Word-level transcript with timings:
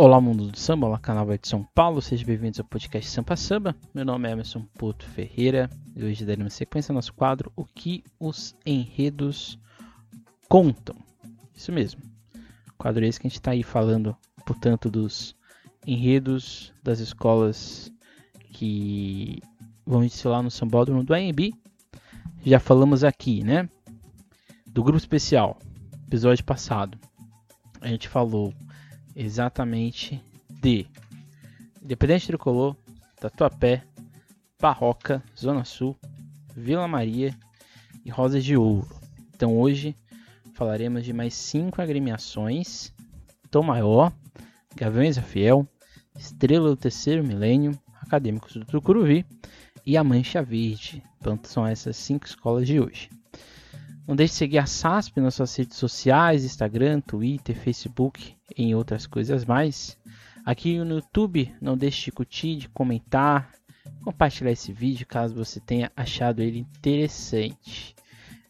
Olá, 0.00 0.20
mundo 0.20 0.46
do 0.46 0.56
samba, 0.56 0.86
olá, 0.86 0.96
canal 0.96 1.26
de 1.26 1.48
São 1.48 1.64
Paulo, 1.74 2.00
sejam 2.00 2.24
bem-vindos 2.24 2.60
ao 2.60 2.64
podcast 2.64 3.10
Sampa 3.10 3.34
Samba. 3.34 3.74
Meu 3.92 4.04
nome 4.04 4.28
é 4.28 4.30
Emerson 4.30 4.64
Puto 4.78 5.04
Ferreira 5.04 5.68
e 5.96 6.04
hoje 6.04 6.24
daremos 6.24 6.54
sequência 6.54 6.92
ao 6.92 6.94
nosso 6.94 7.12
quadro 7.12 7.50
O 7.56 7.64
que 7.64 8.04
os 8.16 8.54
enredos 8.64 9.58
contam. 10.48 10.94
Isso 11.52 11.72
mesmo, 11.72 12.00
quadro 12.78 13.04
esse 13.04 13.18
que 13.18 13.26
a 13.26 13.28
gente 13.28 13.40
está 13.40 13.50
aí 13.50 13.64
falando, 13.64 14.16
portanto, 14.46 14.88
dos 14.88 15.34
enredos 15.84 16.72
das 16.80 17.00
escolas 17.00 17.92
que 18.52 19.42
vão 19.84 20.02
desfilar 20.02 20.44
no 20.44 20.50
Sambódromo 20.52 21.02
do 21.02 21.12
AMB. 21.12 21.52
Já 22.46 22.60
falamos 22.60 23.02
aqui, 23.02 23.42
né? 23.42 23.68
Do 24.64 24.84
grupo 24.84 24.98
especial, 24.98 25.58
episódio 26.06 26.44
passado. 26.44 26.96
A 27.80 27.88
gente 27.88 28.08
falou 28.08 28.54
exatamente 29.18 30.22
de 30.48 30.86
Independente 31.82 32.28
Tricolor, 32.28 32.76
Tatuapé, 33.16 33.82
Barroca, 34.60 35.22
Zona 35.36 35.64
Sul, 35.64 35.96
Vila 36.54 36.86
Maria 36.86 37.36
e 38.04 38.10
Rosas 38.10 38.44
de 38.44 38.56
Ouro. 38.56 38.88
Então 39.34 39.58
hoje 39.58 39.96
falaremos 40.54 41.04
de 41.04 41.12
mais 41.12 41.34
cinco 41.34 41.82
agremiações: 41.82 42.92
Tom 43.50 43.64
Maior, 43.64 44.12
Gaviões 44.76 45.16
da 45.16 45.22
Fiel, 45.22 45.66
Estrela 46.16 46.68
do 46.68 46.76
Terceiro 46.76 47.24
Milênio, 47.24 47.76
Acadêmicos 48.00 48.54
do 48.54 48.64
Tucuruvi 48.64 49.26
e 49.84 49.96
a 49.96 50.04
Mancha 50.04 50.42
Verde. 50.42 51.02
Então 51.20 51.38
são 51.42 51.66
essas 51.66 51.96
cinco 51.96 52.24
escolas 52.24 52.68
de 52.68 52.80
hoje. 52.80 53.10
Não 54.08 54.16
deixe 54.16 54.32
de 54.32 54.38
seguir 54.38 54.58
a 54.58 54.64
SASP 54.64 55.20
nas 55.20 55.34
suas 55.34 55.54
redes 55.54 55.76
sociais, 55.76 56.42
Instagram, 56.42 56.98
Twitter, 56.98 57.54
Facebook 57.54 58.34
e 58.56 58.74
outras 58.74 59.06
coisas 59.06 59.44
mais. 59.44 59.98
Aqui 60.46 60.78
no 60.78 60.94
YouTube, 60.94 61.54
não 61.60 61.76
deixe 61.76 62.06
de 62.06 62.12
curtir, 62.12 62.56
de 62.56 62.70
comentar, 62.70 63.52
compartilhar 64.02 64.50
esse 64.50 64.72
vídeo 64.72 65.06
caso 65.06 65.34
você 65.34 65.60
tenha 65.60 65.92
achado 65.94 66.40
ele 66.40 66.60
interessante. 66.60 67.94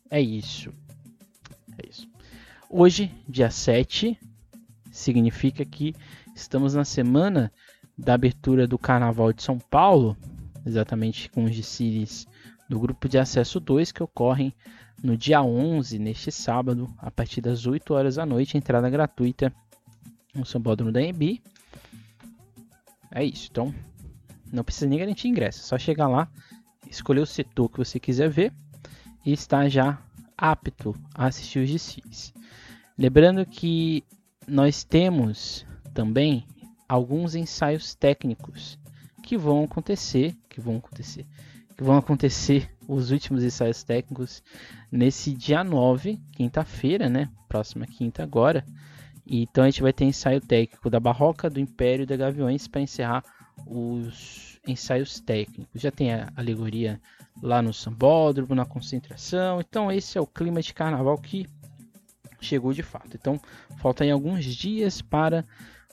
É 0.09 0.21
isso. 0.21 0.73
É 1.77 1.89
isso. 1.91 2.09
Hoje, 2.71 3.13
dia 3.29 3.51
7, 3.51 4.17
significa 4.93 5.65
que 5.65 5.93
estamos 6.37 6.75
na 6.75 6.85
semana 6.85 7.53
da 7.99 8.15
abertura 8.15 8.65
do 8.65 8.79
Carnaval 8.79 9.33
de 9.33 9.43
São 9.43 9.59
Paulo, 9.59 10.17
exatamente 10.65 11.29
com 11.29 11.43
os 11.43 11.57
desfiles 11.57 12.29
do 12.69 12.79
grupo 12.79 13.09
de 13.09 13.19
acesso 13.19 13.59
2 13.59 13.91
que 13.91 14.05
ocorrem 14.05 14.55
no 15.03 15.17
dia 15.17 15.43
11, 15.43 15.99
neste 15.99 16.31
sábado, 16.33 16.93
a 16.99 17.11
partir 17.11 17.41
das 17.41 17.67
8 17.67 17.95
horas 17.95 18.17
da 18.17 18.27
noite, 18.27 18.57
entrada 18.57 18.91
gratuita 18.91 19.53
no 20.35 20.45
Sambódromo 20.45 20.93
da 20.93 21.03
EB. 21.03 21.41
É 23.11 23.25
isso, 23.25 23.49
então 23.51 23.75
não 24.53 24.65
precisa 24.65 24.87
nem 24.87 24.99
garantir 24.99 25.29
ingresso, 25.29 25.61
é 25.61 25.63
só 25.63 25.79
chegar 25.79 26.09
lá, 26.09 26.29
escolher 26.91 27.21
o 27.21 27.27
setor 27.27 27.69
que 27.69 27.79
você 27.79 27.99
quiser 27.99 28.29
ver 28.29 28.53
e 29.25 29.33
estar 29.33 29.69
já 29.69 30.03
apto 30.37 30.95
a 31.15 31.27
assistir 31.27 31.61
os 31.61 31.71
desfiles. 31.71 32.33
Lembrando 32.97 33.45
que 33.47 34.05
nós 34.47 34.85
temos 34.85 35.67
também 35.95 36.47
alguns 36.89 37.35
ensaios 37.35 37.95
técnicos 37.95 38.79
que 39.23 39.37
vão 39.37 39.65
acontecer, 39.65 40.35
que 40.49 40.61
vão 40.61 40.79
acontecer, 40.79 41.27
que 41.77 41.85
vão 41.85 41.97
acontecer 41.97 42.71
os 42.89 43.11
últimos 43.11 43.45
ensaios 43.45 43.85
técnicos 43.85 44.43
nesse 44.91 45.35
dia 45.35 45.63
9, 45.63 46.19
quinta-feira, 46.33 47.07
né? 47.07 47.29
Próxima 47.47 47.87
quinta 47.87 48.23
agora. 48.23 48.65
Então 49.27 49.63
a 49.63 49.67
gente 49.69 49.83
vai 49.83 49.93
ter 49.93 50.07
ensaio 50.07 50.41
técnico 50.41 50.89
da 50.89 50.99
Barroca, 50.99 51.51
do 51.51 51.61
Império 51.61 52.05
e 52.05 52.07
da 52.07 52.17
Gaviões 52.17 52.67
para 52.67 52.81
encerrar 52.81 53.23
os 53.67 54.59
ensaios 54.67 55.21
técnicos. 55.21 55.83
Já 55.83 55.91
tem 55.91 56.15
a 56.15 56.33
alegoria 56.35 56.99
lá 57.43 57.61
no 57.61 57.75
Sambódromo, 57.75 58.55
na 58.55 58.65
concentração. 58.65 59.61
Então 59.61 59.93
esse 59.93 60.17
é 60.17 60.21
o 60.21 60.27
clima 60.27 60.63
de 60.63 60.73
carnaval 60.73 61.19
que 61.19 61.47
chegou 62.41 62.73
de 62.73 62.83
fato. 62.83 63.15
Então 63.15 63.39
faltam 63.77 64.11
alguns 64.11 64.47
dias 64.47 65.03
para 65.03 65.45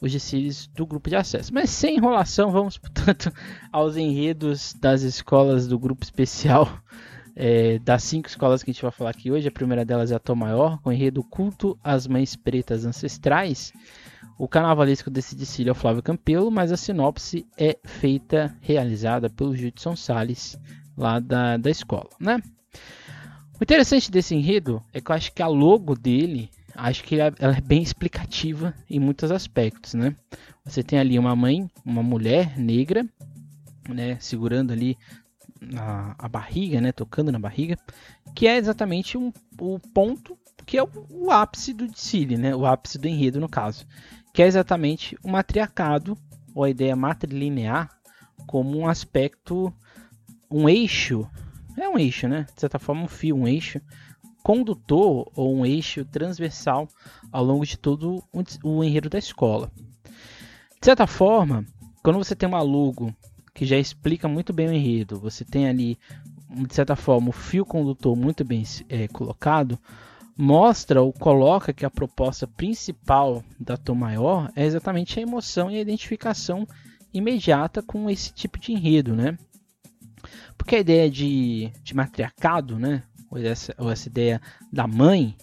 os 0.02 0.12
desfiles 0.12 0.68
do 0.68 0.86
grupo 0.86 1.10
de 1.10 1.16
acesso. 1.16 1.54
Mas 1.54 1.70
sem 1.70 1.98
enrolação, 1.98 2.52
vamos, 2.52 2.78
portanto, 2.80 3.32
aos 3.72 3.96
enredos 3.96 4.74
das 4.74 5.02
escolas 5.02 5.68
do 5.68 5.80
grupo 5.80 6.04
especial. 6.04 6.70
É, 7.38 7.80
das 7.80 8.02
cinco 8.04 8.30
escolas 8.30 8.64
que 8.64 8.72
a 8.72 8.74
gente 8.74 8.82
vai 8.82 8.92
falar 8.92 9.10
aqui 9.10 9.30
hoje, 9.30 9.46
a 9.46 9.52
primeira 9.52 9.84
delas 9.84 10.10
é 10.10 10.16
a 10.16 10.20
Tom 10.20 10.36
Maior, 10.36 10.80
com 10.82 10.90
o 10.90 10.94
enredo 10.94 11.22
Culto 11.22 11.78
às 11.84 12.08
Mães 12.08 12.34
Pretas 12.34 12.86
Ancestrais. 12.86 13.74
O 14.38 14.48
carnavalesco 14.48 15.10
desse 15.10 15.36
desfile 15.36 15.68
é 15.68 15.72
o 15.74 15.76
Flávio 15.76 16.02
Campelo, 16.02 16.50
mas 16.50 16.72
a 16.72 16.78
sinopse 16.78 17.46
é 17.58 17.78
feita, 17.84 18.56
realizada 18.62 19.30
pelo 19.30 19.54
Judson 19.54 19.98
Salles, 19.98 20.58
lá 20.98 21.20
da, 21.20 21.58
da 21.58 21.70
escola, 21.70 22.10
né? 22.22 22.42
O 23.60 23.64
interessante 23.64 24.12
desse 24.12 24.36
enredo 24.36 24.82
é 24.94 25.00
que 25.00 25.12
eu 25.12 25.16
acho 25.16 25.34
que 25.34 25.42
a 25.42 25.48
logo 25.48 25.96
dele 25.96 26.50
acho 26.76 27.04
que 27.04 27.20
ela 27.20 27.58
é 27.58 27.62
bem 27.62 27.82
explicativa 27.82 28.74
em 28.90 29.00
muitos 29.00 29.32
aspectos, 29.32 29.94
né? 29.94 30.16
Você 30.64 30.84
tem 30.84 31.00
ali 31.00 31.18
uma 31.18 31.36
mãe, 31.36 31.70
uma 31.86 32.04
mulher 32.04 32.58
negra, 32.58 33.06
né, 33.88 34.18
segurando 34.20 34.74
ali 34.74 34.98
a, 35.78 36.16
a 36.18 36.28
barriga, 36.28 36.82
né, 36.82 36.92
tocando 36.92 37.32
na 37.32 37.40
barriga, 37.40 37.78
que 38.34 38.48
é 38.48 38.58
exatamente 38.58 39.18
um, 39.18 39.32
o 39.60 39.80
ponto 39.80 40.38
que 40.66 40.78
é 40.78 40.84
o, 40.84 40.90
o 41.10 41.32
ápice 41.32 41.74
do 41.74 41.88
desfile, 41.88 42.38
né, 42.38 42.56
o 42.56 42.66
ápice 42.66 42.98
do 42.98 43.08
enredo 43.08 43.40
no 43.40 43.48
caso, 43.48 43.86
que 44.34 44.42
é 44.42 44.48
exatamente 44.48 45.18
o 45.24 45.30
matriarcado 45.30 46.18
ou 46.54 46.64
a 46.64 46.70
ideia 46.70 46.96
matrilinear 46.96 47.90
como 48.48 48.78
um 48.78 48.88
aspecto, 48.88 49.74
um 50.50 50.68
eixo, 50.68 51.30
é 51.78 51.88
um 51.88 51.98
eixo, 51.98 52.28
né, 52.28 52.48
de 52.54 52.60
certa 52.60 52.80
forma 52.80 53.04
um 53.04 53.08
fio, 53.08 53.36
um 53.36 53.48
eixo 53.48 53.80
condutor 54.46 55.32
ou 55.36 55.56
um 55.56 55.66
eixo 55.66 56.06
transversal 56.06 56.88
ao 57.32 57.44
longo 57.44 57.66
de 57.66 57.80
todo 57.80 58.24
o 58.64 58.84
enredo 58.84 59.10
da 59.10 59.18
escola. 59.18 59.72
De 60.80 60.86
certa 60.86 61.08
forma, 61.08 61.66
quando 62.04 62.20
você 62.20 62.36
tem 62.36 62.48
uma 62.48 62.62
logo 62.62 63.12
que 63.56 63.66
já 63.66 63.76
explica 63.76 64.28
muito 64.28 64.54
bem 64.54 64.68
o 64.68 64.72
enredo, 64.72 65.20
você 65.20 65.44
tem 65.44 65.68
ali, 65.68 65.98
de 66.48 66.76
certa 66.76 66.96
forma, 66.96 67.30
o 67.30 67.32
fio 67.32 67.66
condutor 67.66 68.16
muito 68.16 68.46
bem 68.46 68.64
é, 68.88 69.08
colocado, 69.08 69.80
mostra 70.38 71.02
ou 71.02 71.12
coloca 71.12 71.74
que 71.74 71.84
a 71.84 71.90
proposta 71.90 72.46
principal 72.46 73.44
da 73.60 73.76
Tom 73.76 73.96
Maior 73.96 74.52
é 74.56 74.64
exatamente 74.64 75.18
a 75.18 75.24
emoção 75.24 75.72
e 75.72 75.78
a 75.78 75.82
identificação 75.82 76.68
imediata 77.12 77.82
com 77.82 78.08
esse 78.12 78.32
tipo 78.32 78.60
de 78.60 78.74
enredo, 78.74 79.16
né? 79.16 79.40
Porque 80.56 80.76
a 80.76 80.80
ideia 80.82 81.10
de, 81.10 81.72
de 81.82 81.96
matriarcado, 81.96 82.78
né? 82.78 83.02
Ou 83.78 83.92
essa, 83.92 84.08
ideia 84.08 84.42
da 84.72 84.88
mãe, 84.88 85.36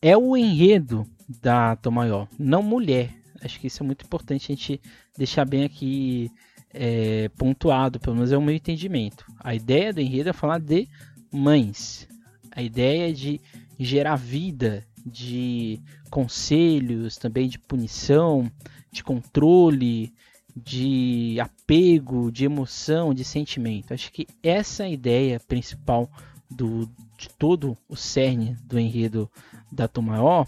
é 0.00 0.16
o 0.16 0.36
enredo 0.36 1.06
da 1.40 1.76
Tom 1.76 1.90
Maior, 1.92 2.28
não 2.38 2.62
mulher. 2.62 3.10
Acho 3.42 3.58
que 3.58 3.66
isso 3.66 3.82
é 3.82 3.86
muito 3.86 4.04
importante 4.04 4.52
a 4.52 4.54
gente 4.54 4.80
deixar 5.16 5.44
bem 5.44 5.64
aqui 5.64 6.30
é, 6.72 7.28
pontuado, 7.30 7.98
pelo 8.00 8.16
menos 8.16 8.32
é 8.32 8.36
o 8.36 8.42
meu 8.42 8.54
entendimento. 8.54 9.24
A 9.40 9.54
ideia 9.54 9.92
do 9.92 10.00
enredo 10.00 10.30
é 10.30 10.32
falar 10.32 10.58
de 10.58 10.88
mães. 11.30 12.08
A 12.50 12.62
ideia 12.62 13.10
é 13.10 13.12
de 13.12 13.40
gerar 13.78 14.16
vida, 14.16 14.84
de 15.04 15.80
conselhos, 16.10 17.16
também 17.16 17.48
de 17.48 17.58
punição, 17.58 18.50
de 18.92 19.02
controle, 19.02 20.12
de 20.54 21.38
apego, 21.40 22.30
de 22.30 22.44
emoção, 22.44 23.14
de 23.14 23.24
sentimento. 23.24 23.94
Acho 23.94 24.12
que 24.12 24.26
essa 24.42 24.84
é 24.84 24.86
a 24.86 24.90
ideia 24.90 25.40
principal 25.40 26.10
do, 26.56 26.88
de 27.18 27.28
todo 27.38 27.76
o 27.88 27.96
cerne 27.96 28.56
do 28.64 28.78
enredo 28.78 29.30
da 29.70 29.88
Tom 29.88 30.02
Maior, 30.02 30.46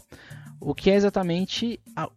o 0.60 0.74
que 0.74 0.90
é 0.90 0.94
exatamente 0.94 1.80
a, 1.96 2.08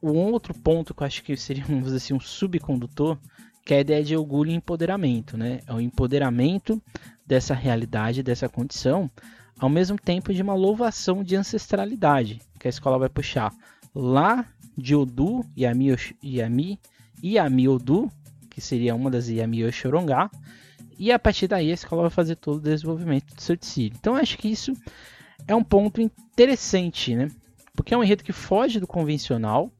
o 0.00 0.12
outro 0.12 0.54
ponto 0.54 0.94
que 0.94 1.02
eu 1.02 1.06
acho 1.06 1.22
que 1.22 1.36
seria 1.36 1.64
vamos 1.68 1.92
assim, 1.92 2.14
um 2.14 2.20
subcondutor, 2.20 3.18
que 3.64 3.74
é 3.74 3.78
a 3.78 3.80
ideia 3.80 4.04
de 4.04 4.16
orgulho 4.16 4.50
e 4.50 4.54
empoderamento. 4.54 5.36
Né? 5.36 5.60
É 5.66 5.72
o 5.72 5.80
empoderamento 5.80 6.82
dessa 7.26 7.54
realidade, 7.54 8.22
dessa 8.22 8.48
condição, 8.48 9.10
ao 9.58 9.68
mesmo 9.68 9.98
tempo 9.98 10.32
de 10.32 10.40
uma 10.40 10.54
louvação 10.54 11.22
de 11.22 11.36
ancestralidade, 11.36 12.40
que 12.58 12.68
a 12.68 12.70
escola 12.70 12.98
vai 12.98 13.08
puxar 13.08 13.52
lá 13.94 14.46
de 14.76 14.94
Odu, 14.94 15.44
Yami, 15.58 15.96
Yami, 16.24 16.78
Yami 17.22 17.68
Odu, 17.68 18.10
que 18.48 18.60
seria 18.60 18.94
uma 18.94 19.10
das 19.10 19.28
Yami 19.28 19.64
Oxorongá, 19.64 20.30
e 20.98 21.12
a 21.12 21.18
partir 21.18 21.46
daí 21.46 21.70
a 21.70 21.74
escola 21.74 22.02
vai 22.02 22.10
fazer 22.10 22.36
todo 22.36 22.56
o 22.56 22.60
desenvolvimento 22.60 23.34
do 23.34 23.40
seu 23.40 23.56
desfile. 23.56 23.94
Então 23.98 24.16
acho 24.16 24.36
que 24.36 24.48
isso 24.48 24.72
é 25.46 25.54
um 25.54 25.62
ponto 25.62 26.00
interessante, 26.00 27.14
né? 27.14 27.30
Porque 27.74 27.94
é 27.94 27.96
um 27.96 28.02
enredo 28.02 28.24
que 28.24 28.32
foge 28.32 28.80
do 28.80 28.86
convencional. 28.86 29.70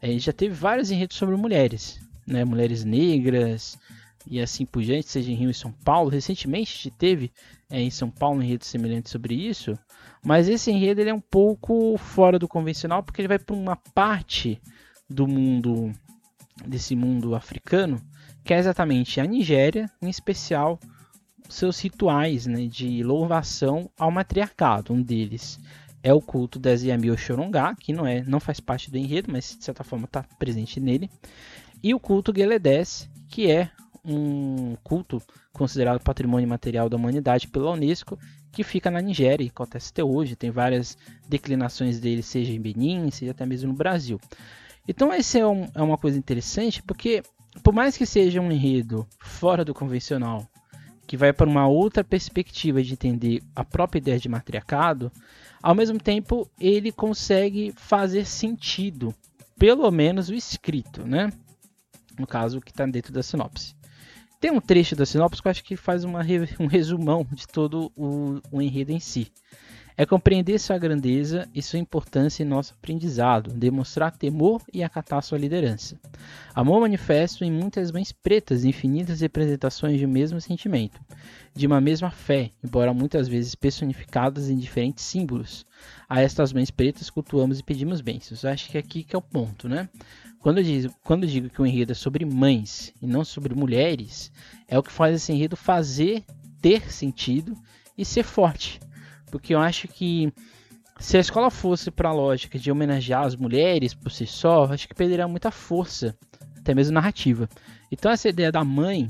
É, 0.00 0.18
já 0.18 0.32
teve 0.32 0.54
vários 0.54 0.90
enredos 0.90 1.16
sobre 1.16 1.36
mulheres, 1.36 2.00
né? 2.26 2.44
Mulheres 2.44 2.84
negras 2.84 3.78
e 4.26 4.40
assim 4.40 4.64
por 4.64 4.82
diante, 4.82 5.08
seja 5.08 5.30
em 5.30 5.34
Rio 5.34 5.50
e 5.50 5.54
São 5.54 5.70
Paulo. 5.70 6.08
Recentemente 6.08 6.90
teve 6.90 7.30
é, 7.70 7.80
em 7.80 7.90
São 7.90 8.10
Paulo 8.10 8.38
um 8.38 8.42
enredo 8.42 8.64
semelhante 8.64 9.10
sobre 9.10 9.34
isso. 9.34 9.78
Mas 10.24 10.48
esse 10.48 10.70
enredo 10.70 11.02
ele 11.02 11.10
é 11.10 11.14
um 11.14 11.20
pouco 11.20 11.98
fora 11.98 12.38
do 12.38 12.48
convencional 12.48 13.02
porque 13.02 13.20
ele 13.20 13.28
vai 13.28 13.38
para 13.38 13.54
uma 13.54 13.76
parte 13.76 14.60
do 15.08 15.28
mundo 15.28 15.92
desse 16.66 16.96
mundo 16.96 17.34
africano, 17.34 18.00
que 18.44 18.52
é 18.52 18.58
exatamente 18.58 19.20
a 19.20 19.24
Nigéria, 19.24 19.90
em 20.02 20.08
especial 20.08 20.78
seus 21.48 21.80
rituais 21.80 22.46
né, 22.46 22.66
de 22.66 23.02
louvação 23.02 23.90
ao 23.98 24.10
matriarcado. 24.10 24.92
Um 24.92 25.02
deles 25.02 25.58
é 26.02 26.12
o 26.12 26.20
culto 26.20 26.58
das 26.58 26.82
Yami 26.82 27.10
Oxorongá, 27.10 27.74
que 27.74 27.92
não, 27.92 28.06
é, 28.06 28.22
não 28.22 28.38
faz 28.38 28.60
parte 28.60 28.90
do 28.90 28.98
enredo, 28.98 29.32
mas 29.32 29.56
de 29.56 29.64
certa 29.64 29.82
forma 29.82 30.04
está 30.04 30.22
presente 30.38 30.78
nele. 30.78 31.10
E 31.82 31.94
o 31.94 32.00
culto 32.00 32.32
Geledés, 32.34 33.08
que 33.28 33.50
é 33.50 33.70
um 34.04 34.76
culto 34.82 35.22
considerado 35.52 36.02
patrimônio 36.02 36.46
material 36.46 36.88
da 36.88 36.96
humanidade 36.96 37.48
pela 37.48 37.72
Unesco, 37.72 38.18
que 38.52 38.62
fica 38.62 38.90
na 38.90 39.00
Nigéria, 39.00 39.44
e 39.44 39.48
acontece 39.48 39.90
até 39.90 40.04
hoje. 40.04 40.36
Tem 40.36 40.50
várias 40.50 40.96
declinações 41.28 41.98
dele, 41.98 42.22
seja 42.22 42.52
em 42.52 42.60
Benin, 42.60 43.10
seja 43.10 43.32
até 43.32 43.46
mesmo 43.46 43.68
no 43.68 43.74
Brasil. 43.74 44.20
Então, 44.86 45.12
essa 45.12 45.38
é, 45.38 45.46
um, 45.46 45.66
é 45.74 45.82
uma 45.82 45.96
coisa 45.96 46.18
interessante, 46.18 46.82
porque 46.82 47.22
por 47.62 47.72
mais 47.72 47.96
que 47.96 48.06
seja 48.06 48.40
um 48.40 48.50
enredo 48.50 49.06
fora 49.18 49.64
do 49.64 49.74
convencional, 49.74 50.48
que 51.06 51.16
vai 51.16 51.32
para 51.32 51.48
uma 51.48 51.66
outra 51.66 52.02
perspectiva 52.02 52.82
de 52.82 52.92
entender 52.92 53.42
a 53.54 53.64
própria 53.64 53.98
ideia 53.98 54.18
de 54.18 54.28
matriarcado, 54.28 55.12
ao 55.62 55.74
mesmo 55.74 55.98
tempo 55.98 56.48
ele 56.58 56.90
consegue 56.90 57.72
fazer 57.76 58.24
sentido, 58.24 59.14
pelo 59.58 59.90
menos 59.90 60.28
o 60.28 60.34
escrito, 60.34 61.06
né? 61.06 61.32
No 62.18 62.26
caso, 62.26 62.60
que 62.60 62.70
está 62.70 62.86
dentro 62.86 63.12
da 63.12 63.22
sinopse. 63.22 63.74
Tem 64.40 64.50
um 64.50 64.60
trecho 64.60 64.94
da 64.94 65.06
sinopse 65.06 65.40
que 65.40 65.48
eu 65.48 65.50
acho 65.50 65.64
que 65.64 65.76
faz 65.76 66.04
uma, 66.04 66.20
um 66.60 66.66
resumão 66.66 67.26
de 67.32 67.46
todo 67.46 67.90
o, 67.96 68.40
o 68.50 68.62
enredo 68.62 68.92
em 68.92 69.00
si. 69.00 69.32
É 69.96 70.04
compreender 70.04 70.58
sua 70.58 70.76
grandeza 70.76 71.48
e 71.54 71.62
sua 71.62 71.78
importância 71.78 72.42
em 72.42 72.46
nosso 72.46 72.74
aprendizado, 72.74 73.52
demonstrar 73.52 74.10
temor 74.10 74.60
e 74.72 74.82
acatar 74.82 75.22
sua 75.22 75.38
liderança. 75.38 75.96
Amor 76.52 76.80
manifesto 76.80 77.44
em 77.44 77.52
muitas 77.52 77.92
mães 77.92 78.10
pretas, 78.10 78.64
infinitas 78.64 79.20
representações 79.20 79.96
de 79.96 80.04
um 80.04 80.08
mesmo 80.08 80.40
sentimento, 80.40 81.00
de 81.54 81.68
uma 81.68 81.80
mesma 81.80 82.10
fé, 82.10 82.50
embora 82.62 82.92
muitas 82.92 83.28
vezes 83.28 83.54
personificadas 83.54 84.50
em 84.50 84.56
diferentes 84.56 85.04
símbolos. 85.04 85.64
A 86.08 86.20
estas 86.20 86.52
mães 86.52 86.72
pretas 86.72 87.08
cultuamos 87.08 87.60
e 87.60 87.62
pedimos 87.62 88.00
bênçãos. 88.00 88.44
Acho 88.44 88.68
que 88.70 88.78
aqui 88.78 89.04
que 89.04 89.14
é 89.14 89.18
o 89.18 89.22
ponto, 89.22 89.68
né? 89.68 89.88
Quando 90.40 90.58
eu, 90.58 90.64
digo, 90.64 90.94
quando 91.04 91.22
eu 91.22 91.30
digo 91.30 91.48
que 91.48 91.62
o 91.62 91.66
enredo 91.66 91.92
é 91.92 91.94
sobre 91.94 92.24
mães 92.24 92.92
e 93.00 93.06
não 93.06 93.24
sobre 93.24 93.54
mulheres, 93.54 94.32
é 94.66 94.76
o 94.76 94.82
que 94.82 94.90
faz 94.90 95.14
esse 95.14 95.32
enredo 95.32 95.56
fazer 95.56 96.24
ter 96.60 96.92
sentido 96.92 97.56
e 97.96 98.04
ser 98.04 98.24
forte. 98.24 98.80
Porque 99.34 99.52
eu 99.52 99.58
acho 99.58 99.88
que 99.88 100.32
se 101.00 101.16
a 101.16 101.20
escola 101.20 101.50
fosse 101.50 101.90
para 101.90 102.08
a 102.08 102.12
lógica 102.12 102.56
de 102.56 102.70
homenagear 102.70 103.24
as 103.24 103.34
mulheres 103.34 103.92
por 103.92 104.12
si 104.12 104.28
só, 104.28 104.66
acho 104.66 104.86
que 104.86 104.94
perderia 104.94 105.26
muita 105.26 105.50
força, 105.50 106.16
até 106.56 106.72
mesmo 106.72 106.94
narrativa. 106.94 107.48
Então 107.90 108.12
essa 108.12 108.28
ideia 108.28 108.52
da 108.52 108.62
mãe, 108.62 109.08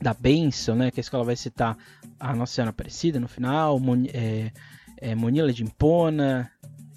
da 0.00 0.14
bênção, 0.14 0.74
né, 0.74 0.90
que 0.90 0.98
a 0.98 1.02
escola 1.02 1.24
vai 1.24 1.36
citar 1.36 1.76
a 2.18 2.34
Nossa 2.34 2.54
Senhora 2.54 2.70
Aparecida 2.70 3.20
no 3.20 3.28
final, 3.28 3.78
Mon 3.78 4.06
é, 4.14 4.50
é, 4.96 5.14
Monila 5.14 5.52
de 5.52 5.62
Impona, 5.62 6.50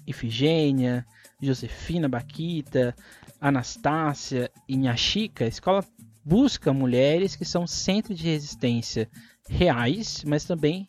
Ifigênia, 0.06 1.04
Josefina 1.42 2.08
Baquita, 2.08 2.96
Anastácia 3.38 4.50
e 4.66 4.74
Nhashika, 4.74 5.44
a 5.44 5.48
escola 5.48 5.84
busca 6.24 6.72
mulheres 6.72 7.36
que 7.36 7.44
são 7.44 7.66
centro 7.66 8.14
de 8.14 8.24
resistência 8.24 9.06
reais, 9.50 10.24
mas 10.26 10.44
também 10.44 10.86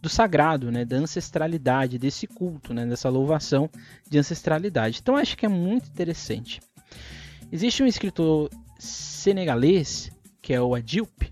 do 0.00 0.08
sagrado, 0.08 0.70
né, 0.70 0.84
da 0.84 0.96
ancestralidade, 0.96 1.98
desse 1.98 2.26
culto, 2.26 2.72
né, 2.72 2.86
dessa 2.86 3.08
louvação 3.08 3.68
de 4.08 4.18
ancestralidade. 4.18 5.00
Então 5.02 5.16
acho 5.16 5.36
que 5.36 5.46
é 5.46 5.48
muito 5.48 5.88
interessante. 5.88 6.60
Existe 7.52 7.82
um 7.82 7.86
escritor 7.86 8.50
senegalês, 8.78 10.10
que 10.40 10.54
é 10.54 10.60
o 10.60 10.74
Adilp, 10.74 11.22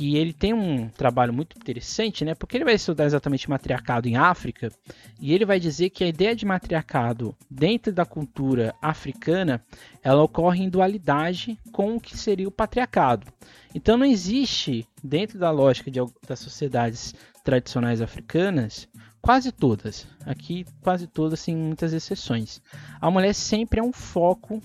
que 0.00 0.16
ele 0.16 0.32
tem 0.32 0.54
um 0.54 0.88
trabalho 0.88 1.30
muito 1.30 1.58
interessante, 1.58 2.24
né? 2.24 2.34
Porque 2.34 2.56
ele 2.56 2.64
vai 2.64 2.72
estudar 2.72 3.04
exatamente 3.04 3.50
matriarcado 3.50 4.08
em 4.08 4.16
África 4.16 4.72
e 5.20 5.34
ele 5.34 5.44
vai 5.44 5.60
dizer 5.60 5.90
que 5.90 6.02
a 6.02 6.08
ideia 6.08 6.34
de 6.34 6.46
matriarcado 6.46 7.36
dentro 7.50 7.92
da 7.92 8.06
cultura 8.06 8.74
africana, 8.80 9.62
ela 10.02 10.22
ocorre 10.22 10.64
em 10.64 10.70
dualidade 10.70 11.58
com 11.70 11.96
o 11.96 12.00
que 12.00 12.16
seria 12.16 12.48
o 12.48 12.50
patriarcado. 12.50 13.26
Então 13.74 13.98
não 13.98 14.06
existe 14.06 14.88
dentro 15.04 15.38
da 15.38 15.50
lógica 15.50 15.90
de, 15.90 16.00
das 16.26 16.38
sociedades 16.38 17.14
tradicionais 17.44 18.00
africanas, 18.00 18.88
quase 19.20 19.52
todas, 19.52 20.06
aqui 20.24 20.64
quase 20.80 21.06
todas, 21.06 21.40
sem 21.40 21.54
muitas 21.54 21.92
exceções, 21.92 22.62
a 22.98 23.10
mulher 23.10 23.34
sempre 23.34 23.80
é 23.80 23.82
um 23.82 23.92
foco 23.92 24.62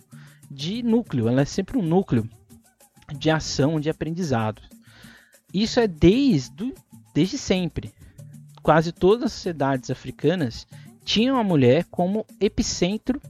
de 0.49 0.81
núcleo, 0.81 1.27
ela 1.27 1.41
é 1.41 1.45
sempre 1.45 1.77
um 1.77 1.81
núcleo 1.81 2.25
de 3.17 3.29
ação, 3.29 3.81
de 3.81 3.89
aprendizado. 3.89 4.61
Isso 5.55 5.79
é 5.79 5.87
desde, 5.87 6.73
desde 7.13 7.37
sempre. 7.37 7.93
Quase 8.61 8.91
todas 8.91 9.27
as 9.27 9.31
sociedades 9.31 9.89
africanas 9.89 10.67
tinham 11.05 11.37
a 11.37 11.43
mulher 11.45 11.85
como 11.85 12.25
epicentro 12.41 13.21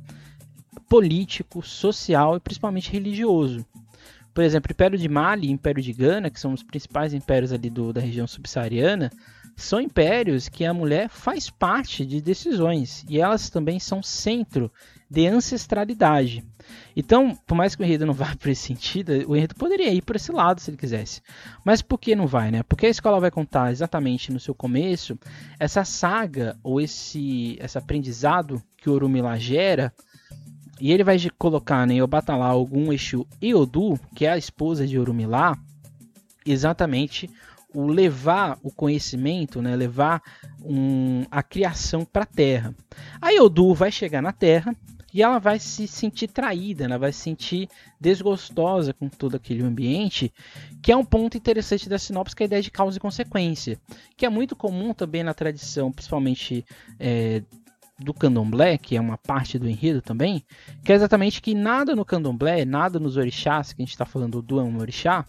político, 0.90 1.62
social 1.62 2.36
e 2.36 2.40
principalmente 2.40 2.92
religioso. 2.92 3.64
Por 4.34 4.44
exemplo, 4.44 4.72
o 4.72 4.74
Império 4.74 4.98
de 4.98 5.08
Mali 5.08 5.46
e 5.46 5.52
o 5.52 5.54
Império 5.54 5.84
de 5.84 5.94
Gana, 5.94 6.32
que 6.32 6.40
são 6.40 6.52
os 6.52 6.64
principais 6.64 7.14
impérios 7.14 7.54
ali 7.54 7.70
do, 7.70 7.94
da 7.94 8.02
região 8.02 8.26
subsaariana, 8.26 9.12
são 9.56 9.80
impérios 9.80 10.50
que 10.50 10.66
a 10.66 10.74
mulher 10.74 11.10
faz 11.10 11.52
parte 11.52 12.04
de 12.04 12.20
decisões 12.22 13.06
e 13.08 13.22
elas 13.22 13.52
também 13.52 13.80
são 13.80 14.02
centro 14.02 14.72
de 15.10 15.28
ancestralidade. 15.28 16.44
Então, 16.96 17.38
por 17.46 17.56
mais 17.56 17.76
que 17.76 17.84
o 17.84 17.86
enredo 17.86 18.06
não 18.06 18.14
vá 18.14 18.36
por 18.36 18.50
esse 18.50 18.64
sentido, 18.64 19.12
o 19.28 19.36
enredo 19.36 19.56
poderia 19.56 19.94
ir 19.94 20.02
por 20.02 20.16
esse 20.16 20.32
lado 20.32 20.60
se 20.60 20.70
ele 20.70 20.78
quisesse. 20.78 21.22
Mas 21.64 21.82
por 21.82 22.00
que 22.00 22.16
não 22.16 22.26
vai, 22.26 22.52
né? 22.52 22.64
Porque 22.64 22.86
a 22.86 22.90
escola 22.90 23.20
vai 23.20 23.30
contar 23.30 23.72
exatamente 23.72 24.32
no 24.32 24.40
seu 24.40 24.56
começo 24.56 25.18
essa 25.60 25.86
saga 25.86 26.58
ou 26.64 26.82
esse, 26.82 27.58
esse 27.60 27.78
aprendizado 27.78 28.62
que 28.78 28.90
o 28.90 28.94
Orumila 28.94 29.38
gera 29.38 29.94
e 30.80 30.92
ele 30.92 31.04
vai 31.04 31.18
colocar 31.38 31.88
né, 31.88 32.02
Obatalá 32.04 32.48
algum 32.48 32.92
Exu 32.92 33.26
Eodu, 33.42 33.98
que 34.14 34.26
é 34.26 34.32
a 34.32 34.38
esposa 34.38 34.86
de 34.86 35.00
Orumilá, 35.00 35.58
exatamente 36.46 37.30
o 37.74 37.88
levar 37.88 38.58
o 38.64 38.72
conhecimento, 38.72 39.62
né, 39.62 39.76
levar 39.76 40.22
um, 40.62 41.26
a 41.30 41.44
criação 41.44 42.06
para 42.06 42.24
a 42.24 42.28
Terra. 42.28 42.74
A 43.22 43.32
Yodu 43.32 43.74
vai 43.74 43.92
chegar 43.92 44.22
na 44.22 44.32
Terra 44.32 44.76
e 45.16 45.24
ela 45.24 45.40
vai 45.40 45.60
se 45.60 45.88
sentir 45.88 46.28
traída, 46.28 46.84
ela 46.84 46.98
vai 46.98 47.14
se 47.14 47.22
sentir 47.22 47.70
desgostosa 47.98 48.94
com 48.94 49.08
todo 49.08 49.36
aquele 49.36 49.64
ambiente, 49.64 50.30
que 50.84 50.92
é 50.92 50.98
um 50.98 51.06
ponto 51.06 51.38
interessante 51.38 51.88
da 51.88 51.98
sinopse, 51.98 52.36
que 52.36 52.44
é 52.44 52.46
a 52.46 52.48
ideia 52.48 52.62
de 52.62 52.70
causa 52.70 52.98
e 52.98 53.00
consequência, 53.00 53.80
que 54.18 54.26
é 54.26 54.30
muito 54.30 54.58
comum 54.58 54.94
também 54.94 55.24
na 55.24 55.34
tradição, 55.34 55.90
principalmente 55.90 56.66
é, 57.00 57.42
do 57.98 58.14
candomblé, 58.14 58.78
que 58.78 58.98
é 58.98 59.00
uma 59.00 59.18
parte 59.18 59.58
do 59.58 59.70
enredo 59.70 60.02
também, 60.02 60.44
que 60.84 60.92
é 60.92 60.96
exatamente 60.96 61.42
que 61.42 61.56
nada 61.56 61.96
no 61.96 62.04
candomblé, 62.04 62.66
nada 62.66 63.00
nos 63.00 63.16
orixás, 63.16 63.72
que 63.72 63.82
a 63.82 63.86
gente 63.86 63.94
está 63.94 64.06
falando 64.06 64.42
do 64.42 64.60
é 64.60 64.64
um 64.64 64.80
orixá, 64.80 65.26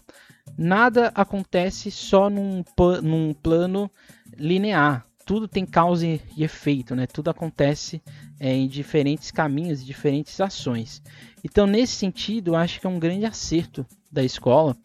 nada 0.57 1.13
acontece 1.15 1.89
só 1.91 2.29
num, 2.29 2.61
num 3.01 3.33
plano 3.33 3.89
linear. 4.37 5.05
Tudo 5.25 5.47
tem 5.47 5.65
causa 5.65 6.05
e 6.05 6.21
efeito, 6.37 6.95
né? 6.95 7.05
Tudo 7.05 7.29
acontece 7.29 8.01
é, 8.39 8.53
em 8.53 8.67
diferentes 8.67 9.31
caminhos, 9.31 9.85
diferentes 9.85 10.39
ações. 10.39 11.01
Então, 11.43 11.65
nesse 11.65 11.93
sentido, 11.93 12.55
acho 12.55 12.79
que 12.79 12.87
é 12.87 12.89
um 12.89 12.99
grande 12.99 13.25
acerto 13.25 13.85
da 14.11 14.23
escola, 14.23 14.75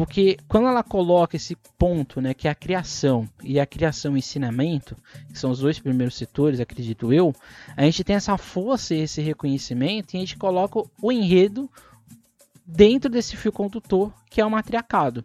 porque 0.00 0.38
quando 0.48 0.66
ela 0.66 0.82
coloca 0.82 1.36
esse 1.36 1.56
ponto, 1.78 2.20
né, 2.20 2.32
que 2.32 2.48
é 2.48 2.50
a 2.50 2.54
criação 2.54 3.28
e 3.42 3.60
a 3.60 3.66
criação 3.66 4.16
e 4.16 4.20
ensinamento, 4.20 4.96
que 5.30 5.38
são 5.38 5.50
os 5.50 5.58
dois 5.58 5.78
primeiros 5.78 6.16
setores, 6.16 6.58
acredito 6.58 7.12
eu, 7.12 7.34
a 7.76 7.82
gente 7.82 8.02
tem 8.02 8.16
essa 8.16 8.38
força 8.38 8.94
e 8.94 9.00
esse 9.00 9.20
reconhecimento 9.20 10.14
e 10.14 10.16
a 10.16 10.20
gente 10.20 10.38
coloca 10.38 10.82
o 11.02 11.12
enredo 11.12 11.70
dentro 12.64 13.10
desse 13.10 13.36
fio 13.36 13.52
condutor 13.52 14.12
que 14.30 14.40
é 14.40 14.46
o 14.46 14.50
matriarcado. 14.50 15.24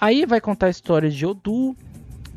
Aí 0.00 0.24
vai 0.24 0.40
contar 0.40 0.68
a 0.68 0.70
história 0.70 1.10
de 1.10 1.26
Odu, 1.26 1.76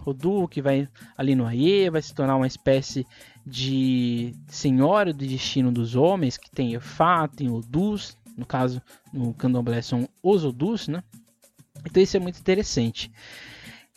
Odu 0.05 0.47
que 0.47 0.61
vai 0.61 0.89
ali 1.15 1.35
no 1.35 1.45
Aie, 1.45 1.89
vai 1.89 2.01
se 2.01 2.13
tornar 2.13 2.35
uma 2.35 2.47
espécie 2.47 3.05
de 3.45 4.33
senhora 4.47 5.13
do 5.13 5.25
destino 5.25 5.71
dos 5.71 5.95
homens, 5.95 6.37
que 6.37 6.49
tem 6.49 6.73
Efá, 6.73 7.27
tem 7.27 7.49
Odus, 7.49 8.17
no 8.37 8.45
caso 8.45 8.81
no 9.11 9.33
candomblé 9.33 9.81
são 9.81 10.07
os 10.21 10.43
Odus, 10.43 10.87
né? 10.87 11.03
Então 11.85 12.01
isso 12.01 12.17
é 12.17 12.19
muito 12.19 12.39
interessante. 12.39 13.11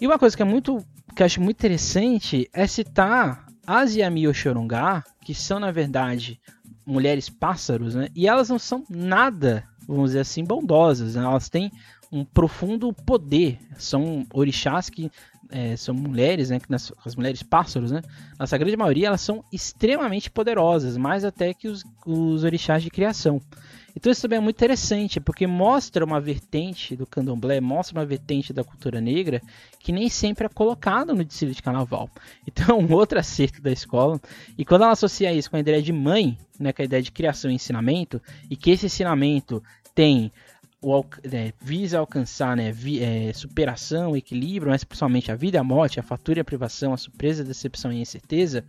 E 0.00 0.06
uma 0.06 0.18
coisa 0.18 0.36
que 0.36 0.42
é 0.42 0.46
muito 0.46 0.84
que 1.14 1.22
eu 1.22 1.26
acho 1.26 1.40
muito 1.40 1.58
interessante 1.58 2.48
é 2.52 2.66
citar 2.66 3.46
as 3.66 3.94
Yami 3.94 4.26
Oxorongá, 4.26 5.04
que 5.24 5.34
são 5.34 5.60
na 5.60 5.70
verdade 5.70 6.40
mulheres 6.84 7.28
pássaros, 7.28 7.94
né? 7.94 8.08
E 8.14 8.26
elas 8.26 8.48
não 8.48 8.58
são 8.58 8.84
nada 8.88 9.68
vamos 9.86 10.10
dizer 10.10 10.20
assim, 10.20 10.44
bondosas. 10.44 11.14
Né? 11.14 11.24
Elas 11.24 11.48
têm 11.48 11.70
um 12.10 12.24
profundo 12.24 12.92
poder. 12.92 13.58
São 13.76 14.26
orixás 14.32 14.88
que 14.88 15.10
é, 15.50 15.76
são 15.76 15.94
mulheres, 15.94 16.50
né? 16.50 16.58
As 17.04 17.16
mulheres 17.16 17.42
pássaros, 17.42 17.90
né? 17.90 18.02
Nossa 18.38 18.56
grande 18.58 18.76
maioria 18.76 19.08
elas 19.08 19.20
são 19.20 19.44
extremamente 19.52 20.30
poderosas, 20.30 20.96
mais 20.96 21.24
até 21.24 21.52
que 21.54 21.68
os, 21.68 21.84
os 22.06 22.44
orixás 22.44 22.82
de 22.82 22.90
criação. 22.90 23.40
Então 23.96 24.10
isso 24.10 24.22
também 24.22 24.38
é 24.38 24.40
muito 24.40 24.56
interessante, 24.56 25.20
porque 25.20 25.46
mostra 25.46 26.04
uma 26.04 26.20
vertente 26.20 26.96
do 26.96 27.06
candomblé, 27.06 27.60
mostra 27.60 27.96
uma 27.96 28.04
vertente 28.04 28.52
da 28.52 28.64
cultura 28.64 29.00
negra 29.00 29.40
que 29.78 29.92
nem 29.92 30.08
sempre 30.08 30.46
é 30.46 30.48
colocada 30.48 31.14
no 31.14 31.24
desfile 31.24 31.52
de 31.52 31.62
carnaval. 31.62 32.10
Então, 32.46 32.78
um 32.80 32.92
outro 32.92 33.18
acerto 33.18 33.62
da 33.62 33.70
escola. 33.70 34.20
E 34.58 34.64
quando 34.64 34.82
ela 34.82 34.92
associa 34.92 35.32
isso 35.32 35.50
com 35.50 35.56
a 35.56 35.60
ideia 35.60 35.80
de 35.80 35.92
mãe, 35.92 36.36
né, 36.58 36.72
com 36.72 36.82
a 36.82 36.84
ideia 36.84 37.02
de 37.02 37.12
criação 37.12 37.50
e 37.50 37.54
ensinamento, 37.54 38.20
e 38.50 38.56
que 38.56 38.72
esse 38.72 38.86
ensinamento 38.86 39.62
tem 39.94 40.32
o, 40.84 41.04
é, 41.32 41.52
visa 41.60 41.98
alcançar 41.98 42.56
né, 42.56 42.70
vi, 42.70 43.02
é, 43.02 43.32
superação, 43.32 44.16
equilíbrio, 44.16 44.70
mas 44.70 44.84
principalmente 44.84 45.32
a 45.32 45.36
vida 45.36 45.58
a 45.58 45.64
morte, 45.64 45.98
a 45.98 46.02
fatura 46.02 46.38
e 46.38 46.42
a 46.42 46.44
privação, 46.44 46.92
a 46.92 46.96
surpresa, 46.96 47.42
a 47.42 47.46
decepção 47.46 47.92
e 47.92 47.96
a 47.96 48.00
incerteza, 48.00 48.64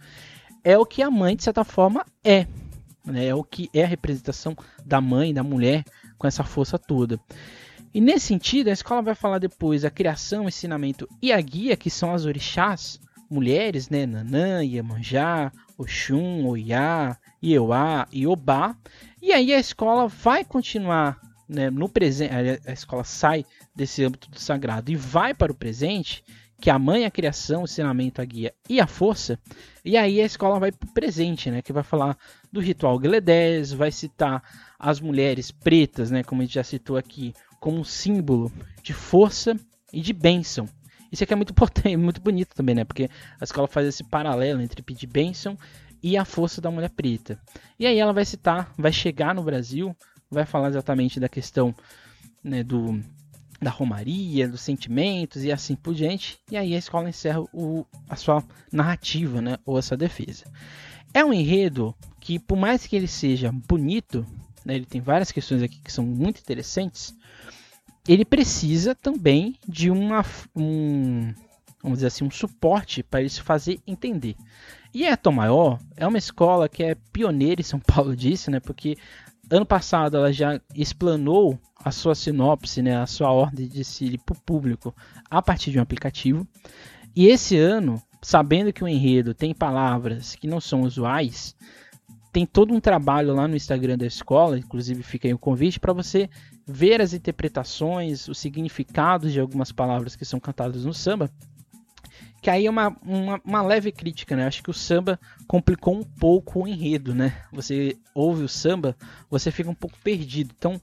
é 0.63 0.77
o 0.77 0.85
que 0.85 1.01
a 1.01 1.11
mãe, 1.11 1.35
de 1.35 1.43
certa 1.43 1.63
forma, 1.63 2.05
é. 2.23 2.47
Né, 3.03 3.27
é 3.27 3.35
o 3.35 3.43
que 3.43 3.69
é 3.73 3.83
a 3.83 3.87
representação 3.87 4.55
da 4.85 5.01
mãe, 5.01 5.33
da 5.33 5.43
mulher, 5.43 5.83
com 6.17 6.25
essa 6.25 6.43
força 6.43 6.79
toda. 6.79 7.19
E 7.93 8.01
nesse 8.01 8.27
sentido, 8.27 8.69
a 8.69 8.73
escola 8.73 9.01
vai 9.01 9.15
falar 9.15 9.39
depois 9.39 9.85
a 9.85 9.91
criação, 9.91 10.45
o 10.45 10.49
ensinamento 10.49 11.07
e 11.21 11.31
a 11.31 11.39
guia, 11.39 11.77
que 11.77 11.89
são 11.89 12.13
as 12.13 12.25
orixás, 12.25 12.99
mulheres, 13.29 13.89
né? 13.89 14.05
Nanã, 14.05 14.63
Iemanjá, 14.63 15.51
Oxum, 15.77 16.45
Oiá, 16.45 17.17
Ieuá 17.43 18.07
e 18.11 18.25
Obá. 18.25 18.75
E 19.21 19.31
aí 19.31 19.53
a 19.53 19.59
escola 19.59 20.07
vai 20.07 20.43
continuar 20.43 21.19
né, 21.47 21.69
no 21.69 21.87
presente, 21.87 22.31
a 22.65 22.71
escola 22.71 23.03
sai 23.03 23.45
desse 23.75 24.03
âmbito 24.03 24.29
do 24.29 24.39
sagrado 24.39 24.91
e 24.91 24.95
vai 24.95 25.33
para 25.33 25.51
o 25.51 25.55
presente, 25.55 26.23
que 26.59 26.69
a 26.69 26.79
mãe, 26.79 27.05
a 27.05 27.11
criação, 27.11 27.61
o 27.61 27.65
ensinamento, 27.65 28.21
a 28.21 28.25
guia 28.25 28.53
e 28.69 28.79
a 28.79 28.87
força, 28.87 29.37
e 29.83 29.97
aí 29.97 30.21
a 30.21 30.25
escola 30.25 30.59
vai 30.59 30.71
para 30.71 30.89
o 30.89 30.93
presente, 30.93 31.51
né, 31.51 31.61
que 31.61 31.73
vai 31.73 31.83
falar 31.83 32.17
do 32.51 32.59
ritual 32.59 32.97
Gueledés, 32.97 33.71
vai 33.71 33.91
citar 33.91 34.41
as 34.79 34.99
mulheres 34.99 35.51
pretas, 35.51 36.09
né, 36.09 36.23
como 36.23 36.41
a 36.41 36.45
gente 36.45 36.55
já 36.55 36.63
citou 36.63 36.97
aqui, 36.97 37.33
como 37.59 37.79
um 37.79 37.83
símbolo 37.83 38.51
de 38.81 38.93
força 38.93 39.55
e 39.91 40.01
de 40.01 40.13
bênção. 40.13 40.67
Isso 41.11 41.23
aqui 41.23 41.33
é 41.33 41.35
muito 41.35 41.51
importante, 41.53 41.95
muito 41.97 42.21
bonito 42.21 42.55
também, 42.55 42.75
né, 42.75 42.83
porque 42.83 43.09
a 43.39 43.43
escola 43.43 43.67
faz 43.67 43.87
esse 43.87 44.03
paralelo 44.03 44.61
entre 44.61 44.81
pedir 44.81 45.07
bênção 45.07 45.57
e 46.01 46.17
a 46.17 46.23
força 46.23 46.61
da 46.61 46.69
mulher 46.71 46.89
preta. 46.89 47.39
E 47.79 47.85
aí 47.85 47.97
ela 47.97 48.13
vai 48.13 48.23
citar, 48.25 48.73
vai 48.77 48.91
chegar 48.91 49.33
no 49.33 49.43
Brasil 49.43 49.95
vai 50.35 50.45
falar 50.45 50.69
exatamente 50.69 51.19
da 51.19 51.27
questão 51.27 51.73
né, 52.43 52.63
do, 52.63 53.01
da 53.59 53.71
romaria, 53.71 54.47
dos 54.47 54.61
sentimentos 54.61 55.43
e 55.43 55.51
assim 55.51 55.75
por 55.75 55.95
diante. 55.95 56.37
E 56.51 56.57
aí 56.57 56.75
a 56.75 56.77
escola 56.77 57.09
encerra 57.09 57.41
o, 57.51 57.85
a 58.07 58.15
sua 58.15 58.43
narrativa, 58.71 59.41
né, 59.41 59.57
ou 59.65 59.77
a 59.77 59.81
sua 59.81 59.97
defesa. 59.97 60.45
É 61.13 61.23
um 61.23 61.33
enredo 61.33 61.95
que, 62.19 62.37
por 62.37 62.57
mais 62.57 62.85
que 62.85 62.95
ele 62.95 63.07
seja 63.07 63.51
bonito, 63.51 64.25
né, 64.63 64.75
ele 64.75 64.85
tem 64.85 65.01
várias 65.01 65.31
questões 65.31 65.63
aqui 65.63 65.79
que 65.79 65.91
são 65.91 66.05
muito 66.05 66.39
interessantes. 66.39 67.15
Ele 68.07 68.25
precisa 68.25 68.93
também 68.93 69.55
de 69.67 69.89
uma, 69.89 70.23
um, 70.55 71.33
vamos 71.81 71.99
dizer 71.99 72.07
assim, 72.07 72.25
um 72.25 72.31
suporte 72.31 73.01
para 73.01 73.21
ele 73.21 73.29
se 73.29 73.41
fazer 73.41 73.79
entender. 73.87 74.35
E 74.93 75.05
a 75.05 75.17
Tom 75.17 75.33
Maior 75.33 75.79
é 75.97 76.07
uma 76.07 76.17
escola 76.17 76.69
que 76.69 76.81
é 76.81 76.95
pioneira 77.11 77.59
em 77.59 77.65
São 77.65 77.79
Paulo 77.79 78.15
disso, 78.17 78.49
né? 78.49 78.59
Porque 78.59 78.97
ano 79.49 79.65
passado 79.65 80.17
ela 80.17 80.31
já 80.31 80.59
explanou 80.73 81.59
a 81.83 81.91
sua 81.91 82.15
sinopse, 82.15 82.81
né, 82.81 82.97
a 82.97 83.05
sua 83.05 83.31
ordem 83.31 83.67
de 83.67 83.83
Siri 83.83 84.17
para 84.17 84.35
o 84.35 84.41
público 84.41 84.95
a 85.29 85.41
partir 85.41 85.71
de 85.71 85.79
um 85.79 85.81
aplicativo. 85.81 86.47
E 87.15 87.27
esse 87.27 87.57
ano, 87.57 88.01
sabendo 88.21 88.73
que 88.73 88.83
o 88.83 88.87
enredo 88.87 89.33
tem 89.33 89.53
palavras 89.53 90.35
que 90.35 90.47
não 90.47 90.59
são 90.59 90.81
usuais, 90.81 91.55
tem 92.33 92.45
todo 92.45 92.73
um 92.73 92.79
trabalho 92.79 93.33
lá 93.33 93.47
no 93.47 93.55
Instagram 93.55 93.97
da 93.97 94.05
escola, 94.05 94.57
inclusive 94.57 95.03
fica 95.03 95.27
aí 95.27 95.33
o 95.33 95.39
convite 95.39 95.79
para 95.79 95.93
você 95.93 96.29
ver 96.67 96.99
as 96.99 97.13
interpretações, 97.13 98.27
os 98.27 98.37
significados 98.37 99.31
de 99.31 99.39
algumas 99.39 99.71
palavras 99.71 100.15
que 100.15 100.25
são 100.25 100.39
cantadas 100.39 100.83
no 100.83 100.93
samba 100.93 101.31
que 102.45 102.49
aí 102.51 102.67
é 102.67 102.69
uma, 102.69 102.95
uma, 103.01 103.41
uma, 103.43 103.61
leve 103.63 103.91
crítica, 103.91 104.35
né? 104.35 104.45
Acho 104.45 104.61
que 104.61 104.69
o 104.69 104.73
samba 104.73 105.19
complicou 105.47 105.95
um 105.95 106.03
pouco 106.03 106.59
o 106.59 106.67
enredo, 106.67 107.15
né? 107.15 107.41
Você 107.51 107.97
ouve 108.13 108.43
o 108.43 108.47
samba, 108.47 108.95
você 109.31 109.49
fica 109.49 109.67
um 109.67 109.73
pouco 109.73 109.97
perdido. 110.03 110.53
Então, 110.55 110.79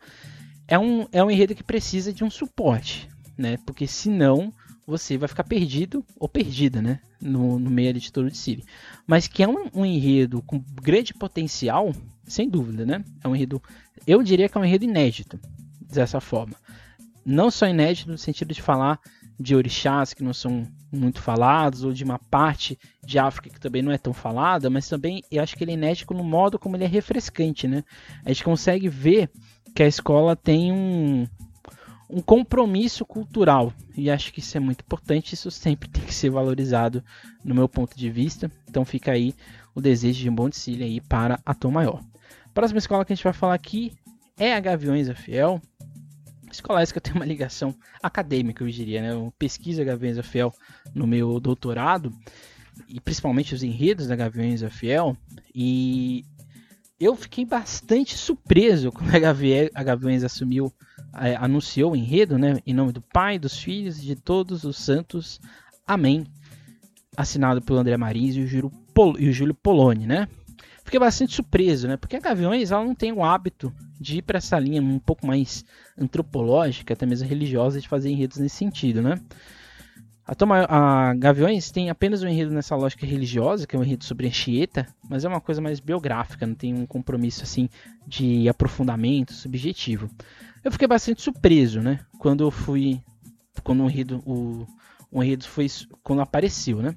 é 0.66 0.76
um, 0.76 1.06
é 1.12 1.22
um 1.22 1.30
enredo 1.30 1.54
que 1.54 1.62
precisa 1.62 2.12
de 2.12 2.24
um 2.24 2.30
suporte, 2.30 3.08
né? 3.38 3.58
Porque 3.64 3.86
senão 3.86 4.52
você 4.84 5.16
vai 5.16 5.28
ficar 5.28 5.44
perdido 5.44 6.04
ou 6.18 6.28
perdida, 6.28 6.82
né? 6.82 6.98
No, 7.20 7.60
no 7.60 7.70
meio 7.70 7.92
de 7.94 8.10
todo 8.10 8.28
de 8.28 8.36
Siri. 8.36 8.64
Mas 9.06 9.28
que 9.28 9.44
é 9.44 9.48
um, 9.48 9.70
um, 9.72 9.86
enredo 9.86 10.42
com 10.42 10.58
grande 10.82 11.14
potencial, 11.14 11.94
sem 12.24 12.48
dúvida, 12.48 12.84
né? 12.84 13.04
É 13.22 13.28
um 13.28 13.36
enredo, 13.36 13.62
eu 14.04 14.20
diria 14.20 14.48
que 14.48 14.58
é 14.58 14.60
um 14.60 14.64
enredo 14.64 14.84
inédito, 14.84 15.38
dessa 15.80 16.20
forma. 16.20 16.56
Não 17.24 17.52
só 17.52 17.68
inédito 17.68 18.10
no 18.10 18.18
sentido 18.18 18.52
de 18.52 18.60
falar 18.60 18.98
de 19.42 19.54
orixás 19.54 20.14
que 20.14 20.22
não 20.22 20.32
são 20.32 20.66
muito 20.90 21.20
falados, 21.20 21.84
ou 21.84 21.92
de 21.92 22.04
uma 22.04 22.18
parte 22.18 22.78
de 23.04 23.18
África 23.18 23.50
que 23.50 23.60
também 23.60 23.82
não 23.82 23.92
é 23.92 23.98
tão 23.98 24.12
falada, 24.12 24.70
mas 24.70 24.88
também 24.88 25.22
eu 25.30 25.42
acho 25.42 25.56
que 25.56 25.64
ele 25.64 25.72
é 25.72 25.74
inédito 25.74 26.14
no 26.14 26.22
modo 26.22 26.58
como 26.58 26.76
ele 26.76 26.84
é 26.84 26.88
refrescante, 26.88 27.66
né? 27.66 27.82
A 28.24 28.28
gente 28.28 28.44
consegue 28.44 28.88
ver 28.88 29.30
que 29.74 29.82
a 29.82 29.86
escola 29.88 30.36
tem 30.36 30.70
um, 30.70 31.26
um 32.08 32.20
compromisso 32.20 33.04
cultural, 33.04 33.72
e 33.96 34.10
acho 34.10 34.32
que 34.32 34.40
isso 34.40 34.56
é 34.56 34.60
muito 34.60 34.82
importante, 34.82 35.34
isso 35.34 35.50
sempre 35.50 35.88
tem 35.90 36.04
que 36.04 36.14
ser 36.14 36.30
valorizado 36.30 37.02
no 37.44 37.54
meu 37.54 37.68
ponto 37.68 37.96
de 37.96 38.10
vista, 38.10 38.50
então 38.68 38.84
fica 38.84 39.12
aí 39.12 39.34
o 39.74 39.80
desejo 39.80 40.20
de 40.20 40.30
um 40.30 40.34
bom 40.34 40.48
desfile 40.48 40.84
aí 40.84 41.00
para 41.00 41.40
a 41.44 41.54
Tom 41.54 41.70
Maior. 41.70 42.00
Próxima 42.52 42.78
escola 42.78 43.04
que 43.04 43.12
a 43.12 43.16
gente 43.16 43.24
vai 43.24 43.32
falar 43.32 43.54
aqui 43.54 43.92
é 44.38 44.54
a 44.54 44.60
Gaviões 44.60 45.08
da 45.08 45.14
Fiel, 45.14 45.60
escolares 46.52 46.92
que 46.92 46.98
eu 46.98 47.02
tenho 47.02 47.16
uma 47.16 47.24
ligação 47.24 47.74
acadêmica, 48.02 48.62
eu 48.62 48.68
diria, 48.68 49.00
né? 49.02 49.12
Eu 49.12 49.32
pesquiso 49.38 49.80
a 49.80 49.84
Gaviões 49.84 50.16
da 50.16 50.22
Fiel 50.22 50.52
no 50.94 51.06
meu 51.06 51.40
doutorado, 51.40 52.12
e 52.88 53.00
principalmente 53.00 53.54
os 53.54 53.62
enredos 53.62 54.06
da 54.06 54.16
Gaviões 54.16 54.60
da 54.60 54.70
Fiel, 54.70 55.16
e 55.54 56.24
eu 57.00 57.16
fiquei 57.16 57.44
bastante 57.44 58.16
surpreso 58.16 58.92
quando 58.92 59.14
a, 59.14 59.18
Gaviel, 59.18 59.68
a 59.74 59.82
Gaviões 59.82 60.22
assumiu, 60.22 60.72
é, 61.14 61.34
anunciou 61.36 61.92
o 61.92 61.96
enredo, 61.96 62.38
né? 62.38 62.58
Em 62.66 62.72
nome 62.72 62.92
do 62.92 63.02
Pai, 63.02 63.38
dos 63.38 63.58
Filhos 63.58 63.98
e 63.98 64.02
de 64.02 64.16
todos 64.16 64.64
os 64.64 64.76
santos. 64.76 65.40
Amém. 65.86 66.24
Assinado 67.16 67.60
pelo 67.60 67.78
André 67.78 67.96
Marins 67.96 68.36
e 68.36 68.40
o 68.40 68.46
Júlio, 68.46 68.70
Pol 68.94 69.18
e 69.18 69.28
o 69.28 69.32
Júlio 69.32 69.54
Poloni, 69.54 70.06
né? 70.06 70.28
Fiquei 70.84 71.00
bastante 71.00 71.34
surpreso, 71.34 71.88
né? 71.88 71.96
Porque 71.96 72.16
a 72.16 72.20
Gaviões 72.20 72.70
ela 72.70 72.84
não 72.84 72.94
tem 72.94 73.12
o 73.12 73.24
hábito 73.24 73.72
de 74.02 74.18
ir 74.18 74.22
para 74.22 74.38
essa 74.38 74.58
linha 74.58 74.82
um 74.82 74.98
pouco 74.98 75.26
mais 75.26 75.64
antropológica, 75.96 76.92
até 76.92 77.06
mesmo 77.06 77.28
religiosa, 77.28 77.80
de 77.80 77.88
fazer 77.88 78.10
enredos 78.10 78.38
nesse 78.38 78.56
sentido, 78.56 79.00
né? 79.00 79.20
A, 80.24 80.34
Toma, 80.34 80.64
a 80.68 81.14
Gaviões 81.14 81.70
tem 81.70 81.90
apenas 81.90 82.22
um 82.22 82.28
enredo 82.28 82.52
nessa 82.52 82.76
lógica 82.76 83.04
religiosa, 83.04 83.66
que 83.66 83.74
é 83.74 83.78
um 83.78 83.82
enredo 83.82 84.04
sobre 84.04 84.28
Anchieta, 84.28 84.86
mas 85.08 85.24
é 85.24 85.28
uma 85.28 85.40
coisa 85.40 85.60
mais 85.60 85.80
biográfica, 85.80 86.46
não 86.46 86.54
tem 86.54 86.72
um 86.72 86.86
compromisso 86.86 87.42
assim 87.42 87.68
de 88.06 88.48
aprofundamento 88.48 89.32
subjetivo. 89.32 90.08
Eu 90.62 90.70
fiquei 90.70 90.86
bastante 90.86 91.22
surpreso, 91.22 91.80
né? 91.80 92.00
Quando 92.18 92.44
eu 92.44 92.50
fui, 92.50 93.00
quando 93.64 93.82
o 93.82 93.90
enredo, 93.90 94.22
o, 94.24 94.66
o 95.10 95.22
enredo 95.22 95.44
foi 95.44 95.66
quando 96.04 96.22
apareceu, 96.22 96.80
né? 96.80 96.94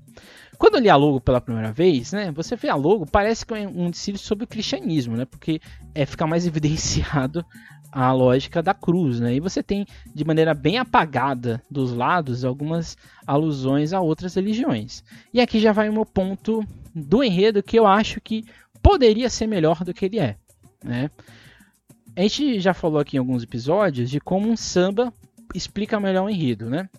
Quando 0.58 0.76
eu 0.76 0.82
li 0.82 0.90
a 0.90 0.96
logo 0.96 1.20
pela 1.20 1.42
primeira 1.42 1.72
vez, 1.72 2.12
né, 2.12 2.32
você 2.32 2.56
vê 2.56 2.70
a 2.70 2.76
logo, 2.76 3.06
parece 3.06 3.46
que 3.46 3.54
é 3.54 3.68
um 3.68 3.90
desfile 3.90 4.18
sobre 4.18 4.44
o 4.44 4.48
cristianismo, 4.48 5.16
né, 5.16 5.26
porque 5.26 5.60
é 5.94 6.06
fica 6.06 6.26
mais 6.26 6.46
evidenciado 6.48 7.46
a 7.92 8.12
lógica 8.12 8.62
da 8.62 8.74
cruz, 8.74 9.20
né, 9.20 9.36
e 9.36 9.40
você 9.40 9.64
tem 9.64 9.86
de 10.14 10.26
maneira 10.26 10.54
bem 10.54 10.78
apagada 10.78 11.62
dos 11.72 11.94
lados 11.94 12.44
algumas 12.44 12.98
alusões 13.26 13.94
a 13.94 14.02
outras 14.02 14.36
religiões. 14.36 15.04
E 15.34 15.40
aqui 15.40 15.60
já 15.60 15.72
vai 15.72 15.90
o 15.90 15.94
meu 15.94 16.06
ponto 16.06 16.64
do 16.94 17.24
enredo 17.24 17.64
que 17.64 17.78
eu 17.78 17.88
acho 17.88 18.20
que 18.22 18.44
poderia 18.82 19.30
ser 19.30 19.48
melhor 19.48 19.84
do 19.84 19.94
que 19.94 20.06
ele 20.06 20.20
é, 20.20 20.36
né. 20.84 21.10
A 22.18 22.22
gente 22.22 22.62
já 22.62 22.74
falou 22.74 23.00
aqui 23.00 23.18
em 23.18 23.20
alguns 23.20 23.44
episódios 23.44 24.10
de 24.10 24.22
como 24.22 24.50
um 24.50 24.56
samba 24.56 25.14
explica 25.54 26.00
melhor 26.00 26.26
o 26.26 26.30
enredo, 26.30 26.70
né? 26.70 26.90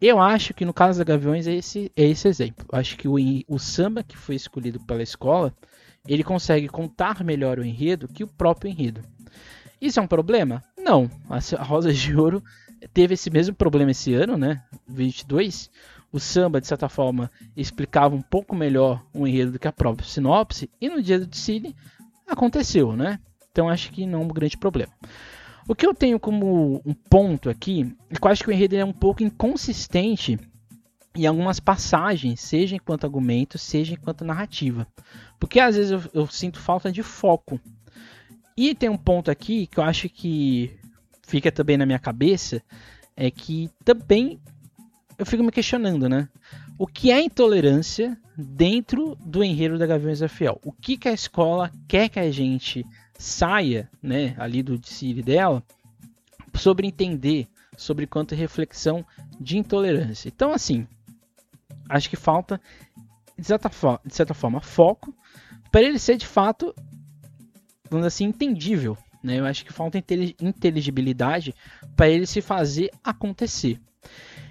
Eu 0.00 0.20
acho 0.20 0.52
que 0.52 0.64
no 0.64 0.74
caso 0.74 0.98
da 0.98 1.04
Gaviões 1.04 1.46
é 1.46 1.54
esse, 1.54 1.90
é 1.96 2.04
esse 2.04 2.28
exemplo. 2.28 2.66
Acho 2.70 2.96
que 2.96 3.08
o, 3.08 3.16
o 3.48 3.58
samba 3.58 4.02
que 4.02 4.16
foi 4.16 4.34
escolhido 4.34 4.78
pela 4.80 5.02
escola, 5.02 5.54
ele 6.06 6.22
consegue 6.22 6.68
contar 6.68 7.24
melhor 7.24 7.58
o 7.58 7.64
enredo 7.64 8.08
que 8.08 8.22
o 8.22 8.28
próprio 8.28 8.70
enredo. 8.70 9.00
Isso 9.80 9.98
é 9.98 10.02
um 10.02 10.06
problema? 10.06 10.62
Não. 10.76 11.10
A 11.28 11.62
Rosa 11.62 11.92
de 11.92 12.14
Ouro 12.14 12.42
teve 12.92 13.14
esse 13.14 13.30
mesmo 13.30 13.54
problema 13.54 13.90
esse 13.90 14.12
ano, 14.14 14.36
né? 14.36 14.62
22. 14.86 15.70
O 16.12 16.20
samba, 16.20 16.60
de 16.60 16.66
certa 16.66 16.88
forma, 16.88 17.30
explicava 17.56 18.14
um 18.14 18.22
pouco 18.22 18.54
melhor 18.54 19.04
o 19.12 19.26
enredo 19.26 19.52
do 19.52 19.58
que 19.58 19.68
a 19.68 19.72
própria 19.72 20.08
sinopse. 20.08 20.70
E 20.80 20.88
no 20.88 21.02
dia 21.02 21.18
do 21.18 21.26
desfile 21.26 21.74
aconteceu, 22.26 22.94
né? 22.94 23.18
Então 23.50 23.68
acho 23.68 23.90
que 23.90 24.06
não 24.06 24.20
é 24.20 24.24
um 24.24 24.28
grande 24.28 24.56
problema. 24.56 24.92
O 25.68 25.74
que 25.74 25.86
eu 25.86 25.92
tenho 25.92 26.20
como 26.20 26.80
um 26.84 26.94
ponto 26.94 27.50
aqui 27.50 27.92
é 28.08 28.14
que 28.14 28.24
eu 28.24 28.30
acho 28.30 28.44
que 28.44 28.50
o 28.50 28.52
enredo 28.52 28.76
é 28.76 28.84
um 28.84 28.92
pouco 28.92 29.22
inconsistente 29.22 30.38
em 31.14 31.26
algumas 31.26 31.58
passagens, 31.58 32.40
seja 32.40 32.76
enquanto 32.76 33.04
argumento, 33.04 33.58
seja 33.58 33.94
enquanto 33.94 34.24
narrativa. 34.24 34.86
Porque 35.40 35.58
às 35.58 35.74
vezes 35.74 35.90
eu, 35.90 36.02
eu, 36.12 36.26
sinto 36.28 36.60
falta 36.60 36.92
de 36.92 37.02
foco. 37.02 37.58
E 38.56 38.74
tem 38.74 38.88
um 38.88 38.96
ponto 38.96 39.30
aqui 39.30 39.66
que 39.66 39.78
eu 39.78 39.84
acho 39.84 40.08
que 40.08 40.78
fica 41.26 41.50
também 41.50 41.76
na 41.76 41.86
minha 41.86 41.98
cabeça, 41.98 42.62
é 43.16 43.30
que 43.30 43.70
também 43.84 44.38
eu 45.18 45.26
fico 45.26 45.42
me 45.42 45.50
questionando, 45.50 46.08
né? 46.08 46.28
O 46.78 46.86
que 46.86 47.10
é 47.10 47.20
intolerância 47.20 48.16
dentro 48.36 49.16
do 49.16 49.42
enredo 49.42 49.78
da 49.78 49.86
Gaviões 49.86 50.20
da? 50.20 50.60
O 50.62 50.70
que, 50.70 50.96
que 50.96 51.08
a 51.08 51.12
escola 51.12 51.72
quer 51.88 52.10
que 52.10 52.20
a 52.20 52.30
gente 52.30 52.84
saia, 53.18 53.90
né, 54.02 54.34
ali 54.38 54.62
do 54.62 54.80
Siri 54.84 55.22
dela, 55.22 55.62
sobre 56.54 56.86
entender, 56.86 57.46
sobre 57.76 58.06
quanto 58.06 58.34
reflexão 58.34 59.04
de 59.40 59.58
intolerância. 59.58 60.28
Então, 60.28 60.52
assim, 60.52 60.86
acho 61.88 62.08
que 62.08 62.16
falta, 62.16 62.60
de 63.38 63.46
certa, 63.46 63.68
forma, 63.68 64.00
de 64.04 64.14
certa 64.14 64.34
forma 64.34 64.60
foco 64.60 65.14
para 65.70 65.82
ele 65.82 65.98
ser 65.98 66.16
de 66.16 66.26
fato, 66.26 66.74
vamos 67.90 68.06
assim, 68.06 68.24
entendível. 68.24 68.96
Né? 69.22 69.38
Eu 69.40 69.46
acho 69.46 69.64
que 69.64 69.72
falta 69.72 69.98
inteligibilidade 69.98 71.54
para 71.94 72.08
ele 72.08 72.26
se 72.26 72.40
fazer 72.40 72.90
acontecer. 73.02 73.80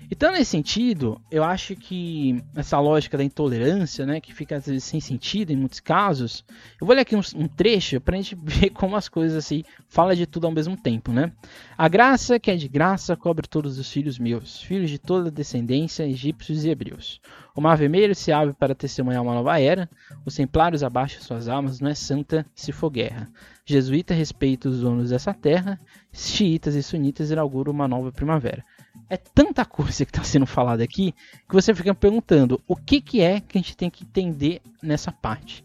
Então, 0.09 0.31
nesse 0.31 0.51
sentido, 0.51 1.19
eu 1.31 1.43
acho 1.43 1.75
que 1.75 2.43
essa 2.55 2.79
lógica 2.79 3.17
da 3.17 3.24
intolerância, 3.24 4.05
né, 4.05 4.21
que 4.21 4.33
fica 4.33 4.57
às 4.57 4.65
vezes 4.65 4.83
sem 4.83 5.00
sentido 5.00 5.51
em 5.51 5.55
muitos 5.55 5.79
casos, 5.79 6.45
eu 6.79 6.85
vou 6.85 6.95
ler 6.95 7.01
aqui 7.01 7.15
um, 7.15 7.21
um 7.35 7.47
trecho 7.47 8.00
para 8.00 8.15
a 8.15 8.21
gente 8.21 8.35
ver 8.41 8.69
como 8.69 8.95
as 8.95 9.09
coisas 9.09 9.38
assim 9.38 9.63
fala 9.88 10.15
de 10.15 10.25
tudo 10.25 10.45
ao 10.45 10.53
mesmo 10.53 10.77
tempo, 10.77 11.12
né? 11.12 11.31
A 11.77 11.88
graça 11.88 12.39
que 12.39 12.51
é 12.51 12.55
de 12.55 12.67
graça 12.67 13.15
cobre 13.15 13.47
todos 13.47 13.79
os 13.79 13.91
filhos 13.91 14.19
meus, 14.19 14.62
filhos 14.62 14.89
de 14.89 15.00
toda 15.00 15.31
descendência, 15.31 16.07
egípcios 16.07 16.63
e 16.63 16.69
hebreus. 16.69 17.19
O 17.55 17.62
mar 17.62 17.77
vermelho 17.77 18.13
se 18.13 18.31
abre 18.31 18.53
para 18.53 18.75
testemunhar 18.75 19.24
uma 19.24 19.33
nova 19.33 19.59
era, 19.59 19.89
os 20.25 20.35
templários 20.35 20.83
abaixam 20.83 21.21
suas 21.21 21.47
almas, 21.47 21.79
não 21.79 21.89
é 21.89 21.95
santa 21.95 22.45
se 22.53 22.71
for 22.71 22.89
guerra. 22.89 23.27
Jesuíta 23.65 24.13
respeita 24.13 24.69
os 24.69 24.81
donos 24.81 25.09
dessa 25.09 25.33
terra, 25.33 25.79
xiitas 26.12 26.75
e 26.75 26.83
sunitas 26.83 27.31
inauguram 27.31 27.71
uma 27.71 27.88
nova 27.88 28.12
primavera 28.12 28.63
é 29.09 29.17
tanta 29.17 29.65
coisa 29.65 30.05
que 30.05 30.12
está 30.12 30.24
sendo 30.24 30.45
falada 30.45 30.83
aqui 30.83 31.13
que 31.47 31.53
você 31.53 31.74
fica 31.74 31.93
perguntando 31.93 32.62
o 32.67 32.75
que, 32.75 33.01
que 33.01 33.21
é 33.21 33.39
que 33.39 33.57
a 33.57 33.62
gente 33.62 33.77
tem 33.77 33.89
que 33.89 34.03
entender 34.03 34.62
nessa 34.81 35.12
parte. 35.12 35.63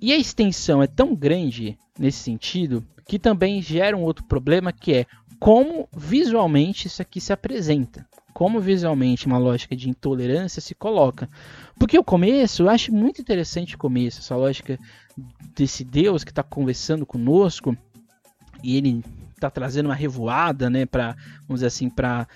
E 0.00 0.12
a 0.12 0.16
extensão 0.16 0.82
é 0.82 0.86
tão 0.86 1.14
grande 1.14 1.78
nesse 1.98 2.18
sentido 2.18 2.84
que 3.06 3.18
também 3.18 3.60
gera 3.60 3.96
um 3.96 4.02
outro 4.02 4.24
problema 4.24 4.72
que 4.72 4.94
é 4.94 5.06
como 5.38 5.88
visualmente 5.94 6.86
isso 6.86 7.02
aqui 7.02 7.20
se 7.20 7.32
apresenta. 7.32 8.06
Como 8.32 8.60
visualmente 8.60 9.26
uma 9.26 9.38
lógica 9.38 9.74
de 9.74 9.90
intolerância 9.90 10.60
se 10.60 10.74
coloca. 10.74 11.28
Porque 11.78 11.98
o 11.98 12.04
começo, 12.04 12.62
eu 12.62 12.70
acho 12.70 12.92
muito 12.92 13.20
interessante 13.20 13.74
o 13.74 13.78
começo, 13.78 14.20
essa 14.20 14.36
lógica 14.36 14.78
desse 15.54 15.84
Deus 15.84 16.24
que 16.24 16.30
está 16.30 16.42
conversando 16.42 17.04
conosco 17.04 17.76
e 18.62 18.76
ele 18.76 19.02
está 19.40 19.50
trazendo 19.50 19.86
uma 19.86 19.94
revoada, 19.94 20.68
né, 20.68 20.86
para 20.86 21.16
vamos 21.42 21.60
dizer 21.60 21.66
assim, 21.66 21.88
para 21.88 22.28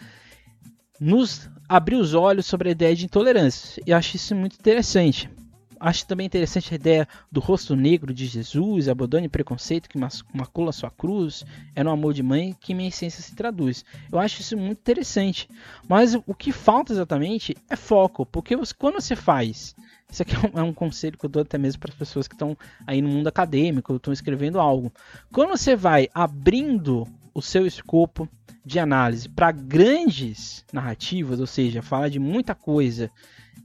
nos 1.01 1.51
abrir 1.69 1.97
os 1.97 2.15
olhos 2.15 2.47
sobre 2.47 2.69
a 2.69 2.73
ideia 2.73 2.95
de 2.95 3.05
intolerância. 3.05 3.83
E 3.87 3.93
acho 3.93 4.17
isso 4.17 4.35
muito 4.35 4.57
interessante. 4.57 5.29
Acho 5.79 6.07
também 6.07 6.25
interessante 6.25 6.73
a 6.73 6.77
ideia 6.77 7.09
do 7.31 7.41
rosto 7.41 7.77
negro 7.77 8.15
de 8.15 8.25
Jesus, 8.25 8.89
abandone 8.89 9.29
preconceito 9.29 9.89
que 9.89 9.99
macula 10.33 10.73
sua 10.73 10.91
cruz, 10.91 11.45
é 11.75 11.83
no 11.83 11.91
amor 11.91 12.15
de 12.15 12.23
mãe 12.23 12.57
que 12.59 12.73
minha 12.73 12.89
essência 12.89 13.23
se 13.23 13.35
traduz. 13.35 13.85
Eu 14.11 14.19
acho 14.19 14.41
isso 14.41 14.57
muito 14.57 14.79
interessante. 14.79 15.49
Mas 15.87 16.15
o 16.15 16.35
que 16.35 16.53
falta 16.53 16.93
exatamente 16.93 17.55
é 17.69 17.77
foco, 17.77 18.25
porque 18.25 18.57
quando 18.79 18.95
você 18.95 19.15
faz 19.15 19.75
isso 20.15 20.23
aqui 20.23 20.35
é, 20.37 20.61
é 20.61 20.63
um 20.63 20.73
conselho 20.73 21.19
que 21.19 21.27
eu 21.27 21.31
dou 21.31 21.43
até 21.43 21.59
mesmo 21.59 21.81
para 21.81 21.91
as 21.91 21.99
pessoas 21.99 22.29
que 22.29 22.35
estão 22.35 22.57
aí 22.87 23.03
no 23.03 23.09
mundo 23.09 23.27
acadêmico, 23.27 23.97
estão 23.97 24.13
escrevendo 24.13 24.61
algo. 24.61 24.93
Quando 25.33 25.51
você 25.51 25.75
vai 25.75 26.09
abrindo 26.15 27.07
o 27.35 27.43
seu 27.43 27.67
escopo 27.67 28.29
de 28.65 28.79
análise 28.79 29.29
para 29.29 29.51
grandes 29.51 30.65
narrativas, 30.73 31.41
ou 31.41 31.47
seja, 31.47 31.83
falar 31.83 32.09
de 32.09 32.19
muita 32.19 32.55
coisa, 32.55 33.11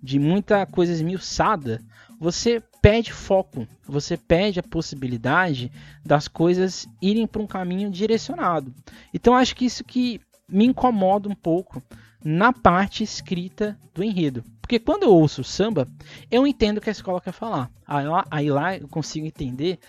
de 0.01 0.19
muita 0.19 0.65
coisa 0.65 0.91
esmiuçada, 0.91 1.79
você 2.19 2.61
perde 2.81 3.13
foco, 3.13 3.67
você 3.87 4.17
perde 4.17 4.59
a 4.59 4.63
possibilidade 4.63 5.71
das 6.03 6.27
coisas 6.27 6.87
irem 7.01 7.27
para 7.27 7.41
um 7.41 7.47
caminho 7.47 7.89
direcionado. 7.89 8.73
Então 9.13 9.35
acho 9.35 9.55
que 9.55 9.65
isso 9.65 9.83
que 9.83 10.19
me 10.49 10.65
incomoda 10.65 11.29
um 11.29 11.35
pouco 11.35 11.81
na 12.23 12.51
parte 12.51 13.03
escrita 13.03 13.77
do 13.93 14.03
enredo. 14.03 14.43
Porque 14.69 14.77
quando 14.77 15.01
eu 15.01 15.09
ouço 15.09 15.43
samba, 15.43 15.87
eu 16.29 16.45
entendo 16.45 16.77
o 16.77 16.81
que 16.81 16.89
a 16.89 16.91
escola 16.91 17.19
quer 17.19 17.31
falar. 17.31 17.71
Aí 17.87 18.07
lá, 18.07 18.23
aí 18.29 18.51
lá 18.51 18.77
eu 18.77 18.87
consigo 18.87 19.25
entender 19.25 19.79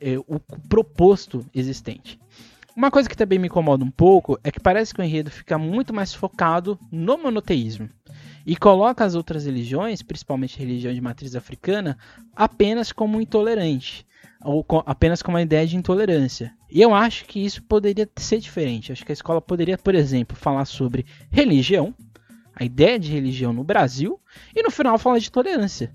é, 0.00 0.16
o 0.16 0.40
proposto 0.66 1.44
existente. 1.54 2.18
Uma 2.74 2.90
coisa 2.90 3.06
que 3.06 3.14
também 3.14 3.38
me 3.38 3.48
incomoda 3.48 3.84
um 3.84 3.90
pouco 3.90 4.40
é 4.42 4.50
que 4.50 4.58
parece 4.58 4.94
que 4.94 5.00
o 5.02 5.04
enredo 5.04 5.30
fica 5.30 5.58
muito 5.58 5.92
mais 5.92 6.14
focado 6.14 6.78
no 6.90 7.18
monoteísmo 7.18 7.90
e 8.46 8.56
coloca 8.56 9.04
as 9.04 9.14
outras 9.14 9.44
religiões, 9.44 10.00
principalmente 10.00 10.56
a 10.56 10.64
religião 10.64 10.94
de 10.94 11.02
matriz 11.02 11.36
africana, 11.36 11.98
apenas 12.34 12.92
como 12.92 13.20
intolerante 13.20 14.06
ou 14.42 14.64
apenas 14.86 15.20
com 15.20 15.32
uma 15.32 15.42
ideia 15.42 15.66
de 15.66 15.76
intolerância. 15.76 16.50
E 16.70 16.80
eu 16.80 16.94
acho 16.94 17.26
que 17.26 17.44
isso 17.44 17.62
poderia 17.64 18.08
ser 18.16 18.38
diferente. 18.38 18.90
Acho 18.90 19.04
que 19.04 19.12
a 19.12 19.20
escola 19.20 19.42
poderia, 19.42 19.76
por 19.76 19.94
exemplo, 19.94 20.34
falar 20.34 20.64
sobre 20.64 21.04
religião, 21.30 21.94
a 22.54 22.64
ideia 22.64 22.98
de 22.98 23.12
religião 23.12 23.52
no 23.52 23.62
Brasil 23.62 24.18
e 24.54 24.62
no 24.62 24.70
final 24.70 24.98
falar 24.98 25.18
de 25.18 25.30
tolerância. 25.30 25.92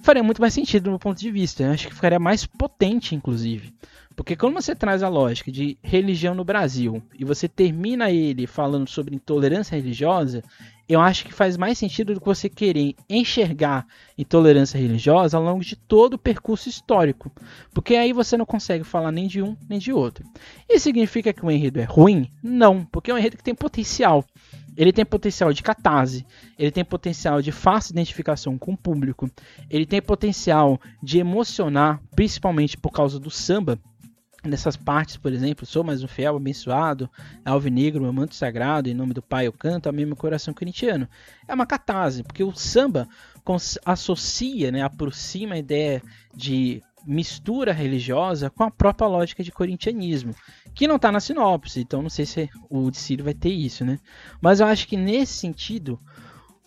Faria 0.00 0.22
muito 0.22 0.40
mais 0.40 0.52
sentido 0.52 0.84
do 0.84 0.90
meu 0.90 0.98
ponto 0.98 1.18
de 1.18 1.30
vista. 1.30 1.62
Eu 1.62 1.70
acho 1.70 1.86
que 1.86 1.94
ficaria 1.94 2.18
mais 2.18 2.44
potente, 2.44 3.14
inclusive. 3.14 3.72
Porque 4.14 4.36
quando 4.36 4.54
você 4.54 4.74
traz 4.74 5.02
a 5.02 5.08
lógica 5.08 5.50
de 5.50 5.78
religião 5.82 6.34
no 6.34 6.44
Brasil 6.44 7.02
e 7.18 7.24
você 7.24 7.48
termina 7.48 8.10
ele 8.10 8.46
falando 8.46 8.88
sobre 8.88 9.14
intolerância 9.14 9.76
religiosa, 9.76 10.42
eu 10.88 11.00
acho 11.00 11.24
que 11.24 11.32
faz 11.32 11.56
mais 11.56 11.78
sentido 11.78 12.12
do 12.12 12.20
que 12.20 12.26
você 12.26 12.48
querer 12.48 12.94
enxergar 13.08 13.86
intolerância 14.18 14.78
religiosa 14.78 15.36
ao 15.36 15.42
longo 15.42 15.64
de 15.64 15.76
todo 15.76 16.14
o 16.14 16.18
percurso 16.18 16.68
histórico. 16.68 17.32
Porque 17.72 17.94
aí 17.94 18.12
você 18.12 18.36
não 18.36 18.44
consegue 18.44 18.84
falar 18.84 19.10
nem 19.10 19.26
de 19.26 19.40
um 19.40 19.56
nem 19.68 19.78
de 19.78 19.92
outro. 19.92 20.24
Isso 20.68 20.84
significa 20.84 21.32
que 21.32 21.44
o 21.44 21.50
enredo 21.50 21.80
é 21.80 21.84
ruim? 21.84 22.30
Não, 22.42 22.84
porque 22.84 23.10
é 23.10 23.14
um 23.14 23.18
enredo 23.18 23.36
que 23.36 23.44
tem 23.44 23.54
potencial. 23.54 24.24
Ele 24.76 24.92
tem 24.92 25.04
potencial 25.04 25.52
de 25.52 25.62
catarse, 25.62 26.26
ele 26.58 26.70
tem 26.70 26.84
potencial 26.84 27.42
de 27.42 27.52
fácil 27.52 27.92
identificação 27.92 28.56
com 28.56 28.72
o 28.72 28.76
público, 28.76 29.30
ele 29.68 29.86
tem 29.86 30.00
potencial 30.00 30.80
de 31.02 31.18
emocionar, 31.18 32.00
principalmente 32.14 32.76
por 32.76 32.90
causa 32.90 33.18
do 33.18 33.30
samba. 33.30 33.78
Nessas 34.44 34.76
partes, 34.76 35.16
por 35.16 35.32
exemplo, 35.32 35.64
sou 35.64 35.84
mais 35.84 36.02
um 36.02 36.08
fiel 36.08 36.36
abençoado, 36.36 37.08
alvinegro, 37.44 38.02
meu 38.02 38.12
manto 38.12 38.34
sagrado, 38.34 38.88
em 38.88 38.94
nome 38.94 39.14
do 39.14 39.22
Pai 39.22 39.46
eu 39.46 39.52
canto, 39.52 39.88
a 39.88 39.92
meu 39.92 40.16
coração 40.16 40.52
corintiano. 40.52 41.08
É 41.46 41.54
uma 41.54 41.64
catarse, 41.64 42.24
porque 42.24 42.42
o 42.42 42.52
samba 42.52 43.08
associa, 43.84 44.72
né, 44.72 44.82
aproxima 44.82 45.54
a 45.54 45.58
ideia 45.58 46.02
de 46.34 46.82
mistura 47.06 47.72
religiosa 47.72 48.50
com 48.50 48.64
a 48.64 48.70
própria 48.70 49.06
lógica 49.06 49.42
de 49.42 49.52
corintianismo, 49.52 50.34
que 50.74 50.86
não 50.86 50.96
está 50.96 51.10
na 51.10 51.20
sinopse, 51.20 51.80
então 51.80 52.02
não 52.02 52.10
sei 52.10 52.26
se 52.26 52.50
o 52.70 52.90
Dicílio 52.90 53.24
vai 53.24 53.34
ter 53.34 53.50
isso, 53.50 53.84
né? 53.84 53.98
Mas 54.40 54.60
eu 54.60 54.66
acho 54.66 54.86
que 54.86 54.96
nesse 54.96 55.34
sentido, 55.34 55.98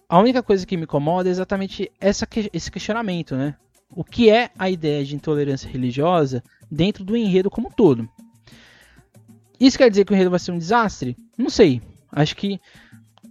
a 0.07 0.19
única 0.19 0.43
coisa 0.43 0.65
que 0.65 0.77
me 0.77 0.83
incomoda 0.83 1.29
é 1.29 1.31
exatamente 1.31 1.91
essa, 1.99 2.27
esse 2.53 2.71
questionamento, 2.71 3.35
né? 3.35 3.55
O 3.89 4.03
que 4.03 4.29
é 4.29 4.49
a 4.57 4.69
ideia 4.69 5.03
de 5.05 5.15
intolerância 5.15 5.69
religiosa 5.69 6.43
dentro 6.69 7.03
do 7.03 7.15
enredo 7.15 7.49
como 7.49 7.67
um 7.67 7.71
todo? 7.71 8.09
Isso 9.59 9.77
quer 9.77 9.89
dizer 9.89 10.05
que 10.05 10.11
o 10.11 10.15
enredo 10.15 10.31
vai 10.31 10.39
ser 10.39 10.51
um 10.51 10.57
desastre? 10.57 11.15
Não 11.37 11.49
sei. 11.49 11.81
Acho 12.11 12.35
que 12.35 12.59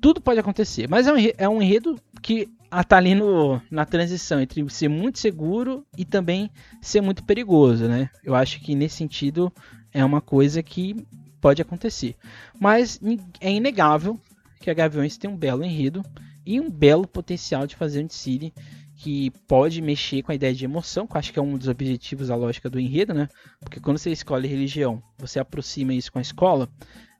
tudo 0.00 0.20
pode 0.20 0.38
acontecer, 0.38 0.88
mas 0.88 1.06
é 1.06 1.12
um, 1.12 1.16
é 1.38 1.48
um 1.48 1.62
enredo 1.62 1.98
que 2.22 2.48
está 2.80 2.96
ali 2.96 3.14
no, 3.14 3.60
na 3.70 3.84
transição 3.84 4.40
entre 4.40 4.68
ser 4.70 4.88
muito 4.88 5.18
seguro 5.18 5.86
e 5.96 6.04
também 6.04 6.50
ser 6.80 7.00
muito 7.00 7.24
perigoso, 7.24 7.86
né? 7.86 8.10
Eu 8.22 8.34
acho 8.34 8.60
que 8.60 8.74
nesse 8.74 8.96
sentido 8.96 9.52
é 9.92 10.04
uma 10.04 10.20
coisa 10.20 10.62
que 10.62 10.96
pode 11.40 11.60
acontecer. 11.60 12.16
Mas 12.58 13.00
é 13.40 13.52
inegável 13.52 14.18
que 14.60 14.70
a 14.70 14.74
Gaviões 14.74 15.16
tem 15.16 15.28
um 15.28 15.36
belo 15.36 15.62
enredo 15.62 16.02
e 16.44 16.60
um 16.60 16.70
belo 16.70 17.06
potencial 17.06 17.66
de 17.66 17.76
fazer 17.76 18.04
um 18.04 18.08
City 18.08 18.52
que 18.96 19.30
pode 19.46 19.82
mexer 19.82 20.22
com 20.22 20.32
a 20.32 20.34
ideia 20.34 20.54
de 20.54 20.64
emoção, 20.64 21.06
que 21.06 21.14
eu 21.14 21.18
acho 21.18 21.32
que 21.32 21.38
é 21.38 21.42
um 21.42 21.58
dos 21.58 21.68
objetivos 21.68 22.28
da 22.28 22.36
lógica 22.36 22.70
do 22.70 22.80
enredo, 22.80 23.12
né? 23.12 23.28
Porque 23.60 23.80
quando 23.80 23.98
você 23.98 24.10
escolhe 24.10 24.48
religião, 24.48 25.02
você 25.18 25.38
aproxima 25.38 25.92
isso 25.92 26.10
com 26.10 26.18
a 26.18 26.22
escola, 26.22 26.68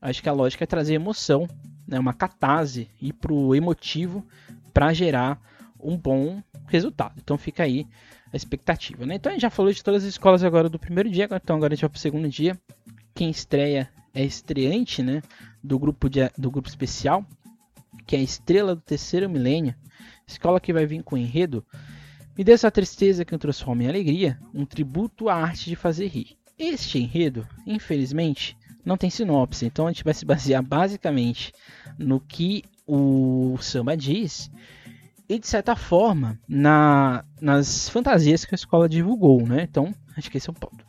acho 0.00 0.22
que 0.22 0.28
a 0.28 0.32
lógica 0.32 0.64
é 0.64 0.66
trazer 0.66 0.94
emoção, 0.94 1.46
né? 1.86 1.98
uma 1.98 2.14
catarse, 2.14 2.88
ir 3.00 3.12
pro 3.12 3.54
emotivo 3.54 4.24
para 4.74 4.92
gerar 4.92 5.40
um 5.80 5.96
bom 5.96 6.42
resultado. 6.66 7.14
Então 7.22 7.38
fica 7.38 7.62
aí 7.62 7.86
a 8.32 8.36
expectativa. 8.36 9.06
Né? 9.06 9.14
Então 9.14 9.30
a 9.30 9.34
gente 9.34 9.42
já 9.42 9.50
falou 9.50 9.72
de 9.72 9.82
todas 9.82 10.02
as 10.02 10.08
escolas 10.10 10.42
agora 10.42 10.68
do 10.68 10.78
primeiro 10.78 11.08
dia, 11.08 11.28
então 11.30 11.56
agora 11.56 11.72
a 11.72 11.76
gente 11.76 11.82
vai 11.82 11.90
para 11.90 11.96
o 11.96 12.00
segundo 12.00 12.28
dia. 12.28 12.58
Quem 13.14 13.30
estreia 13.30 13.88
é 14.12 14.24
estreante 14.24 15.02
né? 15.02 15.22
do, 15.62 15.78
grupo 15.78 16.10
de, 16.10 16.28
do 16.36 16.50
grupo 16.50 16.68
especial. 16.68 17.24
que 18.04 18.16
é 18.16 18.18
a 18.18 18.22
estrela 18.22 18.74
do 18.74 18.80
terceiro 18.80 19.30
milênio, 19.30 19.74
escola 20.26 20.60
que 20.60 20.72
vai 20.72 20.84
vir 20.84 21.02
com 21.02 21.16
enredo 21.16 21.64
Me 22.36 22.42
dê 22.42 22.52
essa 22.52 22.70
tristeza 22.70 23.24
que 23.24 23.32
eu 23.32 23.38
transforma 23.38 23.84
em 23.84 23.88
alegria, 23.88 24.38
um 24.52 24.66
tributo 24.66 25.28
à 25.28 25.36
arte 25.36 25.70
de 25.70 25.76
fazer 25.76 26.08
rir. 26.08 26.36
Este 26.58 26.98
enredo, 26.98 27.46
infelizmente, 27.66 28.56
não 28.84 28.96
tem 28.96 29.10
sinopse, 29.10 29.64
então 29.64 29.86
a 29.86 29.92
gente 29.92 30.04
vai 30.04 30.14
se 30.14 30.24
basear 30.24 30.62
basicamente 30.62 31.52
no 31.98 32.20
que 32.20 32.64
o 32.86 33.56
samba 33.60 33.96
diz 33.96 34.50
e 35.28 35.38
de 35.38 35.46
certa 35.46 35.74
forma 35.74 36.38
na, 36.46 37.24
nas 37.40 37.88
fantasias 37.88 38.44
que 38.44 38.54
a 38.54 38.56
escola 38.56 38.88
divulgou, 38.88 39.46
né? 39.46 39.62
Então 39.62 39.94
acho 40.16 40.30
que 40.30 40.36
esse 40.36 40.48
é 40.48 40.52
o 40.52 40.54
ponto. 40.54 40.84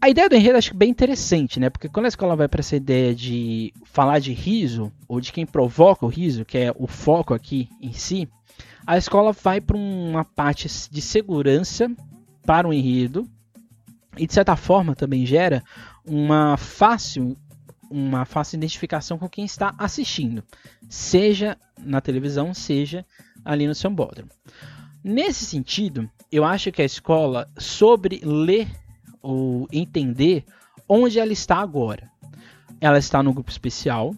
A 0.00 0.08
ideia 0.08 0.28
do 0.28 0.36
enredo 0.36 0.58
acho 0.58 0.74
bem 0.74 0.90
interessante, 0.90 1.58
né? 1.58 1.70
Porque 1.70 1.88
quando 1.88 2.06
a 2.06 2.08
escola 2.08 2.36
vai 2.36 2.46
para 2.48 2.60
essa 2.60 2.76
ideia 2.76 3.14
de 3.14 3.72
falar 3.84 4.20
de 4.20 4.32
riso 4.32 4.92
ou 5.08 5.20
de 5.20 5.32
quem 5.32 5.44
provoca 5.44 6.06
o 6.06 6.08
riso, 6.08 6.44
que 6.44 6.58
é 6.58 6.72
o 6.76 6.86
foco 6.86 7.34
aqui 7.34 7.68
em 7.80 7.92
si, 7.92 8.28
a 8.86 8.96
escola 8.96 9.32
vai 9.32 9.60
para 9.60 9.76
uma 9.76 10.24
parte 10.24 10.68
de 10.90 11.02
segurança 11.02 11.90
para 12.46 12.68
o 12.68 12.72
enredo 12.72 13.28
e 14.16 14.26
de 14.26 14.32
certa 14.32 14.56
forma 14.56 14.94
também 14.94 15.26
gera 15.26 15.62
uma 16.06 16.56
fácil 16.56 17.36
uma 17.90 18.24
fácil 18.24 18.56
identificação 18.56 19.18
com 19.18 19.28
quem 19.28 19.44
está 19.44 19.74
assistindo, 19.78 20.42
seja 20.88 21.56
na 21.78 22.00
televisão, 22.00 22.52
seja 22.52 23.04
ali 23.44 23.66
no 23.66 23.74
seu 23.74 23.90
bódromo. 23.90 24.30
Nesse 25.02 25.44
sentido, 25.44 26.10
eu 26.30 26.44
acho 26.44 26.70
que 26.72 26.82
a 26.82 26.84
escola 26.84 27.50
sobre 27.56 28.20
ler 28.22 28.68
ou 29.22 29.68
entender 29.72 30.44
onde 30.88 31.18
ela 31.18 31.32
está 31.32 31.56
agora. 31.56 32.10
Ela 32.80 32.98
está 32.98 33.22
no 33.22 33.32
grupo 33.32 33.50
especial. 33.50 34.14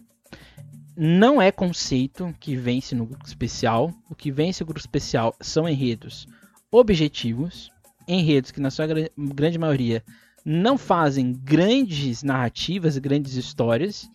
Não 0.95 1.41
é 1.41 1.51
conceito 1.51 2.33
que 2.39 2.55
vence 2.55 2.93
no 2.95 3.05
grupo 3.05 3.25
especial. 3.25 3.93
O 4.09 4.15
que 4.15 4.31
vence 4.31 4.63
o 4.63 4.65
grupo 4.65 4.79
especial 4.79 5.35
são 5.39 5.67
enredos 5.67 6.27
objetivos, 6.71 7.71
enredos 8.07 8.51
que 8.51 8.59
na 8.59 8.71
sua 8.71 8.85
grande 9.17 9.57
maioria 9.57 10.03
não 10.45 10.77
fazem 10.77 11.33
grandes 11.33 12.23
narrativas, 12.23 12.97
grandes 12.97 13.35
histórias, 13.35 14.09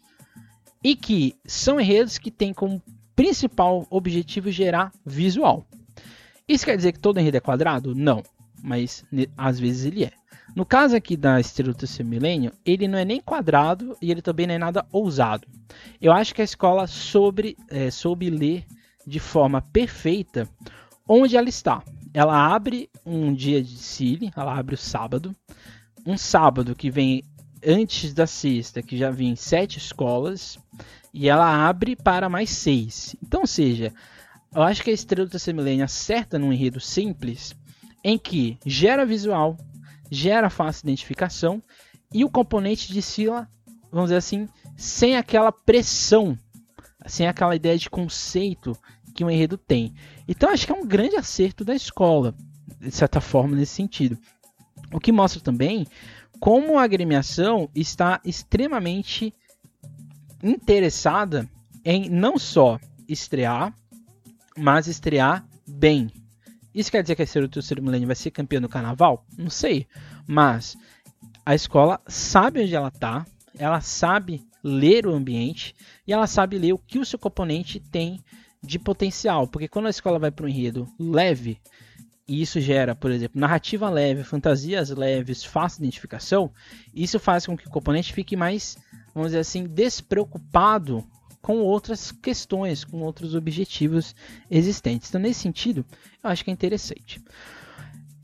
e 0.83 0.95
que 0.95 1.35
são 1.45 1.81
enredos 1.81 2.19
que 2.19 2.31
têm 2.31 2.53
como 2.53 2.83
principal 3.15 3.87
objetivo 3.91 4.51
gerar 4.51 4.93
visual. 5.05 5.67
Isso 6.47 6.65
quer 6.65 6.77
dizer 6.77 6.93
que 6.93 7.01
todo 7.01 7.19
enredo 7.19 7.39
é 7.39 7.41
quadrado? 7.41 7.95
Não, 7.95 8.23
mas 8.63 9.05
às 9.37 9.59
vezes 9.59 9.85
ele 9.85 10.05
é. 10.05 10.13
No 10.55 10.65
caso 10.65 10.95
aqui 10.95 11.17
da 11.17 11.41
Estrela 11.41 11.73
do 11.73 11.79
Terceiro 11.79 12.09
Milênio, 12.09 12.53
ele 12.65 12.87
não 12.87 12.99
é 12.99 13.05
nem 13.05 13.21
quadrado 13.21 13.97
e 14.01 14.11
ele 14.11 14.23
também 14.23 14.47
não 14.47 14.55
é 14.55 14.59
nada 14.59 14.87
ousado. 14.93 15.47
Eu 16.01 16.13
acho 16.13 16.35
que 16.35 16.41
a 16.41 16.45
escola 16.45 16.87
soube, 16.87 17.57
é, 17.69 17.91
soube 17.91 18.31
ler 18.31 18.65
de 19.07 19.19
forma 19.19 19.61
perfeita 19.61 20.49
onde 21.09 21.37
ela 21.37 21.49
está. 21.49 21.83
Ela 22.15 22.55
abre 22.55 22.89
um 23.05 23.35
dia 23.35 23.63
de 23.63 23.77
Cile, 23.77 24.33
ela 24.35 24.59
abre 24.59 24.75
o 24.75 24.79
sábado, 24.79 25.37
um 26.07 26.17
sábado 26.17 26.75
que 26.75 26.91
vem 26.91 27.25
antes 27.67 28.15
da 28.15 28.27
sexta, 28.27 28.83
que 28.83 28.97
já 28.97 29.11
vem 29.11 29.35
sete 29.35 29.79
escolas, 29.79 30.59
e 31.13 31.29
ela 31.29 31.67
abre 31.69 31.97
para 31.97 32.29
mais 32.29 32.51
seis. 32.51 33.17
Então, 33.23 33.41
ou 33.41 33.47
seja, 33.47 33.93
eu 34.55 34.63
acho 34.63 34.83
que 34.83 34.91
a 34.91 34.95
Estrela 34.95 35.29
do 35.29 35.55
Milênio 35.55 35.85
acerta 35.85 36.39
num 36.39 36.53
enredo 36.53 36.79
simples, 36.79 37.55
em 38.05 38.17
que 38.17 38.59
gera 38.65 39.05
visual, 39.05 39.57
gera 40.11 40.49
fácil 40.49 40.87
identificação, 40.87 41.63
e 42.13 42.25
o 42.25 42.31
componente 42.31 42.93
de 42.93 43.03
Sila, 43.03 43.49
vamos 43.91 44.11
dizer 44.11 44.19
assim, 44.19 44.49
sem 44.77 45.17
aquela 45.17 45.51
pressão, 45.51 46.39
sem 47.07 47.27
aquela 47.27 47.57
ideia 47.57 47.77
de 47.77 47.91
conceito 47.91 48.77
que 49.15 49.25
o 49.25 49.31
enredo 49.31 49.59
tem. 49.59 49.95
Então 50.29 50.51
acho 50.51 50.67
que 50.67 50.73
é 50.73 50.77
um 50.77 50.87
grande 50.87 51.17
acerto 51.17 51.65
da 51.65 51.75
escola, 51.75 52.35
de 52.79 52.91
certa 52.93 53.21
forma, 53.21 53.57
nesse 53.57 53.75
sentido. 53.75 54.19
O 54.97 54.99
que 54.99 55.13
mostra 55.13 55.43
também 55.43 55.87
como 56.41 56.79
a 56.79 56.83
agremiação 56.83 57.69
está 57.75 58.19
extremamente 58.25 59.31
interessada 60.43 61.47
em 61.85 62.09
não 62.09 62.39
só 62.39 62.81
estrear, 63.07 63.75
mas 64.57 64.87
estrear 64.87 65.47
bem. 65.69 66.11
Isso 66.75 66.91
quer 66.91 67.03
dizer 67.03 67.15
que 67.15 67.21
a 67.21 67.25
Estrela 67.27 67.47
Terceiro 67.47 67.83
Milênio 67.83 68.07
vai 68.07 68.17
ser 68.17 68.31
campeã 68.31 68.59
do 68.59 68.71
carnaval? 68.71 69.23
Não 69.37 69.51
sei. 69.51 69.87
Mas 70.27 70.79
a 71.45 71.55
escola 71.55 72.01
sabe 72.07 72.63
onde 72.63 72.75
ela 72.75 72.89
está, 72.89 73.27
ela 73.59 73.83
sabe 73.83 74.47
ler 74.65 75.07
o 75.07 75.15
ambiente 75.15 75.75
e 76.07 76.13
ela 76.15 76.27
sabe 76.27 76.59
ler 76.59 76.73
o 76.73 76.79
que 76.79 76.99
o 76.99 77.05
seu 77.05 77.19
componente 77.19 77.81
tem 77.81 78.19
de 78.63 78.79
potencial. 78.79 79.47
Porque 79.47 79.69
quando 79.69 79.89
a 79.89 79.91
escola 79.91 80.19
vai 80.19 80.31
para 80.31 80.47
um 80.47 80.49
enredo 80.49 80.89
leve, 80.99 81.61
e 82.29 82.43
isso 82.43 82.61
gera, 82.61 82.95
por 82.95 83.11
exemplo, 83.11 83.41
narrativa 83.41 83.89
leve, 83.89 84.25
fantasias 84.25 84.91
leves, 84.91 85.45
fácil 85.45 85.83
identificação, 85.83 86.51
isso 86.93 87.21
faz 87.21 87.47
com 87.47 87.57
que 87.57 87.69
o 87.69 87.71
componente 87.71 88.13
fique 88.13 88.35
mais, 88.35 88.77
vamos 89.15 89.31
dizer 89.31 89.41
assim, 89.41 89.65
despreocupado 89.65 91.07
com 91.41 91.59
outras 91.59 92.11
questões, 92.11 92.85
com 92.85 93.01
outros 93.03 93.37
objetivos 93.37 94.17
existentes. 94.51 95.09
Então, 95.09 95.21
nesse 95.21 95.41
sentido, 95.41 95.87
eu 96.23 96.29
acho 96.29 96.43
que 96.43 96.51
é 96.51 96.53
interessante. 96.53 97.23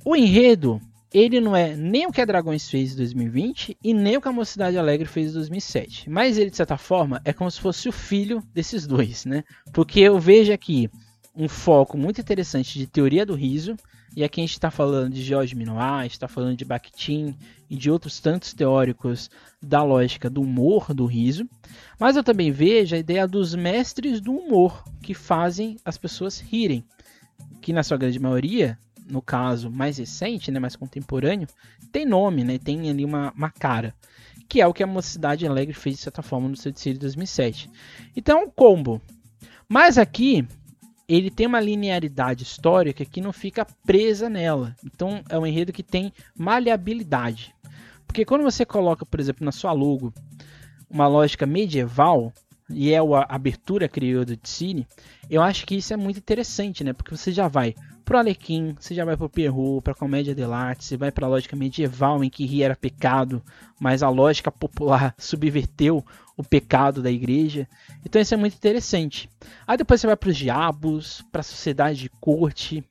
O 0.05 0.17
enredo, 0.17 0.81
ele 1.15 1.41
não 1.41 1.55
é 1.55 1.77
nem 1.77 2.05
o 2.05 2.11
que 2.11 2.21
a 2.21 2.25
Dragões 2.25 2.69
fez 2.69 2.95
em 2.95 2.97
2020 2.97 3.79
e 3.85 3.95
nem 3.95 4.17
o 4.17 4.21
que 4.21 4.27
a 4.27 4.33
Mocidade 4.33 4.77
Alegre 4.77 5.07
fez 5.07 5.31
em 5.31 5.35
2007. 5.35 6.11
Mas 6.11 6.37
ele, 6.37 6.51
de 6.51 6.57
certa 6.57 6.77
forma, 6.77 7.23
é 7.25 7.33
como 7.33 7.49
se 7.49 7.61
fosse 7.61 7.89
o 7.89 7.93
filho 7.93 8.43
desses 8.53 8.85
dois, 8.89 9.25
né? 9.25 9.45
Porque 9.73 10.01
eu 10.01 10.19
vejo 10.19 10.53
aqui 10.53 10.91
um 11.37 11.49
foco 11.49 11.97
muito 11.97 12.21
interessante 12.21 12.77
de 12.77 12.89
teoria 12.89 13.25
do 13.25 13.35
riso, 13.35 13.77
e 14.15 14.23
aqui 14.23 14.41
a 14.41 14.45
gente 14.45 14.53
está 14.53 14.71
falando 14.71 15.15
de 15.15 15.23
George 15.23 15.55
Minoir, 15.55 16.07
está 16.07 16.29
falando 16.29 16.57
de 16.57 16.65
Bakhtin 16.65 17.35
e 17.69 17.77
de 17.77 17.91
outros 17.91 18.21
tantos 18.21 18.53
teóricos 18.53 19.31
da 19.61 19.83
lógica 19.83 20.29
do 20.29 20.43
humor 20.43 20.93
do 20.93 21.07
riso. 21.07 21.49
Mas 21.99 22.17
eu 22.17 22.23
também 22.23 22.53
vejo 22.53 22.95
a 22.95 22.99
ideia 22.99 23.27
dos 23.27 23.55
mestres 23.55 24.21
do 24.21 24.33
humor 24.33 24.85
que 25.03 25.15
fazem 25.15 25.79
as 25.83 25.97
pessoas 25.97 26.39
rirem, 26.39 26.85
que 27.63 27.73
na 27.73 27.83
sua 27.83 27.97
grande 27.97 28.19
maioria, 28.19 28.79
no 29.07 29.23
caso 29.23 29.71
mais 29.71 29.97
recente, 29.97 30.51
né, 30.51 30.61
mais 30.61 30.77
contemporâneo, 30.77 31.49
tem 31.91 32.05
nome, 32.05 32.45
né, 32.45 32.59
tem 32.59 32.91
ali 32.91 33.07
uma, 33.07 33.33
uma 33.33 33.51
cara, 33.51 33.95
que 34.47 34.61
é 34.61 34.67
o 34.67 34.75
que 34.75 34.83
a 34.83 34.87
Mocidade 34.87 35.47
Alegre 35.47 35.73
fez 35.73 35.97
de 35.97 36.03
certa 36.03 36.21
forma 36.21 36.51
no 36.51 36.57
seu 36.57 36.71
de 36.71 36.95
2007. 36.95 37.71
Então 38.15 38.43
é 38.43 38.47
combo. 38.55 39.01
Mas 39.67 39.97
aqui 39.97 40.47
ele 41.09 41.31
tem 41.31 41.47
uma 41.47 41.61
linearidade 41.61 42.43
histórica 42.43 43.05
que 43.05 43.21
não 43.21 43.33
fica 43.33 43.67
presa 43.85 44.29
nela. 44.29 44.75
Então 44.85 45.23
é 45.29 45.39
um 45.39 45.47
enredo 45.47 45.73
que 45.73 45.83
tem 45.83 46.13
maleabilidade. 46.37 47.55
Porque 48.07 48.25
quando 48.25 48.43
você 48.43 48.65
coloca, 48.65 49.07
por 49.07 49.21
exemplo, 49.21 49.45
na 49.45 49.53
sua 49.53 49.73
logo 49.73 50.13
uma 50.89 51.07
lógica 51.07 51.47
medieval 51.47 52.33
e 52.69 52.93
é 52.93 52.99
a 52.99 53.27
abertura 53.29 53.89
crioula 53.89 54.25
de 54.25 54.39
cine, 54.45 54.87
eu 55.31 55.43
acho 55.43 55.67
que 55.67 55.77
isso 55.77 55.93
é 55.93 55.97
muito 55.97 56.19
interessante, 56.19 56.85
né? 56.85 56.93
Porque 56.93 57.17
você 57.17 57.33
já 57.33 57.49
vai 57.49 57.75
pro 58.05 58.19
Alequim, 58.19 58.77
você 58.79 58.95
já 58.95 59.05
vai 59.05 59.17
pro 59.17 59.29
Perrault, 59.29 59.83
pra 59.83 59.95
comédia 59.95 60.35
dell'arte, 60.35 60.85
você 60.85 60.97
vai 60.97 61.11
pra 61.11 61.29
lógica 61.29 61.57
medieval 61.57 62.23
em 62.23 62.29
que 62.29 62.45
rir 62.45 62.65
era 62.65 62.77
pecado, 62.77 63.43
mas 63.81 64.03
a 64.03 64.09
lógica 64.09 64.51
popular 64.51 65.15
subverteu 65.19 66.05
o 66.37 66.43
pecado 66.43 67.03
da 67.03 67.11
igreja. 67.11 67.69
Então 68.05 68.21
isso 68.21 68.35
é 68.35 68.37
muito 68.37 68.55
interessante. 68.55 69.29
Aí 69.67 69.77
depois 69.77 70.01
você 70.01 70.07
vai 70.07 70.17
para 70.17 70.31
os 70.31 70.37
diabos, 70.37 71.25
para 71.31 71.41
a 71.41 71.45
sociedade 71.45 72.01
de 72.01 72.09
corte, 72.09 72.85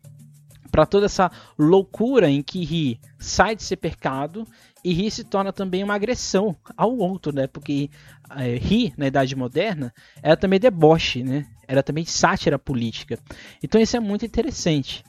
para 0.72 0.86
toda 0.86 1.06
essa 1.06 1.30
loucura 1.60 2.30
em 2.30 2.42
que 2.42 2.64
rir 2.64 3.00
sai 3.20 3.56
de 3.56 3.64
ser 3.64 3.76
pecado 3.76 4.48
e 4.84 4.94
rir 4.94 5.12
se 5.12 5.24
torna 5.24 5.52
também 5.52 5.84
uma 5.84 5.94
agressão 5.94 6.56
ao 6.76 6.98
outro, 6.98 7.34
né? 7.34 7.46
Porque 7.46 7.90
é, 8.32 8.58
na 8.98 9.08
Idade 9.08 9.36
Moderna 9.36 9.94
era 10.24 10.38
também 10.38 10.60
deboche, 10.60 11.24
né? 11.24 11.46
Era 11.68 11.84
também 11.84 12.06
sátira 12.06 12.58
política. 12.58 13.20
Então 13.62 13.80
isso 13.80 13.96
é 13.96 14.00
muito 14.00 14.26
interessante. 14.26 15.04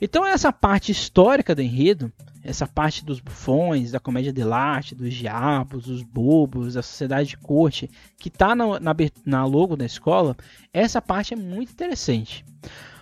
Então 0.00 0.26
essa 0.26 0.52
parte 0.52 0.92
histórica 0.92 1.54
do 1.54 1.62
enredo, 1.62 2.12
essa 2.42 2.66
parte 2.66 3.04
dos 3.04 3.18
bufões, 3.18 3.90
da 3.90 3.98
comédia 3.98 4.32
dell'arte, 4.32 4.94
dos 4.94 5.12
diabos, 5.12 5.86
dos 5.86 6.02
bobos, 6.02 6.74
da 6.74 6.82
sociedade 6.82 7.30
de 7.30 7.36
corte, 7.38 7.90
que 8.18 8.28
está 8.28 8.54
na, 8.54 8.78
na, 8.78 8.94
na, 9.24 9.44
logo 9.44 9.76
da 9.76 9.84
escola, 9.84 10.36
essa 10.72 11.02
parte 11.02 11.34
é 11.34 11.36
muito 11.36 11.72
interessante. 11.72 12.44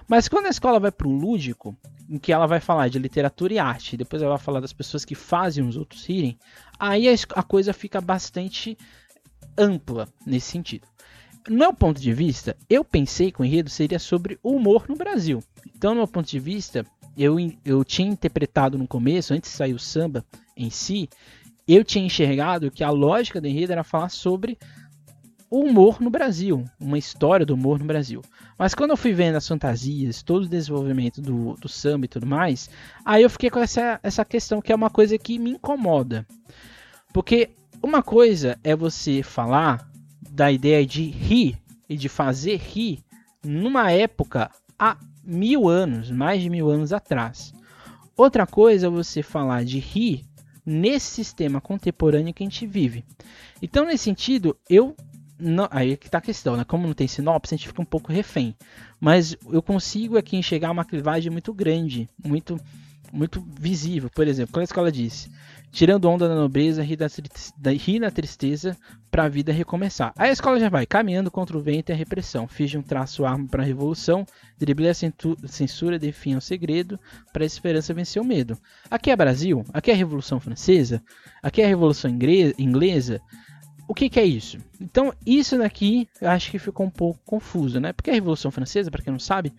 Mas 0.09 0.29
quando 0.29 0.47
a 0.47 0.51
escola 0.51 0.81
vai 0.81 0.93
para 0.93 1.09
o 1.09 1.13
lúdico, 1.13 1.77
em 2.09 2.19
que 2.19 2.33
ela 2.33 2.47
vai 2.47 2.61
falar 2.61 2.89
de 2.89 2.99
literatura 2.99 3.55
e 3.55 3.59
arte, 3.59 3.97
depois 3.97 4.23
ela 4.23 4.37
vai 4.37 4.45
falar 4.45 4.61
das 4.61 4.73
pessoas 4.73 5.05
que 5.05 5.15
fazem 5.15 5.67
os 5.67 5.77
outros 5.77 6.07
rirem, 6.07 6.39
aí 6.79 7.09
a, 7.09 7.15
a 7.35 7.43
coisa 7.43 7.73
fica 7.73 8.01
bastante 8.01 8.79
ampla 9.59 10.09
nesse 10.27 10.51
sentido. 10.51 10.87
No 11.49 11.59
meu 11.59 11.75
ponto 11.75 12.01
de 12.01 12.13
vista, 12.13 12.57
eu 12.71 12.83
pensei 12.83 13.31
que 13.31 13.43
o 13.43 13.45
enredo 13.45 13.69
seria 13.69 13.99
sobre 13.99 14.39
o 14.43 14.53
humor 14.53 14.87
no 14.89 14.97
Brasil. 14.97 15.43
Então, 15.77 15.91
no 15.91 15.99
meu 15.99 16.09
ponto 16.09 16.27
de 16.27 16.39
vista, 16.39 16.87
eu, 17.17 17.37
eu 17.65 17.85
tinha 17.85 18.09
interpretado 18.09 18.79
no 18.79 18.89
começo, 18.89 19.35
antes 19.35 19.51
de 19.51 19.57
sair 19.57 19.75
o 19.75 19.79
samba 19.79 20.25
em 20.57 20.71
si, 20.71 21.09
eu 21.69 21.85
tinha 21.85 22.05
enxergado 22.05 22.71
que 22.71 22.83
a 22.83 22.91
lógica 22.91 23.41
do 23.41 23.47
enredo 23.47 23.73
era 23.73 23.85
falar 23.85 24.09
sobre 24.09 24.59
o 25.51 25.61
humor 25.61 26.01
no 26.01 26.11
Brasil, 26.11 26.65
uma 26.81 26.99
história 26.99 27.45
do 27.45 27.55
humor 27.55 27.79
no 27.79 27.85
Brasil. 27.85 28.23
Mas 28.59 28.75
quando 28.75 28.91
eu 28.91 28.97
fui 28.97 29.13
vendo 29.13 29.37
as 29.37 29.47
fantasias, 29.47 30.23
todo 30.23 30.45
o 30.45 30.49
desenvolvimento 30.49 31.21
do, 31.21 31.55
do 31.55 31.69
samba 31.69 32.07
e 32.07 32.09
tudo 32.09 32.27
mais, 32.27 32.71
aí 33.05 33.23
eu 33.23 33.31
fiquei 33.31 33.51
com 33.51 33.61
essa, 33.61 34.01
essa 34.03 34.25
questão 34.25 34.61
que 34.61 34.73
é 34.73 34.75
uma 34.75 34.91
coisa 34.91 35.19
que 35.19 35.39
me 35.39 35.51
incomoda. 35.51 36.27
Porque 37.13 37.51
uma 37.83 38.03
coisa 38.03 38.59
é 38.65 38.75
você 38.75 39.23
falar 39.23 39.89
da 40.35 40.51
ideia 40.51 40.85
de 40.85 41.05
rir 41.05 41.57
e 41.89 41.97
de 41.97 42.09
fazer 42.09 42.57
rir 42.57 43.05
numa 43.45 43.93
época 43.93 44.51
há 44.77 44.97
mil 45.23 45.69
anos, 45.69 46.11
mais 46.11 46.43
de 46.43 46.51
mil 46.51 46.69
anos 46.69 46.93
atrás. 46.93 47.55
Outra 48.17 48.45
coisa 48.45 48.89
é 48.89 48.91
você 48.91 49.23
falar 49.23 49.65
de 49.65 49.79
rir 49.79 50.25
nesse 50.67 51.07
sistema 51.07 51.61
contemporâneo 51.61 52.35
que 52.35 52.43
a 52.43 52.47
gente 52.47 52.67
vive. 52.67 53.05
Então, 53.63 53.87
nesse 53.87 54.05
sentido, 54.05 54.57
eu 54.69 54.97
não, 55.39 55.69
aí 55.71 55.97
que 55.97 56.11
tá 56.11 56.19
a 56.19 56.23
questão, 56.23 56.57
né? 56.57 56.65
Como 56.65 56.87
não 56.87 56.95
tem 56.95 57.07
sinopse, 57.07 57.55
a 57.55 57.57
gente 57.57 57.69
fica 57.69 57.83
um 57.83 57.87
pouco 57.87 58.13
refém. 58.13 58.57
Mas 58.99 59.37
eu 59.53 59.63
consigo 59.63 60.19
aqui 60.19 60.37
enxergar 60.37 60.73
uma 60.73 60.85
clivagem 60.85 61.31
muito 61.31 61.55
grande, 61.55 62.09
muito 62.25 62.59
muito 63.13 63.41
visível. 63.61 64.11
Por 64.11 64.27
exemplo, 64.27 64.53
quando 64.53 64.63
a 64.63 64.65
escola 64.65 64.91
diz: 64.91 65.31
tirando 65.75 66.05
onda 66.05 66.29
da 66.29 66.37
nobreza, 66.37 66.85
ri, 66.85 66.97
da, 66.97 67.71
ri 67.73 67.99
na 67.99 68.09
tristeza 68.09 68.77
para 69.11 69.25
a 69.25 69.29
vida 69.29 69.53
recomeçar. 69.53 70.13
A 70.17 70.31
escola 70.31 70.59
já 70.59 70.69
vai 70.69 70.87
caminhando 70.87 71.33
contra 71.33 71.59
o 71.59 71.61
vento 71.61 71.91
e 71.91 71.93
a 71.93 71.97
repressão. 71.97 72.47
Finge 72.47 72.79
um 72.79 72.83
traço 72.83 73.25
arma 73.27 73.49
para 73.49 73.65
a 73.65 73.67
revolução, 73.67 74.25
drible 74.57 74.89
a 74.89 74.95
censura, 74.95 75.99
define 75.99 76.37
o 76.37 76.41
segredo, 76.41 76.99
para 77.33 77.43
a 77.43 77.47
esperança 77.47 77.93
vencer 77.93 78.23
o 78.23 78.25
medo. 78.25 78.57
Aqui 78.89 79.11
é 79.11 79.17
Brasil, 79.17 79.65
aqui 79.73 79.91
é 79.91 79.95
a 79.95 79.97
Revolução 79.97 80.39
Francesa, 80.39 81.03
aqui 81.43 81.61
é 81.61 81.65
a 81.65 81.69
Revolução 81.69 82.09
Inglesa. 82.09 83.21
O 83.89 83.95
que, 83.95 84.09
que 84.09 84.21
é 84.21 84.25
isso? 84.25 84.59
Então, 84.81 85.13
isso 85.27 85.59
daqui 85.59 86.09
eu 86.21 86.31
acho 86.31 86.51
que 86.53 86.59
ficou 86.59 86.87
um 86.87 86.91
pouco 86.91 87.21
confuso, 87.25 87.81
né? 87.81 87.93
Porque 87.93 88.11
a 88.11 88.15
Revolução 88.15 88.51
Francesa, 88.51 88.91
para 88.93 89.03
quem 89.03 89.13
não 89.13 89.21
sabe, 89.21 89.53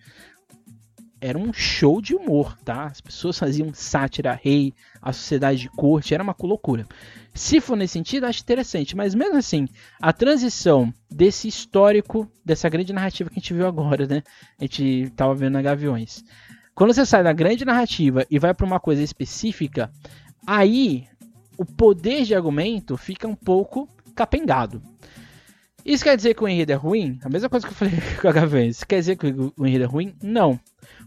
era 1.20 1.38
um 1.38 1.52
show 1.52 2.00
de 2.00 2.14
humor, 2.14 2.56
tá? 2.64 2.84
As 2.84 3.00
pessoas 3.00 3.38
faziam 3.38 3.72
sátira, 3.72 4.38
rei, 4.40 4.74
a 5.00 5.12
sociedade 5.12 5.60
de 5.60 5.68
corte, 5.70 6.14
era 6.14 6.22
uma 6.22 6.36
loucura. 6.38 6.86
Se 7.34 7.60
for 7.60 7.76
nesse 7.76 7.94
sentido, 7.94 8.26
acho 8.26 8.40
interessante, 8.40 8.96
mas 8.96 9.14
mesmo 9.14 9.36
assim, 9.36 9.68
a 10.00 10.12
transição 10.12 10.92
desse 11.10 11.48
histórico, 11.48 12.30
dessa 12.44 12.68
grande 12.68 12.92
narrativa 12.92 13.30
que 13.30 13.38
a 13.38 13.40
gente 13.40 13.54
viu 13.54 13.66
agora, 13.66 14.06
né? 14.06 14.22
A 14.58 14.64
gente 14.64 15.10
tava 15.16 15.34
vendo 15.34 15.54
na 15.54 15.62
Gaviões. 15.62 16.24
Quando 16.74 16.92
você 16.92 17.06
sai 17.06 17.22
da 17.22 17.32
grande 17.32 17.64
narrativa 17.64 18.26
e 18.30 18.38
vai 18.38 18.52
para 18.52 18.66
uma 18.66 18.78
coisa 18.78 19.02
específica, 19.02 19.90
aí 20.46 21.06
o 21.56 21.64
poder 21.64 22.24
de 22.24 22.34
argumento 22.34 22.96
fica 22.96 23.26
um 23.26 23.34
pouco 23.34 23.88
capengado. 24.14 24.82
Isso 25.84 26.02
quer 26.02 26.16
dizer 26.16 26.34
que 26.34 26.42
o 26.42 26.48
enredo 26.48 26.72
é 26.72 26.74
ruim? 26.74 27.18
A 27.22 27.28
mesma 27.28 27.48
coisa 27.48 27.64
que 27.64 27.72
eu 27.72 27.76
falei 27.76 27.94
com 28.20 28.28
a 28.28 28.32
Gaviões. 28.32 28.82
Quer 28.82 28.98
dizer 28.98 29.16
que 29.16 29.26
o 29.28 29.66
enredo 29.66 29.84
é 29.84 29.86
ruim? 29.86 30.14
Não. 30.20 30.58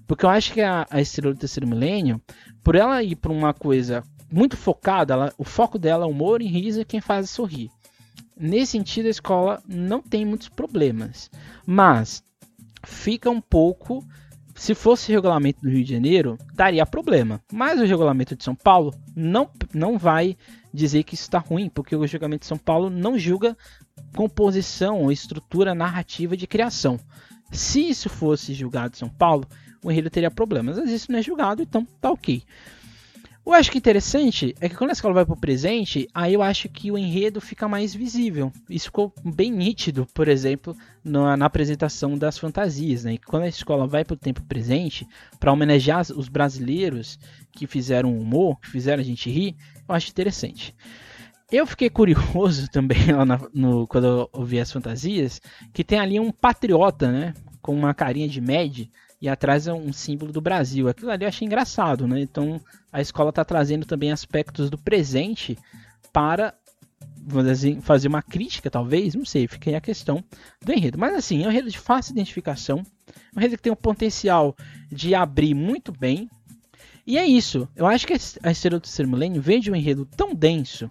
Porque 0.07 0.25
eu 0.25 0.29
acho 0.29 0.53
que 0.53 0.61
a, 0.61 0.87
a 0.89 1.01
estrela 1.01 1.33
do 1.33 1.39
terceiro 1.39 1.67
milênio, 1.67 2.21
por 2.63 2.75
ela 2.75 3.03
ir 3.03 3.15
para 3.15 3.31
uma 3.31 3.53
coisa 3.53 4.03
muito 4.31 4.55
focada, 4.57 5.13
ela, 5.13 5.33
o 5.37 5.43
foco 5.43 5.77
dela 5.79 6.05
é 6.05 6.07
humor 6.07 6.41
e 6.41 6.47
riso 6.47 6.81
é 6.81 6.85
quem 6.85 7.01
faz 7.01 7.29
sorrir. 7.29 7.69
Nesse 8.37 8.73
sentido, 8.73 9.07
a 9.07 9.09
escola 9.09 9.61
não 9.67 10.01
tem 10.01 10.25
muitos 10.25 10.47
problemas. 10.49 11.29
Mas 11.65 12.23
fica 12.85 13.29
um 13.29 13.41
pouco. 13.41 14.05
Se 14.55 14.75
fosse 14.75 15.11
regulamento 15.11 15.61
do 15.61 15.69
Rio 15.69 15.83
de 15.83 15.93
Janeiro, 15.93 16.37
daria 16.53 16.85
problema. 16.85 17.41
Mas 17.51 17.79
o 17.79 17.85
regulamento 17.85 18.35
de 18.35 18.43
São 18.43 18.55
Paulo 18.55 18.93
não, 19.15 19.49
não 19.73 19.97
vai 19.97 20.37
dizer 20.73 21.03
que 21.03 21.15
isso 21.15 21.23
está 21.23 21.39
ruim, 21.39 21.69
porque 21.69 21.95
o 21.95 22.01
regulamento 22.01 22.41
de 22.41 22.47
São 22.47 22.57
Paulo 22.57 22.89
não 22.89 23.17
julga 23.17 23.57
composição 24.15 25.01
ou 25.01 25.11
estrutura 25.11 25.73
narrativa 25.73 26.35
de 26.35 26.47
criação. 26.47 26.99
Se 27.51 27.89
isso 27.89 28.09
fosse 28.09 28.53
julgado 28.53 28.95
em 28.95 28.99
São 28.99 29.09
Paulo, 29.09 29.47
o 29.83 29.91
enredo 29.91 30.09
teria 30.09 30.31
problemas. 30.31 30.77
Mas 30.77 30.91
isso 30.91 31.11
não 31.11 31.19
é 31.19 31.21
julgado, 31.21 31.61
então 31.61 31.85
tá 31.99 32.11
ok. 32.11 32.43
Eu 33.49 33.53
acho 33.53 33.71
que 33.71 33.79
interessante 33.79 34.53
é 34.61 34.69
que 34.69 34.75
quando 34.75 34.91
a 34.91 34.93
escola 34.93 35.13
vai 35.15 35.25
para 35.25 35.33
o 35.33 35.39
presente, 35.39 36.07
aí 36.13 36.35
eu 36.35 36.43
acho 36.43 36.69
que 36.69 36.91
o 36.91 36.97
enredo 36.97 37.41
fica 37.41 37.67
mais 37.67 37.95
visível. 37.95 38.53
Isso 38.69 38.85
ficou 38.85 39.11
bem 39.25 39.51
nítido, 39.51 40.05
por 40.13 40.27
exemplo, 40.27 40.77
na, 41.03 41.35
na 41.35 41.45
apresentação 41.47 42.15
das 42.15 42.37
fantasias. 42.37 43.05
Né? 43.05 43.17
quando 43.25 43.43
a 43.43 43.47
escola 43.47 43.87
vai 43.87 44.05
para 44.05 44.13
o 44.13 44.17
tempo 44.17 44.43
presente, 44.43 45.07
para 45.39 45.51
homenagear 45.51 46.01
os 46.15 46.29
brasileiros 46.29 47.17
que 47.51 47.65
fizeram 47.65 48.15
humor, 48.15 48.59
que 48.59 48.69
fizeram 48.69 49.01
a 49.01 49.05
gente 49.05 49.31
rir, 49.31 49.55
eu 49.87 49.95
acho 49.95 50.11
interessante. 50.11 50.75
Eu 51.51 51.65
fiquei 51.65 51.89
curioso 51.89 52.69
também 52.71 53.11
lá 53.11 53.25
na, 53.25 53.39
no, 53.51 53.87
quando 53.87 54.05
eu 54.05 54.29
ouvi 54.31 54.59
as 54.59 54.71
fantasias, 54.71 55.41
que 55.73 55.83
tem 55.83 55.97
ali 55.97 56.19
um 56.19 56.31
patriota, 56.31 57.11
né? 57.11 57.33
Com 57.63 57.73
uma 57.73 57.95
carinha 57.95 58.27
de 58.27 58.39
Mad, 58.39 58.87
e 59.21 59.27
atrás 59.27 59.67
é 59.67 59.73
um 59.73 59.91
símbolo 59.91 60.31
do 60.31 60.41
Brasil. 60.41 60.87
Aquilo 60.87 61.11
ali 61.11 61.25
eu 61.25 61.29
achei 61.29 61.45
engraçado, 61.45 62.07
né? 62.07 62.21
Então 62.21 62.61
a 62.91 63.01
escola 63.01 63.29
está 63.29 63.43
trazendo 63.43 63.85
também 63.85 64.11
aspectos 64.11 64.69
do 64.69 64.77
presente 64.77 65.57
para 66.13 66.53
assim, 67.51 67.81
fazer 67.81 68.07
uma 68.07 68.21
crítica, 68.21 68.69
talvez, 68.69 69.13
não 69.13 69.25
sei, 69.25 69.47
fica 69.47 69.69
aí 69.69 69.75
a 69.75 69.81
questão 69.81 70.23
do 70.63 70.71
enredo. 70.71 70.97
Mas 70.97 71.13
assim, 71.15 71.43
é 71.43 71.47
um 71.47 71.51
enredo 71.51 71.69
de 71.69 71.77
fácil 71.77 72.13
identificação, 72.13 72.83
é 73.35 73.37
um 73.37 73.39
enredo 73.39 73.57
que 73.57 73.63
tem 73.63 73.71
um 73.71 73.75
potencial 73.75 74.55
de 74.91 75.13
abrir 75.13 75.53
muito 75.53 75.91
bem. 75.91 76.29
E 77.05 77.17
é 77.17 77.25
isso. 77.25 77.67
Eu 77.75 77.87
acho 77.87 78.05
que 78.05 78.13
a 78.13 78.51
Estrela 78.51 78.79
do 78.79 78.83
Terceiro 78.83 79.09
Milênio 79.09 79.41
veio 79.41 79.61
de 79.61 79.71
um 79.71 79.75
enredo 79.75 80.05
tão 80.05 80.33
denso, 80.33 80.89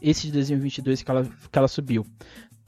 esse 0.00 0.26
de 0.26 0.32
2022 0.32 1.02
que 1.02 1.10
ela, 1.10 1.24
que 1.24 1.58
ela 1.58 1.68
subiu, 1.68 2.06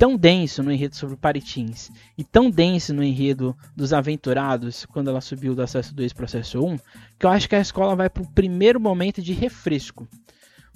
tão 0.00 0.16
denso 0.16 0.62
no 0.62 0.72
enredo 0.72 0.96
sobre 0.96 1.14
Paritins 1.14 1.90
e 2.16 2.24
tão 2.24 2.50
denso 2.50 2.94
no 2.94 3.04
enredo 3.04 3.54
dos 3.76 3.92
Aventurados, 3.92 4.86
quando 4.86 5.10
ela 5.10 5.20
subiu 5.20 5.54
do 5.54 5.60
acesso 5.60 5.94
2 5.94 6.14
para 6.14 6.22
o 6.22 6.24
acesso 6.24 6.64
1, 6.64 6.78
que 7.18 7.26
eu 7.26 7.28
acho 7.28 7.46
que 7.46 7.54
a 7.54 7.60
escola 7.60 7.94
vai 7.94 8.08
para 8.08 8.22
o 8.22 8.30
primeiro 8.32 8.80
momento 8.80 9.20
de 9.20 9.34
refresco. 9.34 10.08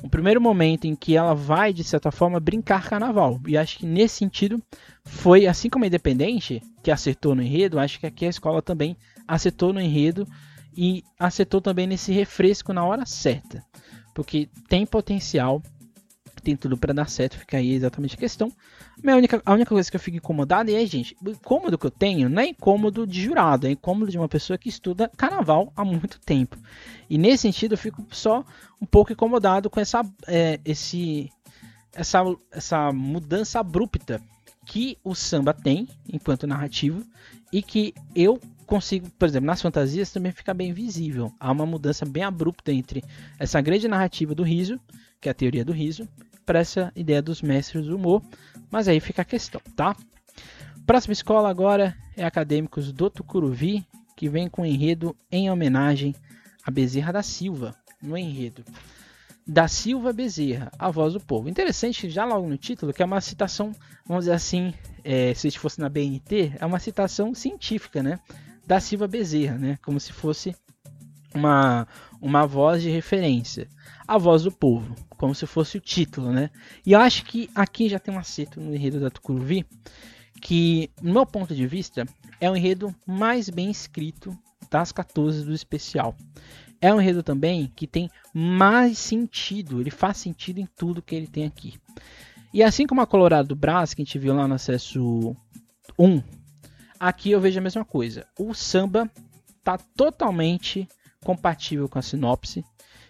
Um 0.02 0.10
primeiro 0.10 0.42
momento 0.42 0.86
em 0.86 0.94
que 0.94 1.16
ela 1.16 1.32
vai, 1.32 1.72
de 1.72 1.82
certa 1.82 2.10
forma, 2.10 2.38
brincar 2.38 2.86
carnaval. 2.86 3.40
E 3.48 3.56
acho 3.56 3.78
que 3.78 3.86
nesse 3.86 4.16
sentido 4.16 4.62
foi, 5.06 5.46
assim 5.46 5.70
como 5.70 5.86
a 5.86 5.88
Independente, 5.88 6.62
que 6.82 6.90
acertou 6.90 7.34
no 7.34 7.42
enredo, 7.42 7.78
acho 7.78 7.98
que 7.98 8.06
aqui 8.06 8.26
a 8.26 8.30
escola 8.30 8.60
também 8.60 8.94
acertou 9.26 9.72
no 9.72 9.80
enredo 9.80 10.28
e 10.76 11.02
acertou 11.18 11.62
também 11.62 11.86
nesse 11.86 12.12
refresco 12.12 12.74
na 12.74 12.84
hora 12.84 13.06
certa. 13.06 13.64
Porque 14.12 14.50
tem 14.68 14.84
potencial 14.84 15.62
tem 16.44 16.56
tudo 16.56 16.76
para 16.76 16.92
dar 16.92 17.08
certo, 17.08 17.38
fica 17.38 17.56
aí 17.56 17.72
exatamente 17.72 18.14
a 18.14 18.18
questão. 18.18 18.52
A 19.04 19.16
única, 19.16 19.42
a 19.44 19.52
única 19.52 19.70
coisa 19.70 19.90
que 19.90 19.96
eu 19.96 20.00
fico 20.00 20.18
incomodado 20.18 20.70
é, 20.70 20.86
gente, 20.86 21.16
o 21.24 21.30
incômodo 21.30 21.78
que 21.78 21.86
eu 21.86 21.90
tenho 21.90 22.28
não 22.28 22.42
é 22.42 22.46
incômodo 22.46 23.06
de 23.06 23.22
jurado, 23.22 23.66
é 23.66 23.70
incômodo 23.70 24.10
de 24.10 24.18
uma 24.18 24.28
pessoa 24.28 24.58
que 24.58 24.68
estuda 24.68 25.10
carnaval 25.16 25.72
há 25.74 25.84
muito 25.84 26.20
tempo. 26.20 26.56
E 27.08 27.18
nesse 27.18 27.42
sentido 27.42 27.72
eu 27.72 27.78
fico 27.78 28.06
só 28.10 28.44
um 28.80 28.86
pouco 28.86 29.12
incomodado 29.12 29.68
com 29.68 29.80
essa, 29.80 30.02
é, 30.26 30.60
esse, 30.64 31.30
essa, 31.92 32.22
essa 32.52 32.92
mudança 32.92 33.60
abrupta 33.60 34.20
que 34.66 34.98
o 35.04 35.14
samba 35.14 35.52
tem 35.52 35.88
enquanto 36.08 36.46
narrativo 36.46 37.04
e 37.52 37.62
que 37.62 37.94
eu 38.14 38.40
consigo, 38.64 39.08
por 39.10 39.28
exemplo, 39.28 39.46
nas 39.46 39.62
fantasias 39.62 40.10
também 40.10 40.32
fica 40.32 40.54
bem 40.54 40.72
visível. 40.72 41.32
Há 41.38 41.52
uma 41.52 41.66
mudança 41.66 42.04
bem 42.04 42.22
abrupta 42.22 42.72
entre 42.72 43.04
essa 43.38 43.60
grande 43.60 43.86
narrativa 43.86 44.34
do 44.34 44.42
riso, 44.42 44.80
que 45.20 45.28
é 45.28 45.32
a 45.32 45.34
teoria 45.34 45.64
do 45.64 45.72
riso, 45.72 46.08
para 46.44 46.58
essa 46.58 46.92
ideia 46.94 47.22
dos 47.22 47.42
mestres 47.42 47.86
do 47.86 47.96
humor, 47.96 48.22
mas 48.70 48.88
aí 48.88 49.00
fica 49.00 49.22
a 49.22 49.24
questão, 49.24 49.60
tá? 49.76 49.96
Próxima 50.86 51.12
escola 51.12 51.48
agora 51.48 51.96
é 52.16 52.24
Acadêmicos 52.24 52.92
do 52.92 53.08
Tucuruvi, 53.08 53.86
que 54.16 54.28
vem 54.28 54.48
com 54.48 54.64
enredo 54.64 55.16
em 55.30 55.50
homenagem 55.50 56.14
a 56.64 56.70
Bezerra 56.70 57.12
da 57.12 57.22
Silva, 57.22 57.74
no 58.02 58.16
enredo. 58.16 58.64
Da 59.46 59.68
Silva 59.68 60.12
Bezerra, 60.12 60.70
a 60.78 60.90
voz 60.90 61.12
do 61.12 61.20
povo. 61.20 61.48
Interessante, 61.48 62.08
já 62.08 62.24
logo 62.24 62.48
no 62.48 62.56
título, 62.56 62.92
que 62.92 63.02
é 63.02 63.06
uma 63.06 63.20
citação, 63.20 63.72
vamos 64.06 64.24
dizer 64.24 64.34
assim, 64.34 64.72
é, 65.02 65.34
se 65.34 65.50
fosse 65.52 65.80
na 65.80 65.88
BNT, 65.88 66.52
é 66.58 66.64
uma 66.64 66.78
citação 66.78 67.34
científica, 67.34 68.02
né? 68.02 68.18
Da 68.66 68.80
Silva 68.80 69.06
Bezerra, 69.06 69.58
né? 69.58 69.78
Como 69.82 70.00
se 70.00 70.12
fosse 70.12 70.56
uma, 71.34 71.86
uma 72.20 72.46
voz 72.46 72.82
de 72.82 72.88
referência. 72.88 73.68
A 74.06 74.18
voz 74.18 74.42
do 74.42 74.52
povo 74.52 74.94
como 75.24 75.34
se 75.34 75.46
fosse 75.46 75.78
o 75.78 75.80
título, 75.80 76.30
né? 76.30 76.50
E 76.84 76.92
eu 76.92 77.00
acho 77.00 77.24
que 77.24 77.48
aqui 77.54 77.88
já 77.88 77.98
tem 77.98 78.12
um 78.12 78.18
acerto 78.18 78.60
no 78.60 78.74
enredo 78.74 79.00
da 79.00 79.08
Tucuruvi, 79.08 79.64
que, 80.40 80.90
no 81.00 81.14
meu 81.14 81.24
ponto 81.24 81.54
de 81.54 81.66
vista, 81.66 82.06
é 82.38 82.50
o 82.50 82.54
enredo 82.54 82.94
mais 83.06 83.48
bem 83.48 83.70
escrito 83.70 84.36
das 84.70 84.92
14 84.92 85.42
do 85.44 85.54
especial. 85.54 86.14
É 86.78 86.92
um 86.92 87.00
enredo 87.00 87.22
também 87.22 87.72
que 87.74 87.86
tem 87.86 88.10
mais 88.34 88.98
sentido, 88.98 89.80
ele 89.80 89.90
faz 89.90 90.18
sentido 90.18 90.58
em 90.58 90.68
tudo 90.76 91.00
que 91.00 91.14
ele 91.14 91.26
tem 91.26 91.46
aqui. 91.46 91.80
E 92.52 92.62
assim 92.62 92.86
como 92.86 93.00
a 93.00 93.06
Colorado 93.06 93.48
do 93.48 93.56
Brás, 93.56 93.94
que 93.94 94.02
a 94.02 94.04
gente 94.04 94.18
viu 94.18 94.34
lá 94.34 94.46
no 94.46 94.54
acesso 94.54 95.34
1, 95.98 96.22
aqui 97.00 97.30
eu 97.30 97.40
vejo 97.40 97.58
a 97.58 97.62
mesma 97.62 97.84
coisa. 97.84 98.26
O 98.38 98.52
samba 98.52 99.10
está 99.58 99.78
totalmente 99.78 100.86
compatível 101.24 101.88
com 101.88 101.98
a 101.98 102.02
sinopse 102.02 102.62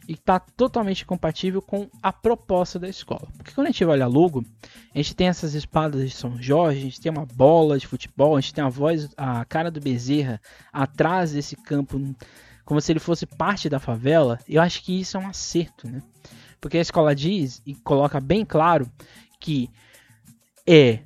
e 0.08 0.12
está 0.12 0.38
totalmente 0.38 1.04
compatível 1.04 1.62
com 1.62 1.88
a 2.02 2.12
proposta 2.12 2.78
da 2.78 2.88
escola. 2.88 3.28
Porque 3.36 3.52
quando 3.52 3.68
a 3.68 3.70
gente 3.70 3.84
olha 3.84 4.06
logo, 4.06 4.44
A 4.94 4.98
gente 4.98 5.16
tem 5.16 5.26
essas 5.26 5.54
espadas 5.54 6.08
de 6.08 6.14
São 6.14 6.40
Jorge, 6.40 6.78
a 6.78 6.82
gente 6.82 7.00
tem 7.00 7.10
uma 7.10 7.26
bola 7.26 7.76
de 7.78 7.86
futebol, 7.86 8.36
a 8.36 8.40
gente 8.40 8.54
tem 8.54 8.62
a 8.62 8.68
voz, 8.68 9.08
a 9.16 9.44
cara 9.44 9.70
do 9.70 9.80
Bezerra 9.80 10.40
atrás 10.72 11.32
desse 11.32 11.56
campo, 11.56 12.00
como 12.64 12.80
se 12.80 12.92
ele 12.92 13.00
fosse 13.00 13.26
parte 13.26 13.68
da 13.68 13.80
favela. 13.80 14.38
Eu 14.48 14.62
acho 14.62 14.82
que 14.84 15.00
isso 15.00 15.16
é 15.16 15.20
um 15.20 15.26
acerto, 15.26 15.90
né? 15.90 16.00
Porque 16.60 16.78
a 16.78 16.80
escola 16.80 17.14
diz 17.14 17.60
e 17.66 17.74
coloca 17.74 18.20
bem 18.20 18.44
claro 18.44 18.88
que 19.40 19.68
é 20.66 21.00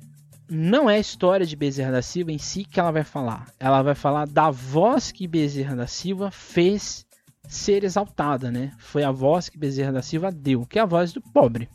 não 0.47 0.89
é 0.89 0.95
a 0.95 0.99
história 0.99 1.45
de 1.45 1.55
Bezerra 1.55 1.91
da 1.91 2.01
Silva 2.01 2.31
em 2.31 2.37
si 2.37 2.63
que 2.63 2.79
ela 2.79 2.91
vai 2.91 3.03
falar. 3.03 3.47
Ela 3.59 3.81
vai 3.81 3.93
falar 3.93 4.25
da 4.25 4.49
voz 4.49 5.11
que 5.11 5.27
Bezerra 5.27 5.75
da 5.75 5.85
Silva 5.87 6.31
fez 6.31 7.05
ser 7.49 7.83
exaltada, 7.83 8.51
né? 8.51 8.71
Foi 8.77 9.03
a 9.03 9.09
voz 9.09 9.49
que 9.49 9.57
Bezerra 9.57 9.91
da 9.91 10.03
Silva 10.03 10.31
deu, 10.31 10.67
que 10.67 10.77
é 10.77 10.83
a 10.83 10.85
voz 10.85 11.11
do 11.11 11.19
pobre. 11.19 11.67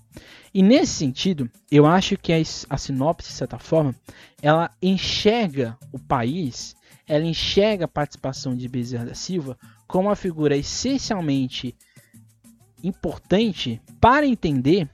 E 0.54 0.62
nesse 0.62 0.92
sentido, 0.92 1.50
eu 1.68 1.84
acho 1.84 2.16
que 2.16 2.32
a, 2.32 2.37
a 2.70 2.78
sinopse, 2.78 3.28
de 3.28 3.34
certa 3.34 3.58
forma, 3.58 3.92
ela 4.40 4.70
enxerga 4.80 5.76
o 5.90 5.98
país, 5.98 6.76
ela 7.08 7.24
enxerga 7.24 7.87
a 7.87 7.88
participação 7.88 8.56
de 8.56 8.68
Bezerra 8.68 9.06
da 9.06 9.14
Silva 9.14 9.58
como 9.88 10.08
uma 10.08 10.14
figura 10.14 10.56
essencialmente 10.56 11.76
importante 12.80 13.82
para 14.00 14.24
entender 14.24 14.88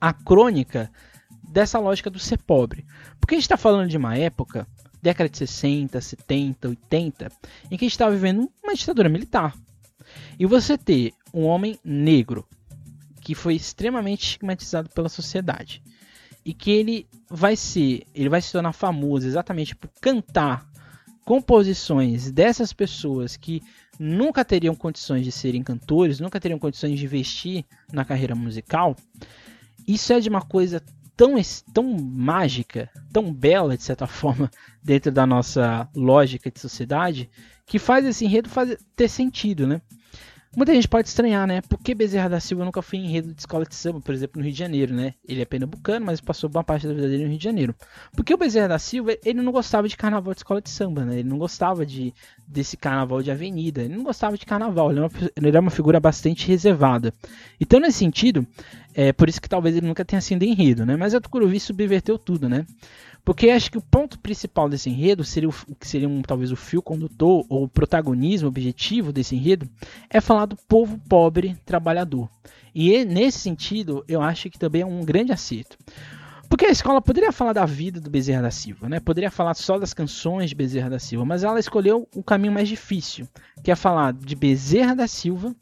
a 0.00 0.14
crônica 0.14 0.90
dessa 1.46 1.78
lógica 1.78 2.08
do 2.08 2.18
ser 2.18 2.38
pobre. 2.38 2.86
Porque 3.20 3.34
a 3.34 3.36
gente 3.36 3.44
está 3.44 3.58
falando 3.58 3.90
de 3.90 3.98
uma 3.98 4.16
época, 4.16 4.66
década 5.02 5.28
de 5.28 5.36
60, 5.36 6.00
70, 6.00 6.68
80, 6.70 7.28
em 7.70 7.76
que 7.76 7.84
a 7.84 7.86
gente 7.86 7.92
está 7.92 8.08
vivendo 8.08 8.50
uma 8.62 8.74
ditadura 8.74 9.10
militar. 9.10 9.54
E 10.38 10.46
você 10.46 10.76
ter 10.76 11.12
um 11.32 11.44
homem 11.44 11.78
negro 11.84 12.46
que 13.20 13.34
foi 13.34 13.54
extremamente 13.54 14.24
estigmatizado 14.24 14.88
pela 14.90 15.08
sociedade 15.08 15.82
e 16.44 16.52
que 16.52 16.70
ele 16.70 17.06
vai 17.28 17.56
ser, 17.56 18.06
ele 18.14 18.28
vai 18.28 18.42
se 18.42 18.52
tornar 18.52 18.72
famoso 18.72 19.26
exatamente 19.26 19.74
por 19.74 19.90
cantar 20.00 20.68
composições 21.24 22.30
dessas 22.30 22.72
pessoas 22.72 23.36
que 23.36 23.62
nunca 23.98 24.44
teriam 24.44 24.74
condições 24.74 25.24
de 25.24 25.32
serem 25.32 25.62
cantores, 25.62 26.20
nunca 26.20 26.38
teriam 26.38 26.58
condições 26.58 26.98
de 26.98 27.04
investir 27.06 27.64
na 27.92 28.04
carreira 28.04 28.34
musical. 28.34 28.94
Isso 29.86 30.12
é 30.12 30.20
de 30.20 30.28
uma 30.28 30.42
coisa 30.42 30.82
tão, 31.16 31.34
tão 31.72 31.96
mágica, 31.98 32.90
tão 33.12 33.32
bela, 33.32 33.76
de 33.76 33.82
certa 33.82 34.06
forma, 34.08 34.50
dentro 34.82 35.10
da 35.10 35.26
nossa 35.26 35.88
lógica 35.94 36.50
de 36.50 36.60
sociedade, 36.60 37.30
que 37.66 37.78
faz 37.78 38.04
esse 38.04 38.24
enredo 38.24 38.48
fazer, 38.48 38.78
ter 38.94 39.08
sentido, 39.08 39.66
né? 39.66 39.80
Muita 40.56 40.72
gente 40.72 40.86
pode 40.86 41.08
estranhar, 41.08 41.46
né? 41.48 41.60
Por 41.62 41.78
que 41.78 41.94
Bezerra 41.94 42.28
da 42.28 42.38
Silva 42.38 42.64
nunca 42.64 42.80
foi 42.80 43.00
enredo 43.00 43.34
de 43.34 43.40
escola 43.40 43.64
de 43.66 43.74
samba, 43.74 44.00
por 44.00 44.14
exemplo, 44.14 44.38
no 44.38 44.44
Rio 44.44 44.52
de 44.52 44.58
Janeiro, 44.58 44.94
né? 44.94 45.14
Ele 45.26 45.42
é 45.42 45.44
pernambucano, 45.44 46.06
mas 46.06 46.20
passou 46.20 46.48
boa 46.48 46.62
parte 46.62 46.86
da 46.86 46.94
vida 46.94 47.08
dele 47.08 47.24
no 47.24 47.30
Rio 47.30 47.38
de 47.38 47.44
Janeiro. 47.44 47.74
Porque 48.14 48.32
o 48.32 48.38
Bezerra 48.38 48.68
da 48.68 48.78
Silva, 48.78 49.16
ele 49.24 49.42
não 49.42 49.50
gostava 49.50 49.88
de 49.88 49.96
carnaval 49.96 50.32
de 50.32 50.38
escola 50.38 50.62
de 50.62 50.70
samba, 50.70 51.04
né? 51.04 51.18
Ele 51.18 51.28
não 51.28 51.38
gostava 51.38 51.84
de, 51.84 52.14
desse 52.46 52.76
carnaval 52.76 53.20
de 53.20 53.32
avenida. 53.32 53.82
Ele 53.82 53.96
não 53.96 54.04
gostava 54.04 54.38
de 54.38 54.46
carnaval. 54.46 54.90
Ele 54.90 55.00
era 55.00 55.08
uma, 55.08 55.30
ele 55.36 55.48
era 55.48 55.60
uma 55.60 55.70
figura 55.70 55.98
bastante 55.98 56.46
reservada. 56.46 57.12
Então, 57.60 57.80
nesse 57.80 57.98
sentido, 57.98 58.46
é 58.94 59.12
por 59.12 59.28
isso 59.28 59.40
que 59.40 59.48
talvez 59.48 59.76
ele 59.76 59.86
nunca 59.86 60.04
tenha 60.04 60.20
sido 60.20 60.44
enredo, 60.44 60.86
né? 60.86 60.96
Mas 60.96 61.14
a 61.14 61.20
Tucuruvi 61.20 61.58
subverteu 61.58 62.16
tudo, 62.16 62.48
né? 62.48 62.64
Porque 63.24 63.50
acho 63.50 63.70
que 63.70 63.78
o 63.78 63.82
ponto 63.82 64.18
principal 64.18 64.68
desse 64.68 64.90
enredo 64.90 65.24
seria 65.24 65.48
o 65.48 65.52
que 65.52 65.88
seria 65.88 66.08
um, 66.08 66.22
talvez 66.22 66.52
o 66.52 66.56
fio 66.56 66.82
condutor 66.82 67.44
ou 67.48 67.64
o 67.64 67.68
protagonismo 67.68 68.48
objetivo 68.48 69.12
desse 69.12 69.34
enredo 69.34 69.68
é 70.10 70.20
falar 70.20 70.46
do 70.46 70.56
povo 70.68 71.00
pobre 71.08 71.56
trabalhador. 71.64 72.28
E 72.74 73.04
nesse 73.04 73.38
sentido, 73.38 74.04
eu 74.06 74.20
acho 74.20 74.50
que 74.50 74.58
também 74.58 74.82
é 74.82 74.86
um 74.86 75.04
grande 75.04 75.32
acerto. 75.32 75.78
Porque 76.48 76.66
a 76.66 76.70
escola 76.70 77.00
poderia 77.00 77.32
falar 77.32 77.52
da 77.52 77.64
vida 77.64 78.00
do 78.00 78.10
Bezerra 78.10 78.42
da 78.42 78.50
Silva, 78.50 78.88
né? 78.88 79.00
Poderia 79.00 79.30
falar 79.30 79.54
só 79.54 79.78
das 79.78 79.94
canções 79.94 80.50
de 80.50 80.56
Bezerra 80.56 80.90
da 80.90 80.98
Silva, 80.98 81.24
mas 81.24 81.42
ela 81.42 81.58
escolheu 81.58 82.06
o 82.14 82.22
caminho 82.22 82.52
mais 82.52 82.68
difícil, 82.68 83.26
que 83.62 83.70
é 83.70 83.74
falar 83.74 84.12
de 84.12 84.36
Bezerra 84.36 84.94
da 84.94 85.08
Silva 85.08 85.54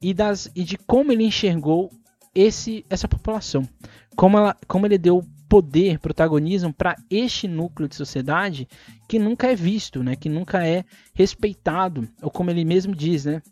e, 0.00 0.12
das, 0.12 0.50
e 0.54 0.62
de 0.62 0.76
como 0.76 1.10
ele 1.10 1.24
enxergou 1.24 1.90
esse, 2.36 2.84
essa 2.90 3.08
população. 3.08 3.66
Como, 4.14 4.36
ela, 4.36 4.54
como 4.68 4.86
ele 4.86 4.98
deu 4.98 5.24
poder, 5.48 5.98
protagonismo 5.98 6.72
para 6.72 6.96
este 7.10 7.48
núcleo 7.48 7.88
de 7.88 7.96
sociedade 7.96 8.68
que 9.08 9.18
nunca 9.18 9.46
é 9.46 9.54
visto, 9.54 10.02
né? 10.02 10.14
que 10.14 10.28
nunca 10.28 10.66
é 10.66 10.84
respeitado. 11.14 12.06
Ou 12.20 12.30
como 12.30 12.50
ele 12.50 12.64
mesmo 12.64 12.94
diz, 12.94 13.24
né? 13.24 13.42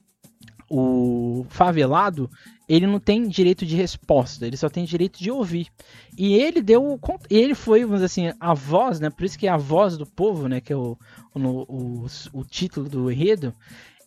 o 0.71 1.47
favelado 1.49 2.31
ele 2.67 2.87
não 2.87 2.99
tem 2.99 3.29
direito 3.29 3.67
de 3.67 3.77
resposta, 3.77 4.47
ele 4.47 4.57
só 4.57 4.69
tem 4.69 4.85
direito 4.85 5.23
de 5.23 5.31
ouvir. 5.31 5.69
E 6.17 6.35
ele 6.35 6.63
deu, 6.63 6.99
ele 7.29 7.55
foi, 7.55 7.85
vamos 7.85 7.97
dizer 8.01 8.07
assim, 8.07 8.37
a 8.41 8.55
voz, 8.55 8.99
né? 8.99 9.11
Por 9.11 9.25
isso 9.25 9.39
que 9.39 9.47
é 9.47 9.51
a 9.51 9.57
voz 9.59 9.99
do 9.99 10.07
povo, 10.07 10.49
né? 10.49 10.63
Que 10.63 10.73
é 10.73 10.77
o, 10.77 10.97
o, 11.35 11.41
o, 11.41 12.07
o 12.33 12.45
título 12.45 12.89
do 12.89 13.11
enredo. 13.11 13.55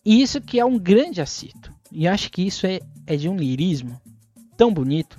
E 0.04 0.20
isso 0.20 0.40
que 0.40 0.58
é 0.58 0.64
um 0.64 0.76
grande 0.76 1.20
acerto. 1.20 1.72
E 1.92 2.08
acho 2.08 2.30
que 2.32 2.42
isso 2.42 2.66
é, 2.66 2.80
é 3.06 3.14
de 3.14 3.28
um 3.28 3.36
lirismo 3.36 4.00
tão 4.58 4.74
bonito 4.74 5.18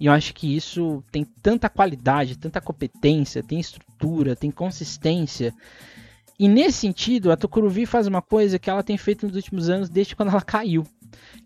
e 0.00 0.06
eu 0.06 0.12
acho 0.12 0.32
que 0.32 0.54
isso 0.54 1.02
tem 1.10 1.24
tanta 1.24 1.68
qualidade, 1.68 2.38
tanta 2.38 2.60
competência, 2.60 3.42
tem 3.42 3.58
estrutura, 3.58 4.36
tem 4.36 4.50
consistência. 4.50 5.52
E 6.38 6.46
nesse 6.46 6.78
sentido, 6.78 7.32
a 7.32 7.36
Tokuruvi 7.36 7.84
faz 7.84 8.06
uma 8.06 8.22
coisa 8.22 8.58
que 8.58 8.70
ela 8.70 8.82
tem 8.82 8.96
feito 8.96 9.26
nos 9.26 9.34
últimos 9.34 9.68
anos 9.68 9.88
desde 9.88 10.14
quando 10.14 10.28
ela 10.28 10.40
caiu, 10.40 10.84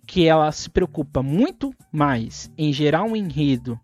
que 0.07 0.27
ela 0.27 0.53
se 0.53 0.69
preocupa 0.69 1.23
muito 1.23 1.75
mais 1.91 2.51
em 2.59 2.73
gerar 2.73 3.05
um 3.05 3.17
enredo 3.17 3.81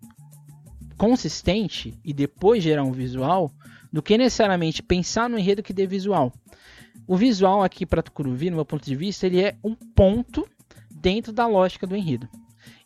consistente 0.98 1.94
e 2.04 2.12
depois 2.12 2.62
gerar 2.62 2.84
um 2.84 2.92
visual 2.92 3.50
do 3.90 4.02
que 4.02 4.18
necessariamente 4.18 4.82
pensar 4.82 5.30
no 5.30 5.38
enredo 5.38 5.62
que 5.62 5.72
dê 5.72 5.86
visual. 5.86 6.30
O 7.06 7.16
visual 7.16 7.62
aqui 7.62 7.86
para 7.86 8.02
Tokuruvi, 8.02 8.50
no 8.50 8.56
meu 8.56 8.66
ponto 8.66 8.84
de 8.84 8.94
vista, 8.94 9.26
ele 9.26 9.40
é 9.40 9.56
um 9.64 9.74
ponto 9.74 10.46
dentro 10.90 11.32
da 11.32 11.46
lógica 11.46 11.86
do 11.86 11.96
enredo. 11.96 12.28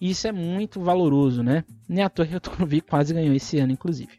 E 0.01 0.11
isso 0.11 0.27
é 0.27 0.33
muito 0.33 0.81
valoroso, 0.81 1.43
né? 1.43 1.65
Nem 1.89 2.05
à 2.05 2.09
toa 2.09 2.27
que 2.27 2.37
o 2.37 2.41
Tokrovi 2.41 2.81
quase 2.83 3.15
ganhou 3.15 3.35
esse 3.35 3.59
ano, 3.59 3.73
inclusive. 3.73 4.19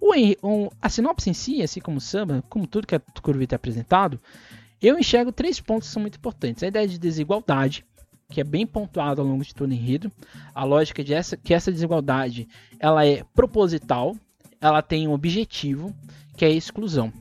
O, 0.00 0.12
o, 0.42 0.70
a 0.80 0.88
sinopse 0.88 1.30
em 1.30 1.34
si, 1.34 1.62
assim 1.62 1.80
como 1.80 1.98
o 1.98 2.00
samba, 2.00 2.44
como 2.48 2.66
tudo 2.66 2.86
que 2.86 2.94
a 2.94 3.00
Tokrovi 3.00 3.46
tem 3.46 3.56
apresentado, 3.56 4.20
eu 4.80 4.98
enxergo 4.98 5.32
três 5.32 5.60
pontos 5.60 5.88
que 5.88 5.94
são 5.94 6.02
muito 6.02 6.16
importantes. 6.16 6.62
A 6.62 6.68
ideia 6.68 6.86
de 6.86 6.98
desigualdade, 6.98 7.84
que 8.28 8.40
é 8.40 8.44
bem 8.44 8.66
pontuada 8.66 9.20
ao 9.20 9.26
longo 9.26 9.44
de 9.44 9.54
todo 9.54 9.70
o 9.70 9.74
enredo. 9.74 10.10
A 10.54 10.64
lógica 10.64 11.02
de 11.02 11.14
essa, 11.14 11.36
que 11.36 11.54
essa 11.54 11.72
desigualdade 11.72 12.48
ela 12.78 13.06
é 13.06 13.24
proposital, 13.34 14.14
ela 14.60 14.82
tem 14.82 15.06
um 15.08 15.12
objetivo, 15.12 15.94
que 16.36 16.44
é 16.44 16.48
a 16.48 16.52
exclusão. 16.52 17.12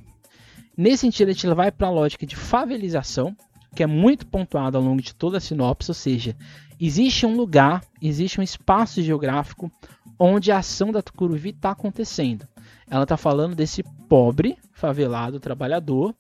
Nesse 0.77 1.01
sentido, 1.01 1.29
a 1.29 1.31
gente 1.31 1.47
vai 1.47 1.71
para 1.71 1.87
a 1.87 1.91
lógica 1.91 2.25
de 2.25 2.35
favelização, 2.35 3.35
que 3.73 3.83
é 3.83 3.87
muito 3.87 4.25
pontuada 4.25 4.77
ao 4.77 4.83
longo 4.83 5.01
de 5.01 5.13
toda 5.13 5.37
a 5.37 5.41
sinopse, 5.41 5.91
ou 5.91 5.95
seja, 5.95 6.35
existe 6.79 7.25
um 7.25 7.35
lugar, 7.35 7.83
existe 8.01 8.39
um 8.39 8.43
espaço 8.43 9.01
geográfico 9.01 9.71
onde 10.17 10.51
a 10.51 10.59
ação 10.59 10.91
da 10.91 11.01
Tucuruvi 11.01 11.49
está 11.49 11.71
acontecendo. 11.71 12.47
Ela 12.89 13.03
está 13.03 13.17
falando 13.17 13.55
desse 13.55 13.83
pobre, 14.07 14.57
favelado, 14.73 15.39
trabalhador, 15.39 16.15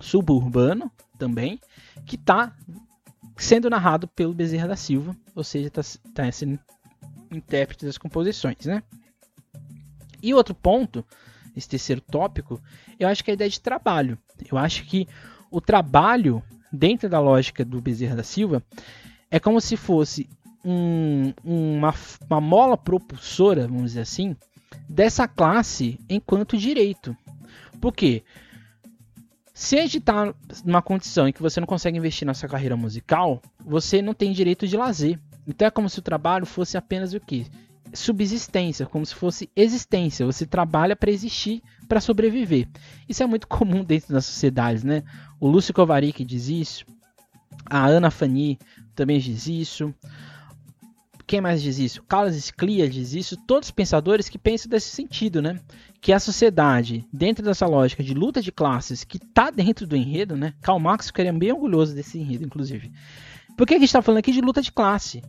suburbano 0.00 0.90
também, 1.18 1.60
que 2.06 2.16
está 2.16 2.54
sendo 3.36 3.68
narrado 3.68 4.06
pelo 4.08 4.34
Bezerra 4.34 4.68
da 4.68 4.76
Silva, 4.76 5.16
ou 5.34 5.42
seja, 5.42 5.68
está 5.68 5.82
tá 6.14 6.30
sendo 6.30 6.58
intérprete 7.30 7.86
das 7.86 7.98
composições, 7.98 8.64
né? 8.64 8.82
E 10.22 10.34
outro 10.34 10.54
ponto, 10.54 11.04
esse 11.56 11.68
terceiro 11.68 12.00
tópico, 12.00 12.60
eu 12.98 13.08
acho 13.08 13.24
que 13.24 13.30
é 13.30 13.32
a 13.32 13.34
ideia 13.34 13.50
de 13.50 13.60
trabalho. 13.60 14.18
Eu 14.50 14.58
acho 14.58 14.84
que 14.84 15.08
o 15.50 15.60
trabalho, 15.60 16.42
dentro 16.72 17.08
da 17.08 17.18
lógica 17.18 17.64
do 17.64 17.80
Bezerra 17.80 18.16
da 18.16 18.22
Silva, 18.22 18.62
é 19.30 19.38
como 19.38 19.60
se 19.60 19.76
fosse 19.76 20.28
um, 20.64 21.32
uma, 21.44 21.94
uma 22.28 22.40
mola 22.40 22.76
propulsora, 22.76 23.66
vamos 23.66 23.92
dizer 23.92 24.00
assim, 24.00 24.36
dessa 24.88 25.28
classe 25.28 25.98
enquanto 26.08 26.56
direito. 26.56 27.16
Por 27.80 27.92
quê? 27.92 28.22
Se 29.54 29.78
a 29.78 29.82
gente 29.82 29.98
está 29.98 30.34
numa 30.64 30.82
condição 30.82 31.28
em 31.28 31.32
que 31.32 31.42
você 31.42 31.60
não 31.60 31.66
consegue 31.66 31.98
investir 31.98 32.26
na 32.26 32.34
sua 32.34 32.48
carreira 32.48 32.76
musical, 32.76 33.42
você 33.64 34.00
não 34.00 34.14
tem 34.14 34.32
direito 34.32 34.66
de 34.66 34.76
lazer. 34.76 35.18
Então 35.46 35.66
é 35.66 35.70
como 35.70 35.88
se 35.88 35.98
o 35.98 36.02
trabalho 36.02 36.46
fosse 36.46 36.76
apenas 36.76 37.12
o 37.12 37.20
quê? 37.20 37.46
Subsistência, 37.92 38.86
como 38.86 39.04
se 39.04 39.14
fosse 39.14 39.50
existência. 39.54 40.24
Você 40.24 40.46
trabalha 40.46 40.96
para 40.96 41.10
existir, 41.10 41.62
para 41.88 42.00
sobreviver. 42.00 42.68
Isso 43.08 43.22
é 43.22 43.26
muito 43.26 43.46
comum 43.48 43.84
dentro 43.84 44.12
das 44.12 44.24
sociedades, 44.24 44.82
né? 44.82 45.02
O 45.38 45.48
Lúcio 45.48 45.74
Kovarik 45.74 46.24
diz 46.24 46.48
isso, 46.48 46.84
a 47.66 47.86
Ana 47.86 48.10
Fani 48.10 48.58
também 48.94 49.18
diz 49.18 49.46
isso. 49.46 49.94
Quem 51.26 51.40
mais 51.40 51.62
diz 51.62 51.78
isso? 51.78 52.02
Carlos 52.02 52.34
Sclia 52.34 52.88
diz 52.88 53.12
isso. 53.12 53.36
Todos 53.36 53.68
os 53.68 53.70
pensadores 53.70 54.28
que 54.28 54.36
pensam 54.36 54.68
desse 54.68 54.88
sentido, 54.88 55.40
né? 55.40 55.60
Que 56.00 56.12
a 56.12 56.18
sociedade, 56.18 57.04
dentro 57.12 57.44
dessa 57.44 57.66
lógica 57.66 58.02
de 58.02 58.14
luta 58.14 58.42
de 58.42 58.50
classes, 58.50 59.04
que 59.04 59.16
está 59.16 59.48
dentro 59.50 59.86
do 59.86 59.96
enredo, 59.96 60.36
né? 60.36 60.54
Karl 60.60 60.80
Marx 60.80 61.06
ficaria 61.06 61.32
bem 61.32 61.52
orgulhoso 61.52 61.94
desse 61.94 62.18
enredo, 62.18 62.44
inclusive. 62.44 62.90
Por 63.56 63.66
que 63.66 63.74
a 63.74 63.78
gente 63.78 63.86
está 63.86 64.02
falando 64.02 64.18
aqui 64.18 64.32
de 64.32 64.40
luta 64.40 64.60
de 64.60 64.72
classe? 64.72 65.22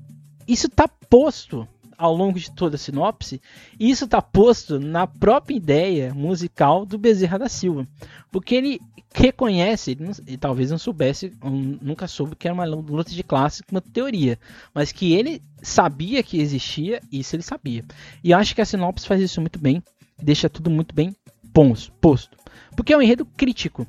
Isso 0.47 0.65
está 0.67 0.87
posto 0.87 1.67
ao 2.01 2.15
longo 2.15 2.39
de 2.39 2.49
toda 2.49 2.77
a 2.77 2.79
sinopse, 2.79 3.39
isso 3.79 4.05
está 4.05 4.19
posto 4.19 4.79
na 4.79 5.05
própria 5.05 5.55
ideia 5.55 6.11
musical 6.15 6.83
do 6.83 6.97
Bezerra 6.97 7.37
da 7.37 7.47
Silva. 7.47 7.87
Porque 8.31 8.55
ele 8.55 8.81
reconhece, 9.13 9.91
ele, 9.91 10.05
não, 10.05 10.37
talvez 10.39 10.71
não 10.71 10.79
soubesse, 10.79 11.31
nunca 11.79 12.07
soube 12.07 12.35
que 12.35 12.47
era 12.47 12.55
uma 12.55 12.65
luta 12.65 13.11
de 13.11 13.21
classe, 13.21 13.61
uma 13.71 13.81
teoria, 13.81 14.39
mas 14.73 14.91
que 14.91 15.13
ele 15.13 15.43
sabia 15.61 16.23
que 16.23 16.41
existia, 16.41 16.99
isso 17.11 17.35
ele 17.35 17.43
sabia. 17.43 17.85
E 18.23 18.33
acho 18.33 18.55
que 18.55 18.61
a 18.61 18.65
sinopse 18.65 19.07
faz 19.07 19.21
isso 19.21 19.39
muito 19.39 19.59
bem, 19.59 19.83
deixa 20.19 20.49
tudo 20.49 20.71
muito 20.71 20.95
bem 20.95 21.15
posto. 21.53 22.35
Porque 22.75 22.93
é 22.93 22.97
um 22.97 23.01
enredo 23.01 23.25
crítico. 23.25 23.85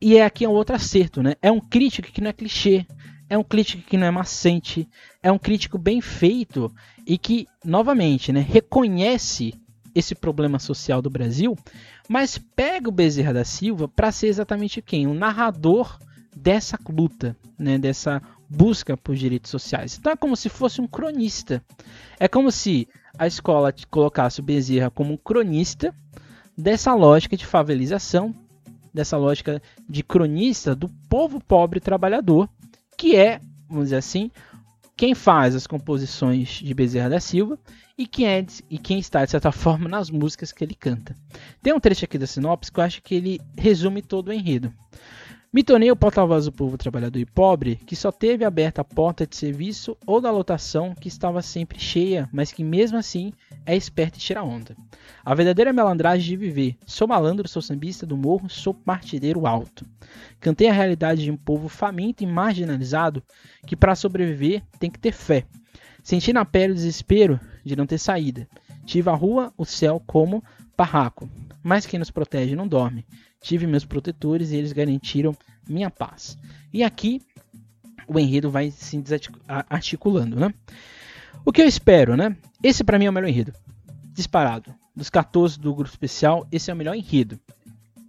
E 0.00 0.16
é 0.16 0.24
aqui 0.24 0.46
um 0.46 0.52
outro 0.52 0.74
acerto, 0.74 1.22
né? 1.22 1.34
É 1.42 1.52
um 1.52 1.60
crítico 1.60 2.10
que 2.10 2.22
não 2.22 2.30
é 2.30 2.32
clichê, 2.32 2.86
é 3.28 3.36
um 3.36 3.44
crítico 3.44 3.82
que 3.82 3.98
não 3.98 4.06
é 4.06 4.10
maçante, 4.10 4.88
é 5.22 5.30
um 5.30 5.38
crítico 5.38 5.78
bem 5.78 6.00
feito 6.00 6.72
e 7.06 7.16
que, 7.16 7.46
novamente, 7.64 8.32
né, 8.32 8.40
reconhece 8.40 9.54
esse 9.94 10.14
problema 10.14 10.58
social 10.58 11.02
do 11.02 11.10
Brasil, 11.10 11.56
mas 12.08 12.38
pega 12.38 12.88
o 12.88 12.92
Bezerra 12.92 13.32
da 13.32 13.44
Silva 13.44 13.86
para 13.86 14.10
ser 14.10 14.28
exatamente 14.28 14.82
quem? 14.82 15.06
O 15.06 15.14
narrador 15.14 15.98
dessa 16.34 16.78
luta, 16.88 17.36
né, 17.58 17.78
dessa 17.78 18.22
busca 18.48 18.96
por 18.96 19.14
direitos 19.14 19.50
sociais. 19.50 19.96
Então 19.98 20.12
é 20.12 20.16
como 20.16 20.36
se 20.36 20.48
fosse 20.48 20.80
um 20.80 20.86
cronista. 20.86 21.62
É 22.18 22.26
como 22.26 22.50
se 22.50 22.88
a 23.18 23.26
escola 23.26 23.74
colocasse 23.90 24.40
o 24.40 24.42
Bezerra 24.42 24.90
como 24.90 25.14
um 25.14 25.16
cronista 25.16 25.94
dessa 26.56 26.94
lógica 26.94 27.36
de 27.36 27.46
favelização, 27.46 28.34
dessa 28.92 29.16
lógica 29.16 29.62
de 29.88 30.02
cronista 30.02 30.74
do 30.74 30.88
povo 31.08 31.40
pobre 31.40 31.80
trabalhador 31.80 32.48
que 32.96 33.16
é, 33.16 33.40
vamos 33.68 33.86
dizer 33.86 33.96
assim, 33.96 34.30
quem 34.96 35.14
faz 35.14 35.54
as 35.54 35.66
composições 35.66 36.48
de 36.48 36.74
Bezerra 36.74 37.10
da 37.10 37.20
Silva 37.20 37.58
e 37.96 38.06
quem, 38.06 38.26
é, 38.26 38.44
e 38.70 38.78
quem 38.78 38.98
está, 38.98 39.24
de 39.24 39.30
certa 39.30 39.50
forma, 39.52 39.88
nas 39.88 40.10
músicas 40.10 40.52
que 40.52 40.62
ele 40.64 40.74
canta. 40.74 41.16
Tem 41.62 41.72
um 41.72 41.80
trecho 41.80 42.04
aqui 42.04 42.18
da 42.18 42.26
sinopse 42.26 42.70
que 42.70 42.78
eu 42.78 42.84
acho 42.84 43.02
que 43.02 43.14
ele 43.14 43.40
resume 43.56 44.02
todo 44.02 44.28
o 44.28 44.32
enredo. 44.32 44.72
Me 45.54 45.62
tornei 45.62 45.90
o 45.90 45.96
porta-voz 45.96 46.46
do 46.46 46.52
povo 46.52 46.78
trabalhador 46.78 47.18
e 47.18 47.26
pobre 47.26 47.76
que 47.76 47.94
só 47.94 48.10
teve 48.10 48.42
aberta 48.42 48.80
a 48.80 48.84
porta 48.84 49.26
de 49.26 49.36
serviço 49.36 49.94
ou 50.06 50.18
da 50.18 50.30
lotação 50.30 50.94
que 50.94 51.08
estava 51.08 51.42
sempre 51.42 51.78
cheia, 51.78 52.26
mas 52.32 52.50
que 52.50 52.64
mesmo 52.64 52.96
assim 52.96 53.34
é 53.66 53.76
esperto 53.76 54.16
e 54.16 54.20
tira 54.20 54.42
onda. 54.42 54.74
A 55.22 55.34
verdadeira 55.34 55.70
melandragem 55.70 56.26
de 56.26 56.36
viver. 56.38 56.78
Sou 56.86 57.06
malandro, 57.06 57.46
sou 57.46 57.60
sambista 57.60 58.06
do 58.06 58.16
morro, 58.16 58.48
sou 58.48 58.72
partideiro 58.72 59.46
alto. 59.46 59.84
Cantei 60.40 60.70
a 60.70 60.72
realidade 60.72 61.22
de 61.22 61.30
um 61.30 61.36
povo 61.36 61.68
faminto 61.68 62.24
e 62.24 62.26
marginalizado 62.26 63.22
que 63.66 63.76
para 63.76 63.94
sobreviver 63.94 64.62
tem 64.78 64.90
que 64.90 64.98
ter 64.98 65.12
fé. 65.12 65.44
Senti 66.02 66.32
na 66.32 66.46
pele 66.46 66.72
o 66.72 66.76
desespero 66.76 67.38
de 67.62 67.76
não 67.76 67.86
ter 67.86 67.98
saída. 67.98 68.48
Tive 68.86 69.10
a 69.10 69.14
rua, 69.14 69.52
o 69.58 69.66
céu 69.66 70.02
como 70.06 70.42
barraco. 70.74 71.28
Mas 71.62 71.84
quem 71.84 71.98
nos 71.98 72.10
protege 72.10 72.56
não 72.56 72.66
dorme. 72.66 73.04
Tive 73.42 73.66
meus 73.66 73.84
protetores 73.84 74.50
e 74.50 74.56
eles 74.56 74.72
garantiram 74.72 75.36
minha 75.68 75.90
paz. 75.90 76.38
E 76.72 76.82
aqui 76.82 77.20
o 78.06 78.18
enredo 78.18 78.50
vai 78.50 78.70
se 78.70 79.02
articulando, 79.68 80.38
né? 80.38 80.54
O 81.44 81.52
que 81.52 81.60
eu 81.60 81.66
espero, 81.66 82.16
né? 82.16 82.36
Esse 82.62 82.84
para 82.84 82.98
mim 82.98 83.06
é 83.06 83.10
o 83.10 83.12
melhor 83.12 83.28
enredo. 83.28 83.52
Disparado. 84.12 84.74
Dos 84.94 85.10
14 85.10 85.58
do 85.58 85.74
grupo 85.74 85.90
especial, 85.90 86.46
esse 86.52 86.70
é 86.70 86.74
o 86.74 86.76
melhor 86.76 86.94
enredo. 86.94 87.40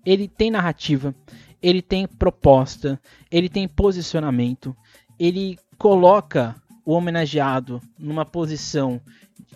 Ele 0.06 0.28
tem 0.28 0.52
narrativa, 0.52 1.16
ele 1.62 1.82
tem 1.82 2.06
proposta, 2.06 3.00
ele 3.32 3.48
tem 3.48 3.68
posicionamento, 3.68 4.76
ele 5.18 5.58
coloca 5.78 6.56
o 6.86 6.92
homenageado 6.92 7.82
numa 7.98 8.26
posição 8.26 9.00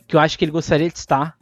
que 0.08 0.16
eu 0.16 0.20
acho 0.20 0.38
que 0.38 0.46
ele 0.46 0.52
gostaria 0.52 0.90
de 0.90 0.98
estar, 0.98 1.38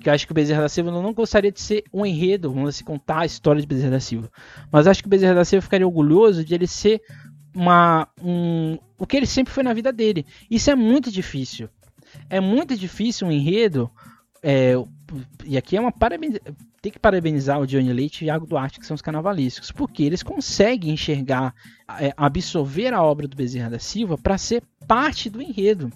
que 0.00 0.10
acho 0.10 0.26
que 0.26 0.32
o 0.32 0.34
Bezerra 0.34 0.62
da 0.62 0.68
Silva 0.68 0.90
não 0.90 1.12
gostaria 1.12 1.50
de 1.50 1.60
ser 1.60 1.84
um 1.92 2.04
enredo, 2.04 2.50
vamos 2.50 2.68
assim, 2.70 2.84
contar 2.84 3.20
a 3.20 3.26
história 3.26 3.60
de 3.60 3.66
Bezerra 3.66 3.92
da 3.92 4.00
Silva. 4.00 4.30
Mas 4.70 4.86
acho 4.86 5.02
que 5.02 5.06
o 5.06 5.10
Bezerra 5.10 5.34
da 5.34 5.44
Silva 5.44 5.62
ficaria 5.62 5.86
orgulhoso 5.86 6.44
de 6.44 6.54
ele 6.54 6.66
ser 6.66 7.00
uma, 7.54 8.06
um, 8.22 8.78
o 8.98 9.06
que 9.06 9.16
ele 9.16 9.26
sempre 9.26 9.52
foi 9.52 9.62
na 9.62 9.72
vida 9.72 9.92
dele. 9.92 10.26
Isso 10.50 10.70
é 10.70 10.74
muito 10.74 11.10
difícil. 11.10 11.68
É 12.28 12.40
muito 12.40 12.76
difícil 12.76 13.26
um 13.26 13.32
enredo. 13.32 13.90
É, 14.42 14.74
e 15.44 15.56
aqui 15.56 15.76
é 15.76 15.80
uma 15.80 15.90
parabéns, 15.90 16.38
tem 16.82 16.92
que 16.92 16.98
parabenizar 16.98 17.58
o 17.58 17.66
Johnny 17.66 17.92
Leite 17.92 18.22
e 18.22 18.26
o 18.26 18.28
Iago 18.28 18.46
Duarte, 18.46 18.78
que 18.78 18.86
são 18.86 18.94
os 18.94 19.02
carnavalescos, 19.02 19.72
porque 19.72 20.02
eles 20.02 20.22
conseguem 20.22 20.92
enxergar, 20.92 21.54
é, 21.98 22.12
absorver 22.16 22.92
a 22.92 23.02
obra 23.02 23.26
do 23.26 23.36
Bezerra 23.36 23.70
da 23.70 23.78
Silva 23.78 24.18
para 24.18 24.38
ser 24.38 24.62
parte 24.86 25.30
do 25.30 25.42
enredo. 25.42 25.90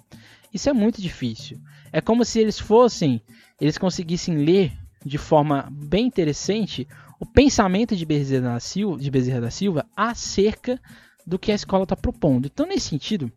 Isso 0.53 0.69
é 0.69 0.73
muito 0.73 1.01
difícil. 1.01 1.59
É 1.93 2.01
como 2.01 2.25
se 2.25 2.39
eles 2.39 2.59
fossem 2.59 3.21
eles 3.61 3.77
conseguissem 3.77 4.37
ler 4.37 4.73
de 5.05 5.19
forma 5.19 5.69
bem 5.71 6.07
interessante 6.07 6.87
o 7.19 7.25
pensamento 7.25 7.95
de 7.95 8.03
Bezerra 8.03 8.53
da 8.53 8.59
Silva, 8.59 8.99
de 8.99 9.11
Bezerra 9.11 9.41
da 9.41 9.51
Silva 9.51 9.85
acerca 9.95 10.81
do 11.25 11.37
que 11.37 11.51
a 11.51 11.55
escola 11.55 11.83
está 11.83 11.95
propondo. 11.95 12.47
Então, 12.47 12.65
nesse 12.65 12.89
sentido, 12.89 13.31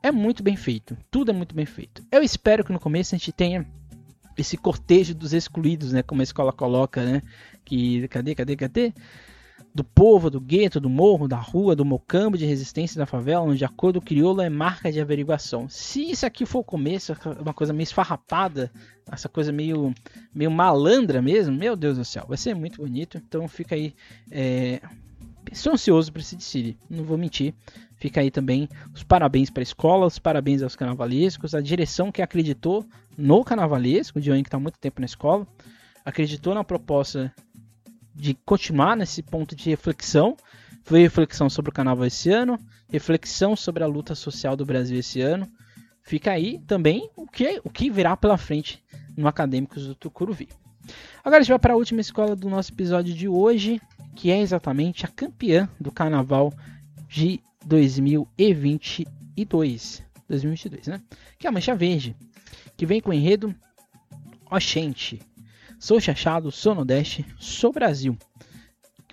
é 0.00 0.12
muito 0.12 0.40
bem 0.40 0.54
feito. 0.54 0.96
Tudo 1.10 1.32
é 1.32 1.34
muito 1.34 1.52
bem 1.52 1.66
feito. 1.66 2.04
Eu 2.12 2.22
espero 2.22 2.64
que 2.64 2.72
no 2.72 2.78
começo 2.78 3.12
a 3.12 3.18
gente 3.18 3.32
tenha 3.32 3.66
esse 4.38 4.56
cortejo 4.56 5.12
dos 5.12 5.32
excluídos, 5.32 5.92
né? 5.92 6.00
Como 6.00 6.20
a 6.20 6.24
escola 6.24 6.52
coloca, 6.52 7.04
né? 7.04 7.20
Que 7.64 8.06
cadê, 8.06 8.36
cadê, 8.36 8.54
cadê? 8.54 8.92
Do 9.76 9.84
povo, 9.84 10.30
do 10.30 10.40
gueto, 10.40 10.80
do 10.80 10.88
morro, 10.88 11.28
da 11.28 11.36
rua, 11.36 11.76
do 11.76 11.84
mocambo 11.84 12.38
de 12.38 12.46
resistência 12.46 12.98
da 12.98 13.04
favela, 13.04 13.44
onde 13.44 13.62
a 13.62 13.68
cor 13.68 13.92
do 13.92 14.00
crioulo 14.00 14.40
é 14.40 14.48
marca 14.48 14.90
de 14.90 14.98
averiguação. 14.98 15.68
Se 15.68 16.10
isso 16.10 16.24
aqui 16.24 16.46
for 16.46 16.60
o 16.60 16.64
começo, 16.64 17.14
uma 17.38 17.52
coisa 17.52 17.74
meio 17.74 17.82
esfarrapada, 17.82 18.72
essa 19.12 19.28
coisa 19.28 19.52
meio, 19.52 19.94
meio 20.34 20.50
malandra 20.50 21.20
mesmo, 21.20 21.54
meu 21.54 21.76
Deus 21.76 21.98
do 21.98 22.06
céu, 22.06 22.24
vai 22.26 22.38
ser 22.38 22.54
muito 22.54 22.80
bonito. 22.80 23.18
Então 23.18 23.46
fica 23.46 23.74
aí. 23.74 23.94
É... 24.30 24.80
Ansioso 25.68 26.10
para 26.10 26.22
esse 26.22 26.34
desfile, 26.34 26.76
não 26.90 27.04
vou 27.04 27.18
mentir. 27.18 27.54
Fica 27.96 28.20
aí 28.20 28.30
também 28.30 28.68
os 28.94 29.04
parabéns 29.04 29.48
para 29.50 29.60
a 29.60 29.62
escola, 29.62 30.06
os 30.06 30.18
parabéns 30.18 30.62
aos 30.62 30.74
carnavalescos, 30.74 31.54
a 31.54 31.60
direção 31.60 32.10
que 32.10 32.20
acreditou 32.20 32.84
no 33.16 33.44
carnavalesco, 33.44 34.20
de 34.20 34.30
que 34.30 34.40
está 34.40 34.58
muito 34.58 34.78
tempo 34.78 35.00
na 35.00 35.06
escola, 35.06 35.46
acreditou 36.04 36.52
na 36.54 36.64
proposta 36.64 37.32
de 38.16 38.34
continuar 38.34 38.96
nesse 38.96 39.22
ponto 39.22 39.54
de 39.54 39.68
reflexão. 39.68 40.34
Foi 40.82 41.00
reflexão 41.00 41.50
sobre 41.50 41.70
o 41.70 41.74
carnaval 41.74 42.06
esse 42.06 42.30
ano, 42.30 42.58
reflexão 42.88 43.54
sobre 43.54 43.84
a 43.84 43.86
luta 43.86 44.14
social 44.14 44.56
do 44.56 44.64
Brasil 44.64 44.98
esse 44.98 45.20
ano. 45.20 45.46
Fica 46.02 46.30
aí 46.30 46.58
também 46.66 47.10
o 47.14 47.26
que, 47.26 47.60
o 47.62 47.70
que 47.70 47.90
virá 47.90 48.16
pela 48.16 48.38
frente 48.38 48.82
no 49.16 49.28
Acadêmicos 49.28 49.86
do 49.86 49.94
Tucuruvi. 49.94 50.48
Agora 51.22 51.40
a 51.40 51.42
gente 51.42 51.50
vai 51.50 51.58
para 51.58 51.74
a 51.74 51.76
última 51.76 52.00
escola 52.00 52.34
do 52.36 52.48
nosso 52.48 52.72
episódio 52.72 53.12
de 53.12 53.28
hoje, 53.28 53.82
que 54.14 54.30
é 54.30 54.40
exatamente 54.40 55.04
a 55.04 55.08
campeã 55.08 55.68
do 55.80 55.90
carnaval 55.90 56.54
de 57.08 57.40
2022. 57.64 60.06
2022, 60.28 60.86
né? 60.86 61.02
Que 61.38 61.46
é 61.46 61.50
a 61.50 61.52
Mancha 61.52 61.74
Verde, 61.74 62.14
que 62.76 62.86
vem 62.86 63.00
com 63.00 63.10
o 63.10 63.14
enredo 63.14 63.54
Oxente, 64.50 65.20
Sou 65.78 66.00
Chachado, 66.00 66.50
sou 66.50 66.74
Nordeste, 66.74 67.24
sou 67.38 67.72
Brasil. 67.72 68.16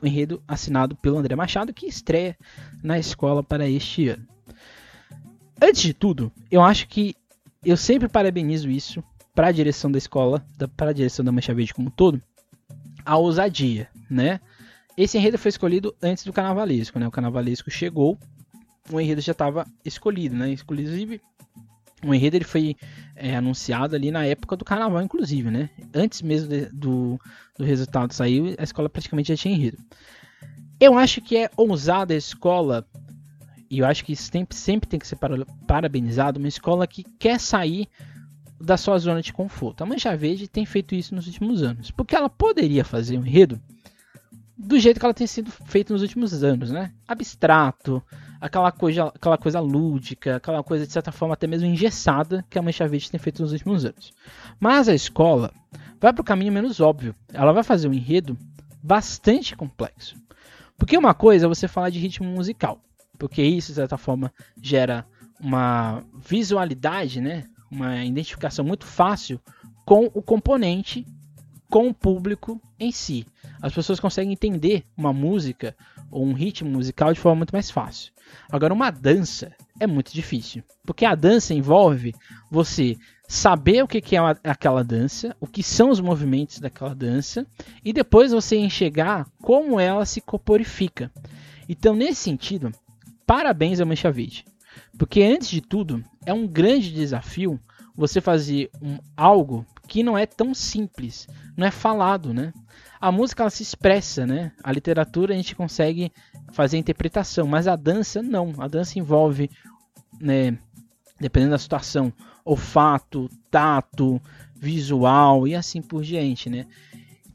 O 0.02 0.08
enredo 0.08 0.42
assinado 0.48 0.96
pelo 0.96 1.18
André 1.18 1.36
Machado, 1.36 1.74
que 1.74 1.86
estreia 1.86 2.38
na 2.82 2.98
escola 2.98 3.44
para 3.44 3.68
este 3.68 4.10
ano. 4.10 4.28
Antes 5.62 5.82
de 5.82 5.94
tudo, 5.94 6.32
eu 6.50 6.62
acho 6.62 6.88
que 6.88 7.16
eu 7.64 7.78
sempre 7.78 8.08
parabenizo 8.08 8.70
isso 8.70 9.04
para 9.36 9.48
a 9.48 9.52
direção 9.52 9.92
da 9.92 9.98
escola, 9.98 10.46
para 10.76 10.92
a 10.92 10.94
direção 10.94 11.24
da 11.24 11.32
Mancha 11.32 11.54
Verde 11.54 11.74
como 11.74 11.88
um 11.88 11.92
todo, 11.92 12.22
a 13.06 13.18
ousadia, 13.18 13.90
né? 14.10 14.40
Esse 14.98 15.18
enredo 15.18 15.38
foi 15.38 15.50
escolhido 15.50 15.96
antes 16.02 16.24
do 16.24 16.34
carnavalesco, 16.34 17.00
né? 17.00 17.08
O 17.08 17.12
carnavalesco 17.12 17.72
chegou, 17.72 18.18
o 18.92 19.00
enredo 19.00 19.22
já 19.22 19.32
estava 19.32 19.66
escolhido, 19.84 20.36
né? 20.36 20.52
Inclusive, 20.52 21.22
o 22.04 22.14
enredo 22.14 22.38
ele 22.38 22.46
foi 22.46 22.76
é, 23.16 23.36
anunciado 23.36 23.96
ali 23.96 24.12
na 24.12 24.26
época 24.26 24.56
do 24.56 24.66
carnaval, 24.66 25.02
inclusive, 25.02 25.50
né? 25.50 25.70
Antes 25.94 26.22
mesmo 26.22 26.50
de, 26.50 26.66
do, 26.68 27.20
do 27.58 27.64
resultado 27.64 28.14
sair, 28.14 28.56
a 28.58 28.64
escola 28.64 28.90
praticamente 28.90 29.30
já 29.30 29.38
tinha 29.38 29.56
enredo. 29.56 29.78
Eu 30.80 30.98
acho 30.98 31.22
que 31.22 31.38
é 31.38 31.50
ousada 31.56 32.14
a 32.14 32.18
escola, 32.18 32.86
e 33.70 33.80
eu 33.80 33.86
acho 33.86 34.04
que 34.04 34.14
isso 34.14 34.30
sempre, 34.32 34.56
sempre 34.56 34.90
tem 34.90 35.00
que 35.00 35.08
ser 35.08 35.18
parabenizado, 35.66 36.40
uma 36.40 36.48
escola 36.48 36.86
que 36.86 37.04
quer 37.18 37.40
sair 37.40 37.88
da 38.60 38.78
sua 38.78 38.98
zona 38.98 39.22
de 39.22 39.34
conforto. 39.34 39.82
A 39.82 39.86
Mancha 39.86 40.16
Verde 40.16 40.48
tem 40.48 40.66
feito 40.66 40.96
isso 40.96 41.14
nos 41.14 41.28
últimos 41.28 41.62
anos, 41.64 41.92
porque 41.92 42.16
ela 42.16 42.30
poderia 42.30 42.84
fazer 42.84 43.18
um 43.18 43.26
enredo 43.26 43.62
do 44.58 44.80
jeito 44.80 45.00
que 45.00 45.06
ela 45.06 45.14
tem 45.14 45.28
sido 45.28 45.52
feita 45.52 45.94
nos 45.94 46.02
últimos 46.02 46.44
anos, 46.44 46.72
né? 46.72 46.92
Abstrato, 47.08 48.02
aquela 48.44 48.74
coisa, 48.74 49.06
aquela 49.06 49.38
coisa 49.38 49.62
lúdica, 49.62 50.36
aquela 50.36 50.62
coisa 50.62 50.86
de 50.86 50.92
certa 50.92 51.14
forma 51.14 51.34
até 51.34 51.48
mesmo 51.48 51.66
engessada 51.66 52.44
que 52.50 52.60
a 52.60 52.62
Mancha 52.62 52.86
Verde 52.86 53.10
tem 53.10 53.18
feito 53.18 53.42
nos 53.42 53.54
últimos 53.54 53.86
anos. 53.86 54.12
Mas 54.60 54.90
a 54.90 54.94
escola 54.94 55.54
vai 55.98 56.12
para 56.12 56.22
o 56.22 56.26
caminho 56.26 56.52
menos 56.52 56.82
óbvio. 56.82 57.16
Ela 57.32 57.54
vai 57.54 57.64
fazer 57.64 57.88
um 57.88 57.94
enredo 57.94 58.38
bastante 58.84 59.56
complexo. 59.56 60.18
Porque 60.78 60.98
uma 60.98 61.14
coisa 61.14 61.46
é 61.46 61.48
você 61.48 61.70
falar 61.70 61.90
de 61.90 62.00
ritmo 62.00 62.28
musical, 62.28 62.82
porque 63.18 63.42
isso 63.42 63.70
de 63.70 63.76
certa 63.76 63.98
forma 63.98 64.30
gera 64.62 65.06
uma 65.40 66.04
visualidade, 66.14 67.22
né? 67.22 67.46
uma 67.72 68.04
identificação 68.04 68.66
muito 68.66 68.86
fácil 68.86 69.40
com 69.86 70.12
o 70.14 70.22
componente, 70.22 71.06
com 71.70 71.88
o 71.88 71.94
público 71.94 72.62
em 72.78 72.92
si. 72.92 73.26
As 73.62 73.74
pessoas 73.74 74.02
conseguem 74.02 74.34
entender 74.34 74.84
uma 74.98 75.14
música 75.14 75.74
ou 76.12 76.26
um 76.26 76.34
ritmo 76.34 76.70
musical 76.70 77.14
de 77.14 77.20
forma 77.22 77.38
muito 77.38 77.54
mais 77.54 77.72
fácil. 77.72 78.13
Agora, 78.52 78.74
uma 78.74 78.92
dança 78.92 79.52
é 79.80 79.88
muito 79.88 80.14
difícil, 80.14 80.64
porque 80.86 81.06
a 81.06 81.16
dança 81.16 81.54
envolve 81.54 82.14
você 82.52 82.98
saber 83.28 83.84
o 83.84 83.88
que 83.88 84.16
é 84.16 84.20
aquela 84.44 84.84
dança, 84.84 85.36
o 85.40 85.48
que 85.48 85.64
são 85.64 85.90
os 85.90 86.00
movimentos 86.00 86.60
daquela 86.60 86.94
dança, 86.94 87.48
e 87.84 87.92
depois 87.92 88.32
você 88.32 88.58
enxergar 88.58 89.26
como 89.42 89.80
ela 89.80 90.06
se 90.06 90.22
corporifica. 90.22 91.12
Então, 91.68 91.96
nesse 91.96 92.22
sentido, 92.22 92.72
parabéns 93.26 93.80
ao 93.80 93.88
Manchavide, 93.88 94.46
porque 94.98 95.24
antes 95.24 95.50
de 95.50 95.62
tudo, 95.62 96.04
é 96.26 96.34
um 96.34 96.48
grande 96.48 96.92
desafio 96.92 97.60
você 97.96 98.20
fazer 98.20 98.70
um, 98.82 98.98
algo 99.16 99.66
que 99.88 100.04
não 100.04 100.18
é 100.18 100.26
tão 100.26 100.54
simples, 100.54 101.28
não 101.56 101.66
é 101.66 101.72
falado, 101.72 102.34
né? 102.34 102.54
A 103.04 103.12
música 103.12 103.44
ela 103.44 103.50
se 103.50 103.62
expressa, 103.62 104.26
né? 104.26 104.54
A 104.64 104.72
literatura 104.72 105.34
a 105.34 105.36
gente 105.36 105.58
consegue 105.58 106.10
fazer 106.54 106.78
a 106.78 106.80
interpretação, 106.80 107.46
mas 107.46 107.68
a 107.68 107.76
dança 107.76 108.24
não. 108.24 108.54
A 108.58 108.66
dança 108.66 108.98
envolve, 108.98 109.50
né, 110.22 110.58
dependendo 111.20 111.52
da 111.52 111.58
situação, 111.58 112.14
olfato, 112.46 113.30
tato, 113.52 114.22
visual 114.56 115.46
e 115.46 115.54
assim 115.54 115.82
por 115.82 116.02
diante, 116.02 116.50
né? 116.50 116.66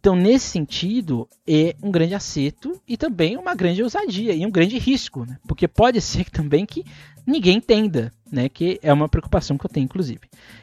Então, 0.01 0.17
nesse 0.17 0.47
sentido, 0.47 1.29
é 1.47 1.77
um 1.83 1.91
grande 1.91 2.15
acerto 2.15 2.81
e 2.89 2.97
também 2.97 3.37
uma 3.37 3.55
grande 3.55 3.83
ousadia 3.83 4.33
e 4.33 4.47
um 4.47 4.51
grande 4.51 4.79
risco, 4.79 5.27
né? 5.27 5.37
porque 5.47 5.69
pode 5.69 6.01
ser 6.01 6.31
também 6.31 6.65
que 6.65 6.83
ninguém 7.29 7.59
entenda, 7.59 8.13
né? 8.31 8.49
que 8.49 8.81
é 8.83 8.93
uma 8.93 9.09
preocupação 9.09 9.59
que 9.59 9.67
eu 9.67 9.71
tenho, 9.71 9.85
inclusive. 9.85 10.21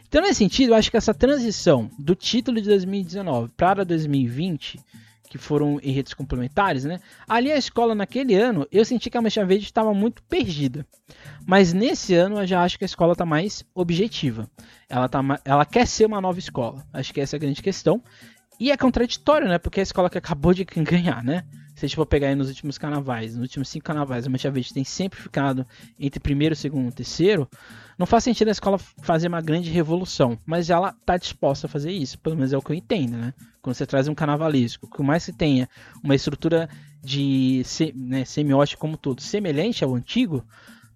Então, 0.07 0.21
nesse 0.21 0.39
sentido, 0.39 0.71
eu 0.71 0.75
acho 0.75 0.89
que 0.89 0.97
essa 0.97 1.13
transição 1.13 1.89
do 1.99 2.15
título 2.15 2.59
de 2.59 2.67
2019 2.67 3.51
para 3.55 3.85
2020, 3.85 4.79
que 5.29 5.37
foram 5.37 5.79
em 5.83 5.91
redes 5.91 6.13
complementares, 6.13 6.83
né? 6.83 6.99
ali 7.27 7.51
a 7.51 7.57
escola 7.57 7.93
naquele 7.93 8.35
ano, 8.35 8.67
eu 8.71 8.83
senti 8.83 9.09
que 9.09 9.17
a 9.17 9.21
Mancha 9.21 9.45
Verde 9.45 9.65
estava 9.65 9.93
muito 9.93 10.23
perdida. 10.23 10.85
Mas 11.45 11.71
nesse 11.73 12.15
ano 12.15 12.39
eu 12.39 12.47
já 12.47 12.63
acho 12.63 12.77
que 12.77 12.83
a 12.83 12.87
escola 12.87 13.11
está 13.11 13.25
mais 13.25 13.63
objetiva. 13.73 14.49
Ela, 14.89 15.07
tá, 15.07 15.21
ela 15.45 15.65
quer 15.65 15.85
ser 15.85 16.05
uma 16.05 16.21
nova 16.21 16.39
escola. 16.39 16.85
Acho 16.91 17.13
que 17.13 17.21
essa 17.21 17.35
é 17.35 17.37
a 17.37 17.41
grande 17.41 17.61
questão. 17.61 18.01
E 18.59 18.71
é 18.71 18.77
contraditório, 18.77 19.47
né? 19.47 19.57
Porque 19.57 19.81
a 19.81 19.83
escola 19.83 20.09
que 20.09 20.17
acabou 20.17 20.53
de 20.53 20.63
ganhar, 20.81 21.23
né? 21.23 21.43
Se 21.75 21.85
a 21.85 21.87
gente 21.87 21.95
for 21.97 22.05
pegar 22.05 22.29
aí 22.29 22.35
nos 22.35 22.47
últimos 22.47 22.77
carnavais, 22.77 23.33
nos 23.33 23.41
últimos 23.41 23.67
cinco 23.67 23.85
carnavais, 23.85 24.25
a 24.25 24.29
Mancha 24.29 24.49
Verde 24.49 24.73
tem 24.73 24.85
sempre 24.85 25.19
ficado 25.19 25.67
entre 25.99 26.21
primeiro, 26.21 26.55
segundo 26.55 26.91
terceiro. 26.93 27.49
Não 27.97 28.05
faz 28.05 28.23
sentido 28.23 28.47
a 28.47 28.51
escola 28.51 28.77
fazer 28.77 29.27
uma 29.27 29.41
grande 29.41 29.69
revolução, 29.69 30.39
mas 30.45 30.69
ela 30.69 30.89
está 30.89 31.17
disposta 31.17 31.67
a 31.67 31.69
fazer 31.69 31.91
isso, 31.91 32.17
pelo 32.19 32.37
menos 32.37 32.53
é 32.53 32.57
o 32.57 32.61
que 32.61 32.71
eu 32.71 32.75
entendo, 32.75 33.17
né? 33.17 33.33
Quando 33.61 33.75
você 33.75 33.85
traz 33.85 34.07
um 34.07 34.15
carnavalesco, 34.15 34.87
por 34.87 35.03
mais 35.03 35.25
que 35.25 35.33
tenha 35.33 35.67
uma 36.01 36.15
estrutura 36.15 36.69
de 37.03 37.61
né, 37.93 38.23
semiótica 38.23 38.79
como 38.79 38.95
todo 38.95 39.21
semelhante 39.21 39.83
ao 39.83 39.93
antigo, 39.93 40.45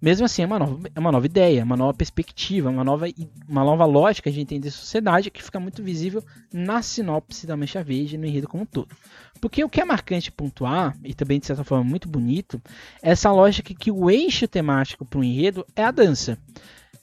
mesmo 0.02 0.26
assim, 0.26 0.44
é 0.44 0.46
uma 0.46 0.60
nova, 0.60 0.80
é 0.96 1.00
uma 1.00 1.12
nova 1.12 1.26
ideia, 1.26 1.64
uma 1.64 1.76
nova 1.76 1.94
perspectiva, 1.94 2.70
uma 2.70 2.84
nova, 2.84 3.06
uma 3.48 3.64
nova 3.64 3.86
lógica 3.86 4.32
de 4.32 4.40
entender 4.40 4.70
a 4.70 4.72
sociedade 4.72 5.30
que 5.30 5.44
fica 5.44 5.60
muito 5.60 5.84
visível 5.84 6.24
na 6.54 6.82
sinopse 6.82 7.46
da 7.46 7.58
Mancha 7.58 7.84
Verde 7.84 8.18
no 8.18 8.26
enredo 8.26 8.48
como 8.48 8.64
um 8.64 8.66
todo. 8.66 8.96
Porque 9.42 9.64
o 9.64 9.70
que 9.70 9.82
é 9.82 9.86
marcante 9.86 10.32
pontuar, 10.32 10.96
e 11.04 11.14
também 11.14 11.40
de 11.40 11.46
certa 11.46 11.64
forma 11.64 11.84
muito 11.84 12.08
bonito, 12.08 12.62
é 13.02 13.12
essa 13.12 13.32
lógica 13.32 13.74
que 13.74 13.92
o 13.92 14.10
eixo 14.10 14.48
temático 14.48 15.06
para 15.06 15.20
o 15.20 15.24
enredo 15.24 15.66
é 15.76 15.84
a 15.84 15.92
dança. 15.92 16.38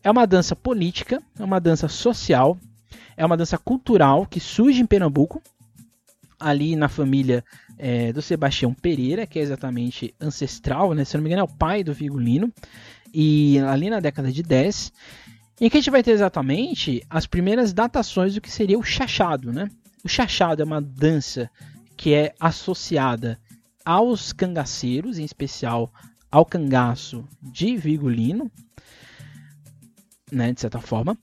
É 0.03 0.11
uma 0.11 0.27
dança 0.27 0.55
política, 0.57 1.23
é 1.39 1.45
uma 1.45 1.61
dança 1.61 1.89
social, 1.89 2.59
é 3.17 3.25
uma 3.25 3.37
dança 3.37 3.59
cultural 3.59 4.27
que 4.27 4.41
surge 4.41 4.81
em 4.81 4.87
Pernambuco, 4.87 5.43
ali 6.39 6.77
na 6.77 6.89
família 6.89 7.45
é, 7.79 8.13
do 8.13 8.21
Sebastião 8.23 8.73
Pereira, 8.75 9.27
que 9.27 9.39
é 9.39 9.43
exatamente 9.43 10.15
ancestral, 10.21 10.95
né? 10.95 11.05
se 11.05 11.17
não 11.17 11.23
me 11.23 11.31
engano 11.31 11.41
é 11.41 11.45
o 11.45 11.57
pai 11.57 11.83
do 11.83 11.93
Vigolino, 11.93 12.53
e 13.13 13.59
ali 13.61 13.89
na 13.89 14.01
década 14.01 14.31
de 14.31 14.43
10, 14.43 14.93
em 15.61 15.71
que 15.71 15.77
a 15.77 15.81
gente 15.81 15.91
vai 15.91 16.03
ter 16.03 16.11
exatamente 16.11 17.03
as 17.09 17.27
primeiras 17.27 17.73
datações 17.73 18.35
do 18.35 18.41
que 18.41 18.51
seria 18.51 18.79
o 18.79 18.83
chachado. 18.83 19.53
Né? 19.53 19.69
O 20.05 20.09
chachado 20.09 20.61
é 20.61 20.65
uma 20.65 20.81
dança 20.83 21.51
que 21.97 22.13
é 22.13 22.35
associada 22.39 23.41
aos 23.85 24.33
cangaceiros, 24.33 25.19
em 25.19 25.25
especial 25.25 25.93
ao 26.31 26.45
cangaço 26.45 27.27
de 27.41 27.77
Vigolino, 27.77 28.51
né, 30.31 30.53
de 30.53 30.61
certa 30.61 30.81
forma. 30.81 31.17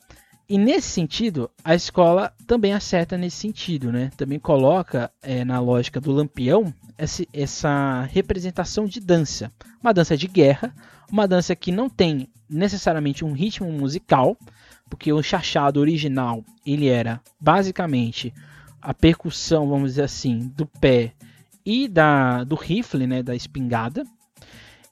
E 0.54 0.58
nesse 0.60 0.88
sentido, 0.88 1.50
a 1.64 1.74
escola 1.74 2.32
também 2.46 2.74
acerta 2.74 3.18
nesse 3.18 3.38
sentido, 3.38 3.92
né? 3.92 4.12
Também 4.16 4.38
coloca 4.38 5.10
é, 5.20 5.44
na 5.44 5.60
lógica 5.60 6.00
do 6.00 6.12
lampião 6.12 6.72
essa, 6.96 7.26
essa 7.34 8.08
representação 8.12 8.86
de 8.86 9.00
dança. 9.00 9.52
Uma 9.82 9.92
dança 9.92 10.16
de 10.16 10.28
guerra, 10.28 10.72
uma 11.12 11.28
dança 11.28 11.56
que 11.56 11.72
não 11.72 11.90
tem 11.90 12.30
necessariamente 12.48 13.26
um 13.26 13.32
ritmo 13.32 13.72
musical, 13.72 14.38
porque 14.88 15.12
o 15.12 15.24
chachado 15.24 15.80
original 15.80 16.46
ele 16.64 16.88
era 16.88 17.20
basicamente 17.42 18.32
a 18.80 18.94
percussão, 18.94 19.68
vamos 19.68 19.94
dizer 19.94 20.04
assim, 20.04 20.52
do 20.56 20.68
pé 20.68 21.14
e 21.66 21.88
da, 21.88 22.44
do 22.44 22.54
rifle, 22.54 23.08
né, 23.08 23.24
da 23.24 23.36
espingarda. 23.36 24.06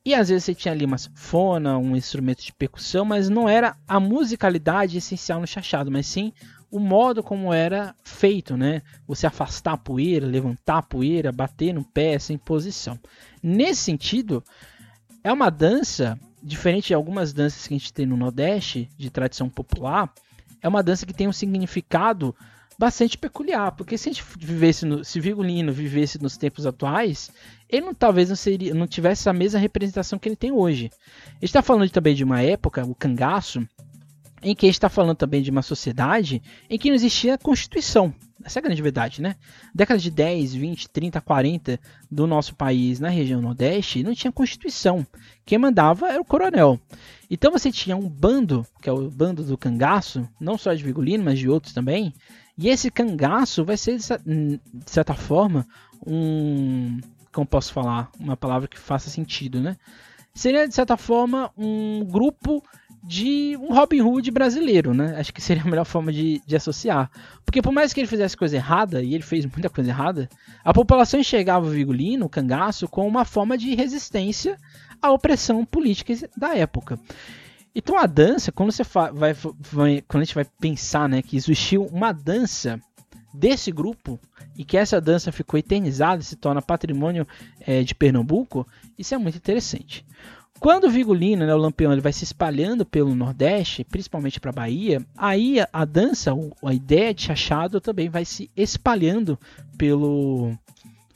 E 0.03 0.15
às 0.15 0.29
vezes 0.29 0.45
você 0.45 0.55
tinha 0.55 0.71
ali 0.71 0.83
uma 0.83 0.97
fona, 1.13 1.77
um 1.77 1.95
instrumento 1.95 2.43
de 2.43 2.51
percussão, 2.53 3.05
mas 3.05 3.29
não 3.29 3.47
era 3.47 3.75
a 3.87 3.99
musicalidade 3.99 4.97
essencial 4.97 5.39
no 5.39 5.45
chachado, 5.45 5.91
mas 5.91 6.07
sim 6.07 6.33
o 6.71 6.79
modo 6.79 7.21
como 7.21 7.53
era 7.53 7.93
feito, 8.03 8.55
né? 8.55 8.81
Você 9.05 9.27
afastar 9.27 9.73
a 9.73 9.77
poeira, 9.77 10.25
levantar 10.25 10.77
a 10.77 10.81
poeira, 10.81 11.31
bater 11.31 11.73
no 11.73 11.83
pé, 11.83 12.13
essa 12.13 12.31
imposição. 12.31 12.97
Nesse 13.43 13.81
sentido, 13.81 14.43
é 15.23 15.31
uma 15.31 15.49
dança, 15.49 16.17
diferente 16.41 16.87
de 16.87 16.93
algumas 16.93 17.33
danças 17.33 17.67
que 17.67 17.73
a 17.73 17.77
gente 17.77 17.93
tem 17.93 18.05
no 18.05 18.17
Nordeste, 18.17 18.89
de 18.97 19.09
tradição 19.09 19.49
popular, 19.49 20.11
é 20.61 20.67
uma 20.67 20.81
dança 20.81 21.05
que 21.05 21.13
tem 21.13 21.27
um 21.27 21.33
significado 21.33 22.33
bastante 22.79 23.15
peculiar, 23.15 23.73
porque 23.73 23.95
se 23.95 24.09
a 24.09 24.11
gente 24.11 24.25
vivesse 24.39 24.87
no, 24.87 25.03
se 25.03 25.19
Vigolino 25.19 25.71
vivesse 25.71 26.19
nos 26.19 26.35
tempos 26.35 26.65
atuais, 26.65 27.29
ele 27.71 27.85
não, 27.85 27.93
talvez 27.93 28.29
não, 28.29 28.35
seria, 28.35 28.73
não 28.73 28.85
tivesse 28.85 29.29
a 29.29 29.33
mesma 29.33 29.59
representação 29.59 30.19
que 30.19 30.27
ele 30.27 30.35
tem 30.35 30.51
hoje. 30.51 30.91
A 31.27 31.33
gente 31.35 31.45
está 31.45 31.61
falando 31.61 31.89
também 31.89 32.13
de 32.13 32.23
uma 32.23 32.41
época, 32.41 32.85
o 32.85 32.93
cangaço, 32.93 33.65
em 34.43 34.55
que 34.55 34.65
a 34.65 34.69
gente 34.69 34.75
está 34.75 34.89
falando 34.89 35.15
também 35.15 35.41
de 35.41 35.51
uma 35.51 35.61
sociedade 35.61 36.41
em 36.69 36.77
que 36.77 36.89
não 36.89 36.95
existia 36.95 37.37
Constituição. 37.37 38.13
Essa 38.43 38.57
é 38.57 38.61
a 38.61 38.63
grande 38.63 38.81
verdade, 38.81 39.21
né? 39.21 39.35
Década 39.73 39.99
de 39.99 40.09
10, 40.09 40.55
20, 40.55 40.89
30, 40.89 41.21
40 41.21 41.79
do 42.09 42.25
nosso 42.25 42.55
país 42.55 42.99
na 42.99 43.09
região 43.09 43.39
Nordeste 43.39 44.03
não 44.03 44.15
tinha 44.15 44.31
Constituição. 44.31 45.05
Quem 45.45 45.59
mandava 45.59 46.09
era 46.09 46.21
o 46.21 46.25
coronel. 46.25 46.79
Então 47.29 47.51
você 47.51 47.71
tinha 47.71 47.95
um 47.95 48.09
bando, 48.09 48.65
que 48.81 48.89
é 48.89 48.91
o 48.91 49.09
bando 49.09 49.43
do 49.43 49.57
cangaço, 49.57 50.27
não 50.39 50.57
só 50.57 50.73
de 50.73 50.83
Vigolino, 50.83 51.23
mas 51.23 51.37
de 51.37 51.47
outros 51.47 51.73
também, 51.73 52.13
e 52.57 52.69
esse 52.69 52.91
cangaço 52.91 53.63
vai 53.63 53.77
ser, 53.77 53.97
de 53.97 54.59
certa 54.85 55.13
forma, 55.13 55.65
um. 56.05 56.99
Como 57.31 57.45
posso 57.45 57.71
falar? 57.73 58.09
Uma 58.19 58.35
palavra 58.35 58.67
que 58.67 58.77
faça 58.77 59.09
sentido, 59.09 59.61
né? 59.61 59.77
Seria, 60.33 60.67
de 60.67 60.73
certa 60.73 60.95
forma, 60.95 61.51
um 61.57 62.05
grupo 62.05 62.63
de 63.03 63.57
um 63.57 63.73
Robin 63.73 64.01
Hood 64.01 64.29
brasileiro, 64.31 64.93
né? 64.93 65.15
Acho 65.17 65.33
que 65.33 65.41
seria 65.41 65.63
a 65.63 65.65
melhor 65.65 65.85
forma 65.85 66.11
de, 66.11 66.41
de, 66.45 66.55
associar. 66.55 67.09
Porque 67.43 67.61
por 67.61 67.71
mais 67.71 67.93
que 67.93 67.99
ele 67.99 68.07
fizesse 68.07 68.37
coisa 68.37 68.55
errada, 68.55 69.01
e 69.01 69.15
ele 69.15 69.23
fez 69.23 69.45
muita 69.45 69.69
coisa 69.69 69.89
errada, 69.89 70.29
a 70.63 70.73
população 70.73 71.19
enxergava 71.19 71.65
o 71.65 71.69
Vigolino, 71.69 72.25
o 72.25 72.29
cangaço, 72.29 72.87
como 72.87 73.07
uma 73.07 73.25
forma 73.25 73.57
de 73.57 73.73
resistência 73.73 74.57
à 75.01 75.11
opressão 75.11 75.65
política 75.65 76.13
da 76.37 76.55
época. 76.55 76.99
Então 77.73 77.97
a 77.97 78.05
dança, 78.05 78.51
quando 78.51 78.71
você 78.71 78.83
vai, 78.83 79.33
vai, 79.33 80.03
quando 80.07 80.21
a 80.21 80.25
gente 80.25 80.35
vai 80.35 80.45
pensar, 80.59 81.09
né, 81.09 81.21
que 81.21 81.37
existiu 81.37 81.85
uma 81.85 82.11
dança 82.11 82.79
desse 83.33 83.71
grupo 83.71 84.19
e 84.55 84.63
que 84.65 84.77
essa 84.77 84.99
dança 84.99 85.31
ficou 85.31 85.57
eternizada, 85.57 86.21
se 86.21 86.35
torna 86.35 86.61
patrimônio 86.61 87.27
é, 87.59 87.83
de 87.83 87.95
Pernambuco, 87.95 88.67
isso 88.97 89.15
é 89.15 89.17
muito 89.17 89.37
interessante. 89.37 90.05
Quando 90.59 90.83
o 90.85 90.89
Vigolino, 90.91 91.43
né, 91.43 91.55
o 91.55 91.57
Lampião, 91.57 91.91
ele 91.91 92.01
vai 92.01 92.13
se 92.13 92.23
espalhando 92.23 92.85
pelo 92.85 93.15
Nordeste, 93.15 93.83
principalmente 93.83 94.39
para 94.39 94.51
a 94.51 94.53
Bahia, 94.53 95.03
aí 95.17 95.59
a, 95.59 95.67
a 95.73 95.85
dança, 95.85 96.31
a 96.63 96.73
ideia 96.73 97.13
de 97.13 97.23
chachado 97.23 97.81
também 97.81 98.09
vai 98.09 98.23
se 98.25 98.49
espalhando 98.55 99.39
pelo 99.75 100.55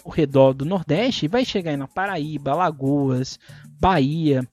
o 0.03 0.09
redor 0.09 0.53
do 0.53 0.65
Nordeste 0.65 1.25
e 1.25 1.27
vai 1.27 1.43
chegar 1.43 1.75
na 1.75 1.87
Paraíba, 1.87 2.51
Alagoas, 2.51 3.39
Bahia, 3.79 4.47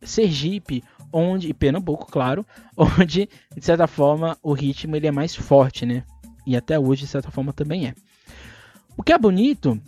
Sergipe, 0.00 0.82
onde 1.12 1.48
e 1.48 1.54
Pernambuco, 1.54 2.10
claro, 2.10 2.46
onde 2.76 3.28
de 3.54 3.64
certa 3.64 3.86
forma 3.86 4.36
o 4.42 4.52
ritmo 4.52 4.96
ele 4.96 5.06
é 5.06 5.12
mais 5.12 5.34
forte, 5.34 5.84
né? 5.84 6.04
E 6.46 6.56
até 6.56 6.78
hoje 6.78 7.02
de 7.02 7.08
certa 7.08 7.30
forma 7.30 7.52
também 7.52 7.86
é. 7.86 7.94
O 8.96 9.02
que 9.02 9.12
é 9.12 9.18
bonito 9.18 9.80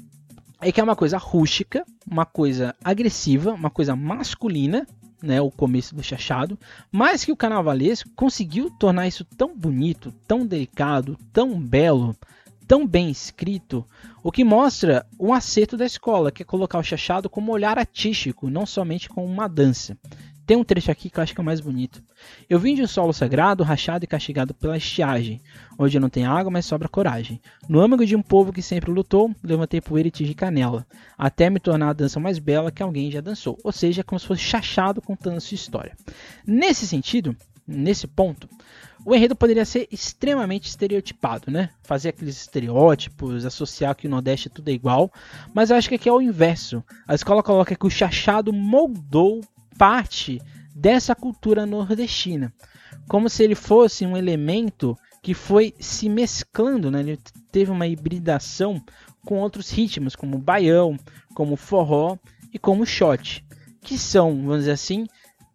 é 0.61 0.73
que 0.73 0.81
é 0.81 0.85
uma 0.85 0.97
coisa 0.97 1.19
rústica, 1.19 1.85
uma 2.11 2.25
coisa 2.25 2.75
agressiva, 2.83 3.53
uma 3.53 3.71
coisa 3.71 3.95
masculina, 3.95 4.87
né, 5.23 5.41
o 5.41 5.51
começo 5.51 5.95
do 5.95 6.03
chachado, 6.03 6.59
mas 6.93 7.25
que 7.25 7.33
o 7.33 7.37
carnavalesco 7.37 8.11
conseguiu 8.15 8.71
tornar 8.71 9.07
isso 9.07 9.25
tão 9.25 9.57
bonito, 9.57 10.13
tão 10.27 10.47
delicado, 10.47 11.19
tão 11.33 11.59
belo, 11.59 12.15
tão 12.67 12.87
bem 12.87 13.11
escrito, 13.11 13.87
o 14.23 14.33
que 14.33 14.45
mostra 14.45 15.07
um 15.19 15.33
acerto 15.33 15.77
da 15.77 15.85
escola, 15.85 16.31
que 16.31 16.43
é 16.43 16.47
colocar 16.47 16.79
o 16.79 16.83
chachado 16.83 17.29
como 17.29 17.53
olhar 17.53 17.79
artístico, 17.79 18.51
não 18.51 18.67
somente 18.67 19.09
como 19.09 19.27
uma 19.27 19.49
dança. 19.49 19.97
Tem 20.47 20.57
um 20.57 20.65
trecho 20.65 20.91
aqui 20.91 21.09
que 21.09 21.19
eu 21.19 21.23
acho 21.23 21.35
que 21.35 21.41
é 21.41 21.43
o 21.43 21.45
mais 21.45 21.61
bonito. 21.61 22.03
Eu 22.49 22.59
vim 22.59 22.75
de 22.75 22.83
um 22.83 22.87
solo 22.87 23.13
sagrado, 23.13 23.63
rachado 23.63 24.05
e 24.05 24.09
castigado 24.09 24.53
pela 24.53 24.77
estiagem, 24.77 25.41
onde 25.79 25.99
não 25.99 26.11
tem 26.11 26.27
água, 26.27 26.51
mas 26.51 26.67
sobra 26.67 26.89
coragem. 26.89 27.41
No 27.69 27.81
âmago 27.81 28.05
de 28.05 28.15
um 28.15 28.23
povo 28.23 28.53
que 28.53 28.61
sempre 28.61 28.91
lutou, 28.91 29.35
levantei 29.43 29.81
poeira 29.81 30.09
e 30.09 30.11
tige 30.11 30.35
canela, 30.35 30.87
até 31.17 31.49
me 31.49 31.59
tornar 31.59 31.91
a 31.91 31.95
dança 31.95 32.21
mais 32.21 32.39
bela 32.39 32.71
que 32.71 32.83
alguém 32.83 33.11
já 33.11 33.21
dançou. 33.23 33.59
Ou 33.65 33.73
seja, 33.73 34.03
é 34.03 34.05
como 34.05 34.19
se 34.19 34.27
fosse 34.27 34.43
chachado 34.43 35.01
contando 35.01 35.39
a 35.39 35.41
sua 35.41 35.55
história. 35.55 35.97
Nesse 36.47 36.87
sentido, 36.87 37.35
nesse 37.67 38.07
ponto, 38.07 38.47
o 39.05 39.15
enredo 39.15 39.37
poderia 39.37 39.65
ser 39.65 39.89
extremamente 39.91 40.69
estereotipado, 40.69 41.51
né? 41.51 41.71
Fazer 41.83 42.11
aqueles 42.11 42.37
estereótipos, 42.37 43.45
associar 43.45 43.95
que 43.95 44.07
o 44.07 44.11
Nordeste 44.11 44.49
tudo 44.49 44.69
é 44.69 44.73
igual, 44.73 45.11
mas 45.53 45.71
eu 45.71 45.77
acho 45.77 45.89
que 45.89 45.95
aqui 45.95 46.09
é 46.09 46.13
o 46.13 46.23
inverso. 46.23 46.83
A 47.07 47.15
escola 47.15 47.43
coloca 47.43 47.75
que 47.75 47.87
o 47.87 47.91
chachado 47.91 48.53
moldou 48.53 49.41
parte 49.79 50.41
dessa 50.75 51.15
cultura 51.15 51.65
nordestina, 51.65 52.53
como 53.09 53.29
se 53.29 53.43
ele 53.43 53.55
fosse 53.55 54.05
um 54.05 54.17
elemento 54.17 54.97
que 55.23 55.33
foi 55.33 55.75
se 55.79 56.09
mesclando, 56.09 56.91
né? 56.91 57.01
ele 57.01 57.19
teve 57.51 57.71
uma 57.71 57.87
hibridação 57.87 58.83
com 59.25 59.39
outros 59.39 59.71
ritmos, 59.71 60.15
como 60.15 60.39
baião, 60.39 60.99
como 61.35 61.57
forró 61.57 62.19
e 62.53 62.59
como 62.59 62.85
shot, 62.85 63.45
que 63.81 63.97
são, 63.97 64.37
vamos 64.43 64.61
dizer 64.61 64.73
assim, 64.73 65.07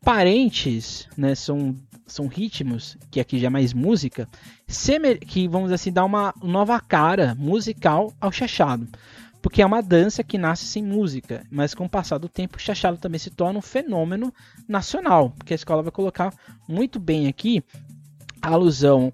parentes, 0.04 1.08
né? 1.16 1.36
são, 1.36 1.76
são 2.08 2.28
ritmos, 2.28 2.98
que 3.12 3.20
aqui 3.20 3.38
já 3.38 3.48
é 3.48 3.50
mais 3.52 3.74
música, 3.74 4.28
que 5.28 5.48
vamos 5.48 5.68
dizer 5.68 5.76
assim, 5.76 5.92
dá 5.92 6.04
uma 6.04 6.34
nova 6.42 6.80
cara 6.80 7.36
musical 7.36 8.14
ao 8.20 8.32
chachado 8.32 8.88
porque 9.42 9.62
é 9.62 9.66
uma 9.66 9.82
dança 9.82 10.24
que 10.24 10.38
nasce 10.38 10.66
sem 10.66 10.84
música, 10.84 11.46
mas 11.50 11.74
com 11.74 11.86
o 11.86 11.90
passar 11.90 12.18
do 12.18 12.28
tempo 12.28 12.58
o 12.58 12.60
chachado 12.60 12.98
também 12.98 13.20
se 13.20 13.30
torna 13.30 13.60
um 13.60 13.62
fenômeno 13.62 14.34
nacional, 14.68 15.32
porque 15.32 15.54
a 15.54 15.56
escola 15.56 15.82
vai 15.82 15.92
colocar 15.92 16.34
muito 16.68 17.00
bem 17.00 17.28
aqui 17.28 17.64
a 18.42 18.50
alusão 18.50 19.14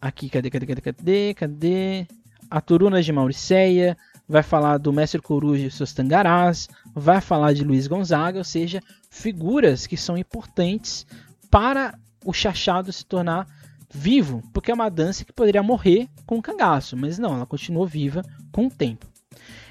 aqui, 0.00 0.28
cadê, 0.28 0.50
cadê, 0.50 0.66
cadê, 0.66 0.80
cadê, 0.80 1.34
cadê? 1.34 2.06
A 2.50 2.60
Turuna 2.60 3.02
de 3.02 3.10
Mauricéia, 3.10 3.96
vai 4.28 4.42
falar 4.42 4.78
do 4.78 4.92
Mestre 4.92 5.20
Coruja 5.20 5.66
e 5.66 5.70
seus 5.70 5.92
tangarás, 5.92 6.68
vai 6.94 7.20
falar 7.20 7.52
de 7.52 7.64
Luiz 7.64 7.86
Gonzaga, 7.86 8.38
ou 8.38 8.44
seja, 8.44 8.80
figuras 9.10 9.86
que 9.86 9.96
são 9.96 10.16
importantes 10.16 11.06
para 11.50 11.98
o 12.24 12.32
chachado 12.32 12.92
se 12.92 13.04
tornar 13.04 13.46
vivo, 13.90 14.42
porque 14.52 14.70
é 14.70 14.74
uma 14.74 14.90
dança 14.90 15.24
que 15.24 15.32
poderia 15.32 15.62
morrer 15.62 16.08
com 16.26 16.38
o 16.38 16.42
cangaço, 16.42 16.96
mas 16.96 17.18
não, 17.18 17.34
ela 17.34 17.46
continuou 17.46 17.86
viva 17.86 18.22
com 18.50 18.66
o 18.66 18.70
tempo. 18.70 19.06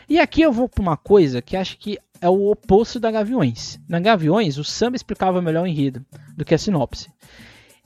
E 0.09 0.19
aqui 0.19 0.41
eu 0.41 0.51
vou 0.51 0.67
para 0.67 0.81
uma 0.81 0.97
coisa 0.97 1.41
que 1.41 1.55
acho 1.55 1.77
que 1.77 1.97
é 2.21 2.29
o 2.29 2.51
oposto 2.51 2.99
da 2.99 3.11
Gaviões. 3.11 3.79
Na 3.87 3.99
Gaviões, 3.99 4.57
o 4.57 4.63
samba 4.63 4.95
explicava 4.95 5.41
melhor 5.41 5.63
o 5.63 5.67
enredo 5.67 6.05
do 6.35 6.45
que 6.45 6.53
a 6.53 6.57
sinopse. 6.57 7.09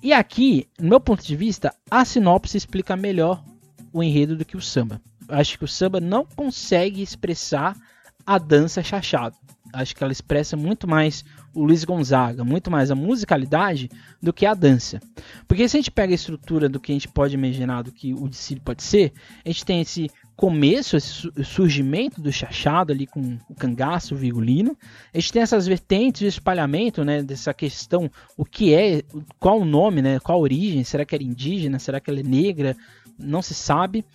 E 0.02 0.14
aqui, 0.14 0.68
no 0.80 0.90
meu 0.90 1.00
ponto 1.00 1.26
de 1.26 1.36
vista, 1.36 1.74
a 1.90 2.06
sinopse 2.06 2.56
explica 2.56 2.96
melhor 2.96 3.44
o 3.92 4.04
enredo 4.04 4.36
do 4.36 4.46
que 4.46 4.56
o 4.56 4.62
samba. 4.62 5.02
Acho 5.28 5.58
que 5.58 5.66
o 5.66 5.68
samba 5.68 6.00
não 6.00 6.24
consegue 6.24 7.02
expressar 7.02 7.76
a 8.26 8.38
dança 8.38 8.84
chachado. 8.84 9.36
Acho 9.74 9.96
que 9.96 10.04
ela 10.04 10.14
expressa 10.14 10.56
muito 10.56 10.88
mais 10.88 11.26
o 11.54 11.64
Luiz 11.64 11.84
Gonzaga, 11.84 12.44
muito 12.44 12.70
mais 12.70 12.92
a 12.92 12.96
musicalidade 12.96 13.90
do 14.22 14.32
que 14.32 14.46
a 14.46 14.54
dança. 14.54 15.02
Porque 15.48 15.68
se 15.68 15.78
a 15.78 15.80
gente 15.80 15.92
pega 15.92 16.14
a 16.14 16.16
estrutura 16.16 16.70
do 16.70 16.80
que 16.80 16.92
a 16.92 16.96
gente 16.96 17.08
pode 17.08 17.34
imaginar 17.34 17.84
do 17.84 17.92
que 17.92 18.14
o 18.14 18.30
desfile 18.30 18.60
pode 18.60 18.84
ser, 18.84 19.12
a 19.44 19.50
gente 19.50 19.66
tem 19.66 19.82
esse 19.82 20.10
começo, 20.38 20.96
esse 20.96 21.32
surgimento 21.44 22.22
do 22.22 22.32
chachado 22.32 22.94
ali 22.94 23.08
com 23.08 23.40
o 23.50 23.56
cangaço, 23.56 24.14
o 24.14 24.18
vigolino. 24.18 24.78
A 25.12 25.20
gente 25.20 25.34
tem 25.34 25.42
essas 25.42 25.66
vertentes 25.66 26.20
de 26.20 26.28
espalhamento, 26.28 27.04
né, 27.04 27.24
dessa 27.24 27.56
questão, 27.56 28.10
o 28.38 28.46
que 28.46 28.72
é, 28.72 29.02
qual 29.40 29.60
o 29.60 29.66
nome, 29.66 30.00
né, 30.00 30.20
qual 30.20 30.38
a 30.38 30.42
origem, 30.42 30.84
será 30.84 31.04
que 31.04 31.16
era 31.16 31.24
indígena, 31.24 31.80
será 31.80 32.00
que 32.00 32.12
ela 32.12 32.20
é 32.20 32.24
negra, 32.24 32.78
não 33.18 33.42
se 33.42 33.56
sabe. 33.56 34.06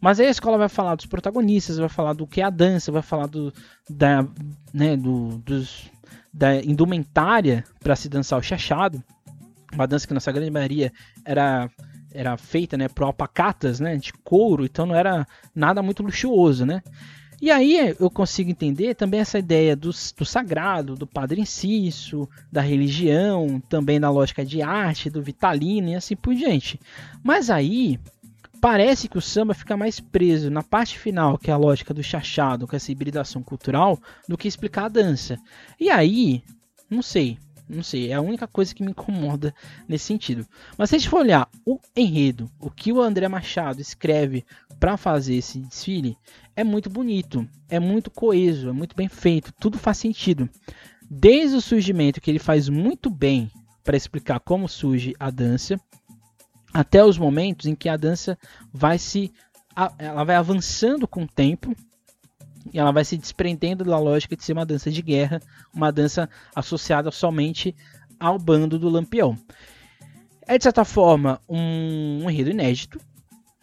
Mas 0.00 0.20
aí 0.20 0.28
a 0.28 0.30
escola 0.30 0.56
vai 0.56 0.68
falar 0.68 0.94
dos 0.94 1.06
protagonistas, 1.06 1.78
vai 1.78 1.88
falar 1.88 2.12
do 2.12 2.28
que 2.28 2.40
é 2.40 2.44
a 2.44 2.50
dança, 2.50 2.92
vai 2.92 3.02
falar 3.02 3.26
do, 3.26 3.52
da, 3.90 4.24
né, 4.72 4.96
do, 4.96 5.38
dos, 5.38 5.90
da 6.32 6.56
indumentária 6.56 7.64
para 7.80 7.96
se 7.96 8.08
dançar 8.08 8.38
o 8.38 8.42
chachado. 8.42 9.02
Uma 9.72 9.86
dança 9.86 10.06
que, 10.06 10.14
na 10.14 10.20
sua 10.20 10.32
grande 10.32 10.50
maioria, 10.50 10.92
era 11.24 11.68
era 12.14 12.36
feita, 12.36 12.76
né, 12.76 12.88
por 12.88 13.04
alpacatas, 13.04 13.80
né, 13.80 13.96
de 13.96 14.12
couro, 14.12 14.64
então 14.64 14.86
não 14.86 14.94
era 14.94 15.26
nada 15.54 15.82
muito 15.82 16.02
luxuoso, 16.02 16.66
né? 16.66 16.82
E 17.40 17.50
aí 17.50 17.96
eu 17.98 18.08
consigo 18.08 18.50
entender 18.50 18.94
também 18.94 19.18
essa 19.18 19.36
ideia 19.36 19.74
do, 19.74 19.90
do 19.90 20.24
sagrado, 20.24 20.94
do 20.94 21.08
padre 21.08 21.40
inciso, 21.40 22.28
da 22.52 22.60
religião, 22.60 23.60
também 23.68 23.98
da 23.98 24.08
lógica 24.08 24.44
de 24.44 24.62
arte, 24.62 25.10
do 25.10 25.20
vitalino 25.20 25.88
e 25.88 25.96
assim 25.96 26.14
por 26.14 26.36
diante. 26.36 26.78
Mas 27.20 27.50
aí 27.50 27.98
parece 28.60 29.08
que 29.08 29.18
o 29.18 29.20
samba 29.20 29.54
fica 29.54 29.76
mais 29.76 29.98
preso 29.98 30.48
na 30.52 30.62
parte 30.62 30.96
final, 30.96 31.36
que 31.36 31.50
é 31.50 31.52
a 31.52 31.56
lógica 31.56 31.92
do 31.92 32.00
chachado, 32.00 32.68
com 32.68 32.76
essa 32.76 32.92
hibridação 32.92 33.42
cultural, 33.42 34.00
do 34.28 34.38
que 34.38 34.46
explicar 34.46 34.84
a 34.84 34.88
dança. 34.88 35.36
E 35.80 35.90
aí, 35.90 36.44
não 36.88 37.02
sei, 37.02 37.38
não 37.72 37.82
sei, 37.82 38.10
é 38.10 38.14
a 38.14 38.20
única 38.20 38.46
coisa 38.46 38.74
que 38.74 38.82
me 38.82 38.90
incomoda 38.90 39.54
nesse 39.88 40.04
sentido. 40.04 40.46
Mas 40.76 40.90
se 40.90 40.96
a 40.96 40.98
gente 40.98 41.08
for 41.08 41.20
olhar 41.20 41.48
o 41.66 41.78
enredo, 41.96 42.50
o 42.60 42.70
que 42.70 42.92
o 42.92 43.00
André 43.00 43.26
Machado 43.28 43.80
escreve 43.80 44.44
para 44.78 44.96
fazer 44.96 45.36
esse 45.36 45.58
desfile, 45.58 46.16
é 46.54 46.62
muito 46.62 46.90
bonito, 46.90 47.48
é 47.68 47.80
muito 47.80 48.10
coeso, 48.10 48.68
é 48.68 48.72
muito 48.72 48.94
bem 48.94 49.08
feito, 49.08 49.52
tudo 49.58 49.78
faz 49.78 49.98
sentido. 49.98 50.48
Desde 51.10 51.56
o 51.56 51.60
surgimento, 51.60 52.20
que 52.20 52.30
ele 52.30 52.38
faz 52.38 52.68
muito 52.68 53.10
bem 53.10 53.50
para 53.82 53.96
explicar 53.96 54.40
como 54.40 54.68
surge 54.68 55.14
a 55.18 55.30
dança, 55.30 55.80
até 56.72 57.04
os 57.04 57.18
momentos 57.18 57.66
em 57.66 57.74
que 57.74 57.88
a 57.88 57.96
dança 57.96 58.38
vai 58.72 58.98
se 58.98 59.32
ela 59.98 60.24
vai 60.24 60.36
avançando 60.36 61.08
com 61.08 61.22
o 61.22 61.28
tempo 61.28 61.74
e 62.72 62.78
ela 62.78 62.92
vai 62.92 63.04
se 63.04 63.16
desprendendo 63.16 63.84
da 63.84 63.98
lógica 63.98 64.36
de 64.36 64.44
ser 64.44 64.52
uma 64.52 64.66
dança 64.66 64.90
de 64.90 65.00
guerra, 65.00 65.40
uma 65.72 65.90
dança 65.90 66.28
associada 66.54 67.10
somente 67.10 67.74
ao 68.18 68.38
bando 68.38 68.78
do 68.78 68.88
Lampião. 68.88 69.36
É 70.46 70.58
de 70.58 70.64
certa 70.64 70.84
forma 70.84 71.40
um, 71.48 72.24
um 72.24 72.30
enredo 72.30 72.50
inédito, 72.50 73.00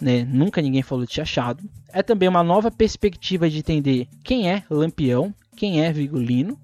né? 0.01 0.23
nunca 0.23 0.61
ninguém 0.61 0.81
falou 0.81 1.05
de 1.05 1.21
achado. 1.21 1.63
É 1.91 2.01
também 2.01 2.27
uma 2.29 2.43
nova 2.43 2.71
perspectiva 2.71 3.49
de 3.49 3.59
entender 3.59 4.07
quem 4.23 4.49
é 4.49 4.63
Lampião, 4.69 5.33
quem 5.55 5.83
é 5.83 5.91
Vigolino. 5.91 6.59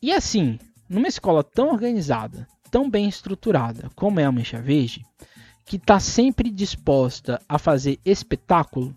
E 0.00 0.12
assim, 0.12 0.58
numa 0.88 1.08
escola 1.08 1.42
tão 1.42 1.68
organizada, 1.68 2.46
tão 2.70 2.90
bem 2.90 3.08
estruturada 3.08 3.90
como 3.94 4.20
é 4.20 4.24
a 4.24 4.32
Mancha 4.32 4.60
Verde, 4.60 5.04
que 5.64 5.76
está 5.76 5.98
sempre 6.00 6.50
disposta 6.50 7.40
a 7.48 7.58
fazer 7.58 7.98
espetáculo, 8.04 8.94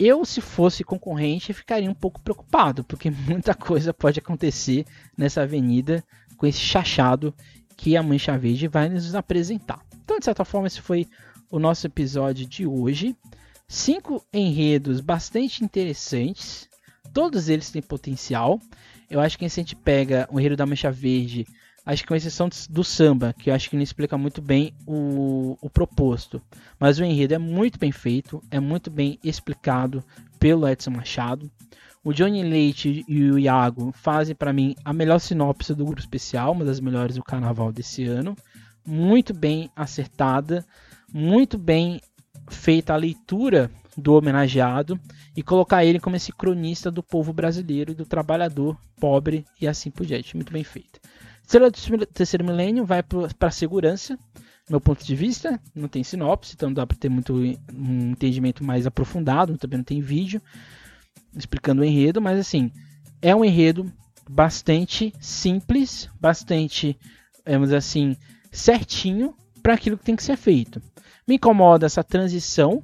eu, 0.00 0.24
se 0.24 0.40
fosse 0.40 0.82
concorrente, 0.82 1.52
ficaria 1.52 1.90
um 1.90 1.94
pouco 1.94 2.22
preocupado, 2.22 2.82
porque 2.82 3.10
muita 3.28 3.54
coisa 3.54 3.92
pode 3.92 4.18
acontecer 4.18 4.86
nessa 5.16 5.42
avenida 5.42 6.02
com 6.38 6.46
esse 6.46 6.58
chachado 6.58 7.34
que 7.76 7.96
a 7.96 8.02
Mancha 8.02 8.36
Verde 8.38 8.66
vai 8.66 8.88
nos 8.88 9.14
apresentar. 9.14 9.84
Então, 10.02 10.18
de 10.18 10.24
certa 10.24 10.44
forma, 10.44 10.66
esse 10.66 10.80
foi 10.80 11.06
o 11.50 11.58
nosso 11.58 11.86
episódio 11.86 12.46
de 12.46 12.66
hoje. 12.66 13.14
Cinco 13.68 14.24
enredos 14.32 15.00
bastante 15.00 15.62
interessantes, 15.62 16.68
todos 17.12 17.48
eles 17.48 17.70
têm 17.70 17.82
potencial. 17.82 18.58
Eu 19.08 19.20
acho 19.20 19.38
que 19.38 19.48
se 19.48 19.60
a 19.60 19.62
gente 19.62 19.76
pega 19.76 20.26
o 20.30 20.40
enredo 20.40 20.56
da 20.56 20.66
Mancha 20.66 20.90
Verde 20.90 21.46
acho 21.84 22.02
que 22.02 22.08
com 22.08 22.14
exceção 22.14 22.48
do 22.68 22.84
samba, 22.84 23.32
que 23.32 23.50
eu 23.50 23.54
acho 23.54 23.68
que 23.68 23.76
não 23.76 23.82
explica 23.82 24.16
muito 24.16 24.40
bem 24.40 24.74
o, 24.86 25.56
o 25.60 25.70
proposto. 25.70 26.40
Mas 26.78 26.98
o 26.98 27.04
enredo 27.04 27.34
é 27.34 27.38
muito 27.38 27.78
bem 27.78 27.92
feito, 27.92 28.42
é 28.50 28.60
muito 28.60 28.90
bem 28.90 29.18
explicado 29.24 30.04
pelo 30.38 30.68
Edson 30.68 30.90
Machado. 30.90 31.50
O 32.02 32.12
Johnny 32.12 32.42
Leite 32.42 33.04
e 33.06 33.30
o 33.30 33.38
Iago 33.38 33.92
fazem 33.92 34.34
para 34.34 34.52
mim 34.52 34.74
a 34.84 34.92
melhor 34.92 35.18
sinopse 35.18 35.74
do 35.74 35.84
grupo 35.84 36.00
especial, 36.00 36.52
uma 36.52 36.64
das 36.64 36.80
melhores 36.80 37.16
do 37.16 37.22
carnaval 37.22 37.70
desse 37.70 38.04
ano. 38.04 38.34
Muito 38.86 39.34
bem 39.34 39.70
acertada, 39.76 40.64
muito 41.12 41.58
bem 41.58 42.00
feita 42.48 42.94
a 42.94 42.96
leitura 42.96 43.70
do 43.96 44.14
homenageado 44.14 44.98
e 45.36 45.42
colocar 45.42 45.84
ele 45.84 46.00
como 46.00 46.16
esse 46.16 46.32
cronista 46.32 46.90
do 46.90 47.02
povo 47.02 47.32
brasileiro, 47.32 47.94
do 47.94 48.06
trabalhador 48.06 48.76
pobre 48.98 49.44
e 49.60 49.68
assim 49.68 49.90
por 49.90 50.06
diante. 50.06 50.34
Muito 50.36 50.52
bem 50.52 50.64
feita. 50.64 50.99
Estrela 51.50 51.68
do 51.68 52.06
Terceiro 52.06 52.44
Milênio 52.44 52.86
vai 52.86 53.02
para 53.02 53.50
segurança, 53.50 54.16
meu 54.68 54.80
ponto 54.80 55.04
de 55.04 55.16
vista. 55.16 55.60
Não 55.74 55.88
tem 55.88 56.04
sinopse, 56.04 56.54
então 56.54 56.72
dá 56.72 56.86
para 56.86 56.96
ter 56.96 57.08
muito 57.08 57.34
um 57.34 58.12
entendimento 58.12 58.62
mais 58.62 58.86
aprofundado. 58.86 59.58
Também 59.58 59.78
não 59.78 59.84
tem 59.84 60.00
vídeo 60.00 60.40
explicando 61.36 61.82
o 61.82 61.84
enredo, 61.84 62.20
mas 62.20 62.38
assim, 62.38 62.70
é 63.20 63.34
um 63.34 63.44
enredo 63.44 63.92
bastante 64.30 65.12
simples, 65.18 66.08
bastante, 66.20 66.96
vamos 67.44 67.72
assim, 67.72 68.16
certinho 68.52 69.34
para 69.60 69.74
aquilo 69.74 69.98
que 69.98 70.04
tem 70.04 70.14
que 70.14 70.22
ser 70.22 70.36
feito. 70.36 70.80
Me 71.26 71.34
incomoda 71.34 71.84
essa 71.84 72.04
transição 72.04 72.80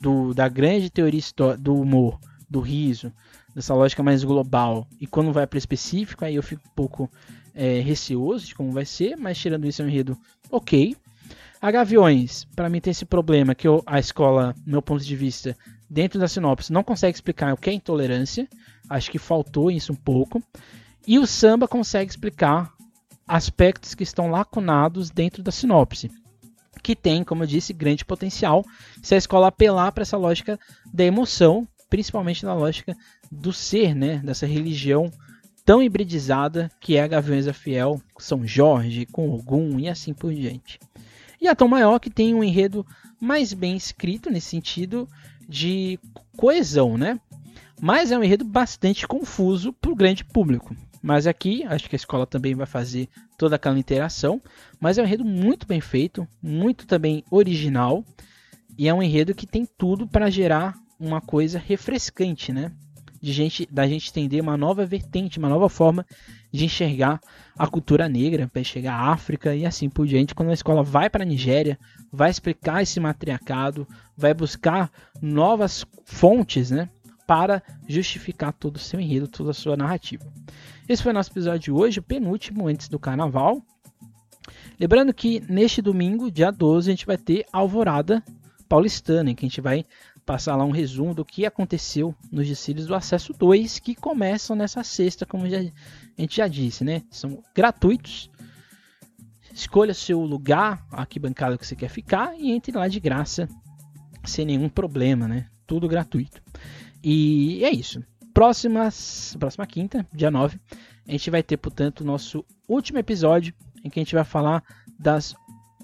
do, 0.00 0.32
da 0.32 0.48
grande 0.48 0.88
teoria 0.88 1.20
do 1.58 1.74
humor, 1.74 2.18
do 2.48 2.60
riso, 2.60 3.12
dessa 3.54 3.74
lógica 3.74 4.02
mais 4.02 4.24
global, 4.24 4.88
e 4.98 5.06
quando 5.06 5.34
vai 5.34 5.46
para 5.46 5.58
específico, 5.58 6.24
aí 6.24 6.36
eu 6.36 6.42
fico 6.42 6.62
um 6.66 6.74
pouco 6.74 7.10
é, 7.54 7.80
receoso 7.80 8.46
de 8.46 8.54
como 8.54 8.72
vai 8.72 8.84
ser, 8.84 9.16
mas 9.16 9.38
tirando 9.38 9.66
isso 9.66 9.82
é 9.82 9.84
um 9.84 9.88
enredo 9.88 10.18
ok. 10.50 10.96
A 11.60 11.70
Gaviões, 11.70 12.44
para 12.56 12.70
mim 12.70 12.80
tem 12.80 12.90
esse 12.90 13.04
problema 13.04 13.54
que 13.54 13.68
eu, 13.68 13.82
a 13.84 13.98
escola, 13.98 14.54
meu 14.64 14.80
ponto 14.80 15.04
de 15.04 15.14
vista, 15.14 15.54
dentro 15.90 16.18
da 16.18 16.26
sinopse, 16.26 16.72
não 16.72 16.82
consegue 16.82 17.14
explicar 17.14 17.52
o 17.52 17.56
que 17.56 17.68
é 17.68 17.72
intolerância. 17.72 18.48
Acho 18.88 19.10
que 19.10 19.18
faltou 19.18 19.70
isso 19.70 19.92
um 19.92 19.96
pouco. 19.96 20.42
E 21.06 21.18
o 21.18 21.26
samba 21.26 21.68
consegue 21.68 22.10
explicar 22.10 22.72
aspectos 23.28 23.94
que 23.94 24.02
estão 24.02 24.30
lacunados 24.30 25.10
dentro 25.10 25.42
da 25.42 25.52
sinopse. 25.52 26.10
Que 26.82 26.96
tem, 26.96 27.22
como 27.22 27.42
eu 27.42 27.46
disse, 27.46 27.74
grande 27.74 28.06
potencial 28.06 28.64
se 29.02 29.14
a 29.14 29.18
escola 29.18 29.48
apelar 29.48 29.92
para 29.92 30.02
essa 30.02 30.16
lógica 30.16 30.58
da 30.92 31.04
emoção, 31.04 31.68
principalmente 31.90 32.44
na 32.44 32.54
lógica 32.54 32.96
do 33.30 33.52
ser, 33.52 33.94
né? 33.94 34.18
Dessa 34.24 34.46
religião 34.46 35.10
tão 35.70 35.80
hibridizada 35.80 36.68
que 36.80 36.96
é 36.96 37.02
a 37.04 37.06
Gaviões 37.06 37.46
Fiel, 37.56 38.02
São 38.18 38.44
Jorge, 38.44 39.06
com 39.06 39.30
Ogum 39.30 39.78
e 39.78 39.88
assim 39.88 40.12
por 40.12 40.34
diante. 40.34 40.80
E 41.40 41.46
a 41.46 41.54
Tom 41.54 41.68
Maior 41.68 42.00
que 42.00 42.10
tem 42.10 42.34
um 42.34 42.42
enredo 42.42 42.84
mais 43.20 43.52
bem 43.52 43.76
escrito 43.76 44.28
nesse 44.30 44.48
sentido 44.48 45.08
de 45.48 45.96
coesão, 46.36 46.98
né? 46.98 47.20
Mas 47.80 48.10
é 48.10 48.18
um 48.18 48.24
enredo 48.24 48.44
bastante 48.44 49.06
confuso 49.06 49.72
para 49.72 49.92
o 49.92 49.94
grande 49.94 50.24
público. 50.24 50.74
Mas 51.00 51.28
aqui, 51.28 51.62
acho 51.68 51.88
que 51.88 51.94
a 51.94 52.02
escola 52.02 52.26
também 52.26 52.52
vai 52.52 52.66
fazer 52.66 53.08
toda 53.38 53.54
aquela 53.54 53.78
interação. 53.78 54.42
Mas 54.80 54.98
é 54.98 55.02
um 55.02 55.06
enredo 55.06 55.24
muito 55.24 55.68
bem 55.68 55.80
feito, 55.80 56.26
muito 56.42 56.84
também 56.84 57.22
original. 57.30 58.04
E 58.76 58.88
é 58.88 58.92
um 58.92 59.00
enredo 59.00 59.36
que 59.36 59.46
tem 59.46 59.64
tudo 59.78 60.04
para 60.04 60.30
gerar 60.30 60.74
uma 60.98 61.20
coisa 61.20 61.60
refrescante, 61.60 62.52
né? 62.52 62.72
De 63.20 63.32
gente, 63.32 63.68
da 63.70 63.86
gente 63.86 64.08
entender 64.10 64.40
uma 64.40 64.56
nova 64.56 64.86
vertente, 64.86 65.38
uma 65.38 65.48
nova 65.48 65.68
forma 65.68 66.06
de 66.50 66.64
enxergar 66.64 67.20
a 67.56 67.66
cultura 67.66 68.08
negra, 68.08 68.48
para 68.48 68.62
enxergar 68.62 68.94
a 68.94 69.12
África 69.12 69.54
e 69.54 69.66
assim 69.66 69.90
por 69.90 70.06
diante. 70.06 70.34
Quando 70.34 70.50
a 70.50 70.54
escola 70.54 70.82
vai 70.82 71.10
para 71.10 71.22
a 71.22 71.26
Nigéria, 71.26 71.78
vai 72.10 72.30
explicar 72.30 72.82
esse 72.82 72.98
matriarcado, 72.98 73.86
vai 74.16 74.32
buscar 74.32 74.90
novas 75.20 75.84
fontes, 76.04 76.70
né? 76.70 76.88
Para 77.26 77.62
justificar 77.86 78.52
todo 78.52 78.76
o 78.76 78.80
seu 78.80 78.98
enredo, 78.98 79.28
toda 79.28 79.50
a 79.50 79.54
sua 79.54 79.76
narrativa. 79.76 80.24
Esse 80.88 81.02
foi 81.02 81.12
o 81.12 81.14
nosso 81.14 81.30
episódio 81.30 81.60
de 81.60 81.70
hoje, 81.72 82.00
o 82.00 82.02
penúltimo 82.02 82.66
antes 82.66 82.88
do 82.88 82.98
carnaval. 82.98 83.62
Lembrando 84.78 85.12
que 85.12 85.40
neste 85.46 85.82
domingo, 85.82 86.30
dia 86.30 86.50
12, 86.50 86.90
a 86.90 86.92
gente 86.92 87.06
vai 87.06 87.18
ter 87.18 87.44
Alvorada 87.52 88.24
Paulistana, 88.68 89.30
em 89.30 89.34
que 89.34 89.44
a 89.44 89.48
gente 89.48 89.60
vai 89.60 89.84
passar 90.30 90.54
lá 90.54 90.64
um 90.64 90.70
resumo 90.70 91.12
do 91.12 91.24
que 91.24 91.44
aconteceu 91.44 92.14
nos 92.30 92.46
desfiles 92.46 92.86
do 92.86 92.94
Acesso 92.94 93.32
2, 93.32 93.80
que 93.80 93.96
começam 93.96 94.54
nessa 94.54 94.84
sexta, 94.84 95.26
como 95.26 95.48
já, 95.48 95.58
a 95.58 96.20
gente 96.20 96.36
já 96.36 96.46
disse, 96.46 96.84
né? 96.84 97.02
São 97.10 97.42
gratuitos. 97.52 98.30
Escolha 99.52 99.92
seu 99.92 100.20
lugar, 100.20 100.86
a 100.92 101.04
bancada 101.20 101.58
que 101.58 101.66
você 101.66 101.74
quer 101.74 101.88
ficar 101.88 102.38
e 102.38 102.52
entre 102.52 102.70
lá 102.70 102.86
de 102.86 103.00
graça, 103.00 103.48
sem 104.22 104.46
nenhum 104.46 104.68
problema, 104.68 105.26
né? 105.26 105.48
Tudo 105.66 105.88
gratuito. 105.88 106.40
E 107.02 107.64
é 107.64 107.70
isso. 107.72 108.00
Próximas, 108.32 109.34
próxima 109.36 109.66
quinta, 109.66 110.06
dia 110.14 110.30
9, 110.30 110.60
a 111.08 111.10
gente 111.10 111.28
vai 111.28 111.42
ter, 111.42 111.56
portanto, 111.56 112.02
o 112.02 112.04
nosso 112.04 112.44
último 112.68 113.00
episódio 113.00 113.52
em 113.82 113.90
que 113.90 113.98
a 113.98 114.02
gente 114.04 114.14
vai 114.14 114.22
falar 114.22 114.62
das 114.96 115.34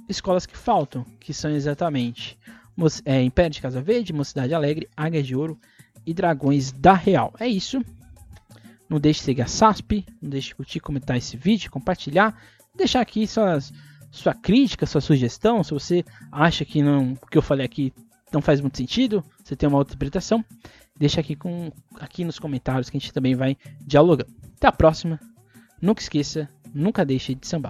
escolas 0.08 0.46
que 0.46 0.56
faltam, 0.56 1.04
que 1.18 1.34
são 1.34 1.50
exatamente 1.50 2.38
é, 3.04 3.22
Império 3.22 3.50
de 3.50 3.60
Casa 3.60 3.80
Verde, 3.80 4.12
Mocidade 4.12 4.54
Alegre, 4.54 4.88
Águia 4.96 5.22
de 5.22 5.34
Ouro 5.34 5.58
e 6.04 6.12
Dragões 6.12 6.72
da 6.72 6.94
Real. 6.94 7.32
É 7.38 7.48
isso. 7.48 7.80
Não 8.88 9.00
deixe 9.00 9.20
de 9.20 9.24
seguir 9.24 9.42
a 9.42 9.46
SASP, 9.46 10.04
não 10.22 10.30
deixe 10.30 10.48
de 10.48 10.54
curtir, 10.54 10.80
comentar 10.80 11.16
esse 11.16 11.36
vídeo, 11.36 11.70
compartilhar, 11.70 12.40
deixar 12.74 13.00
aqui 13.00 13.26
suas, 13.26 13.72
sua 14.12 14.32
crítica, 14.32 14.86
sua 14.86 15.00
sugestão. 15.00 15.64
Se 15.64 15.72
você 15.72 16.04
acha 16.30 16.64
que 16.64 16.82
não, 16.82 17.14
o 17.14 17.26
que 17.26 17.36
eu 17.36 17.42
falei 17.42 17.66
aqui 17.66 17.92
não 18.32 18.40
faz 18.40 18.60
muito 18.60 18.76
sentido, 18.76 19.24
você 19.42 19.56
tem 19.56 19.68
uma 19.68 19.78
outra 19.78 19.94
interpretação, 19.94 20.44
deixa 20.96 21.20
aqui, 21.20 21.34
com, 21.34 21.72
aqui 21.98 22.24
nos 22.24 22.38
comentários 22.38 22.88
que 22.88 22.96
a 22.96 23.00
gente 23.00 23.12
também 23.12 23.34
vai 23.34 23.56
dialogando. 23.80 24.32
Até 24.56 24.68
a 24.68 24.72
próxima. 24.72 25.18
Nunca 25.80 26.00
esqueça, 26.00 26.48
nunca 26.72 27.04
deixe 27.04 27.34
de 27.34 27.46
sambar. 27.46 27.64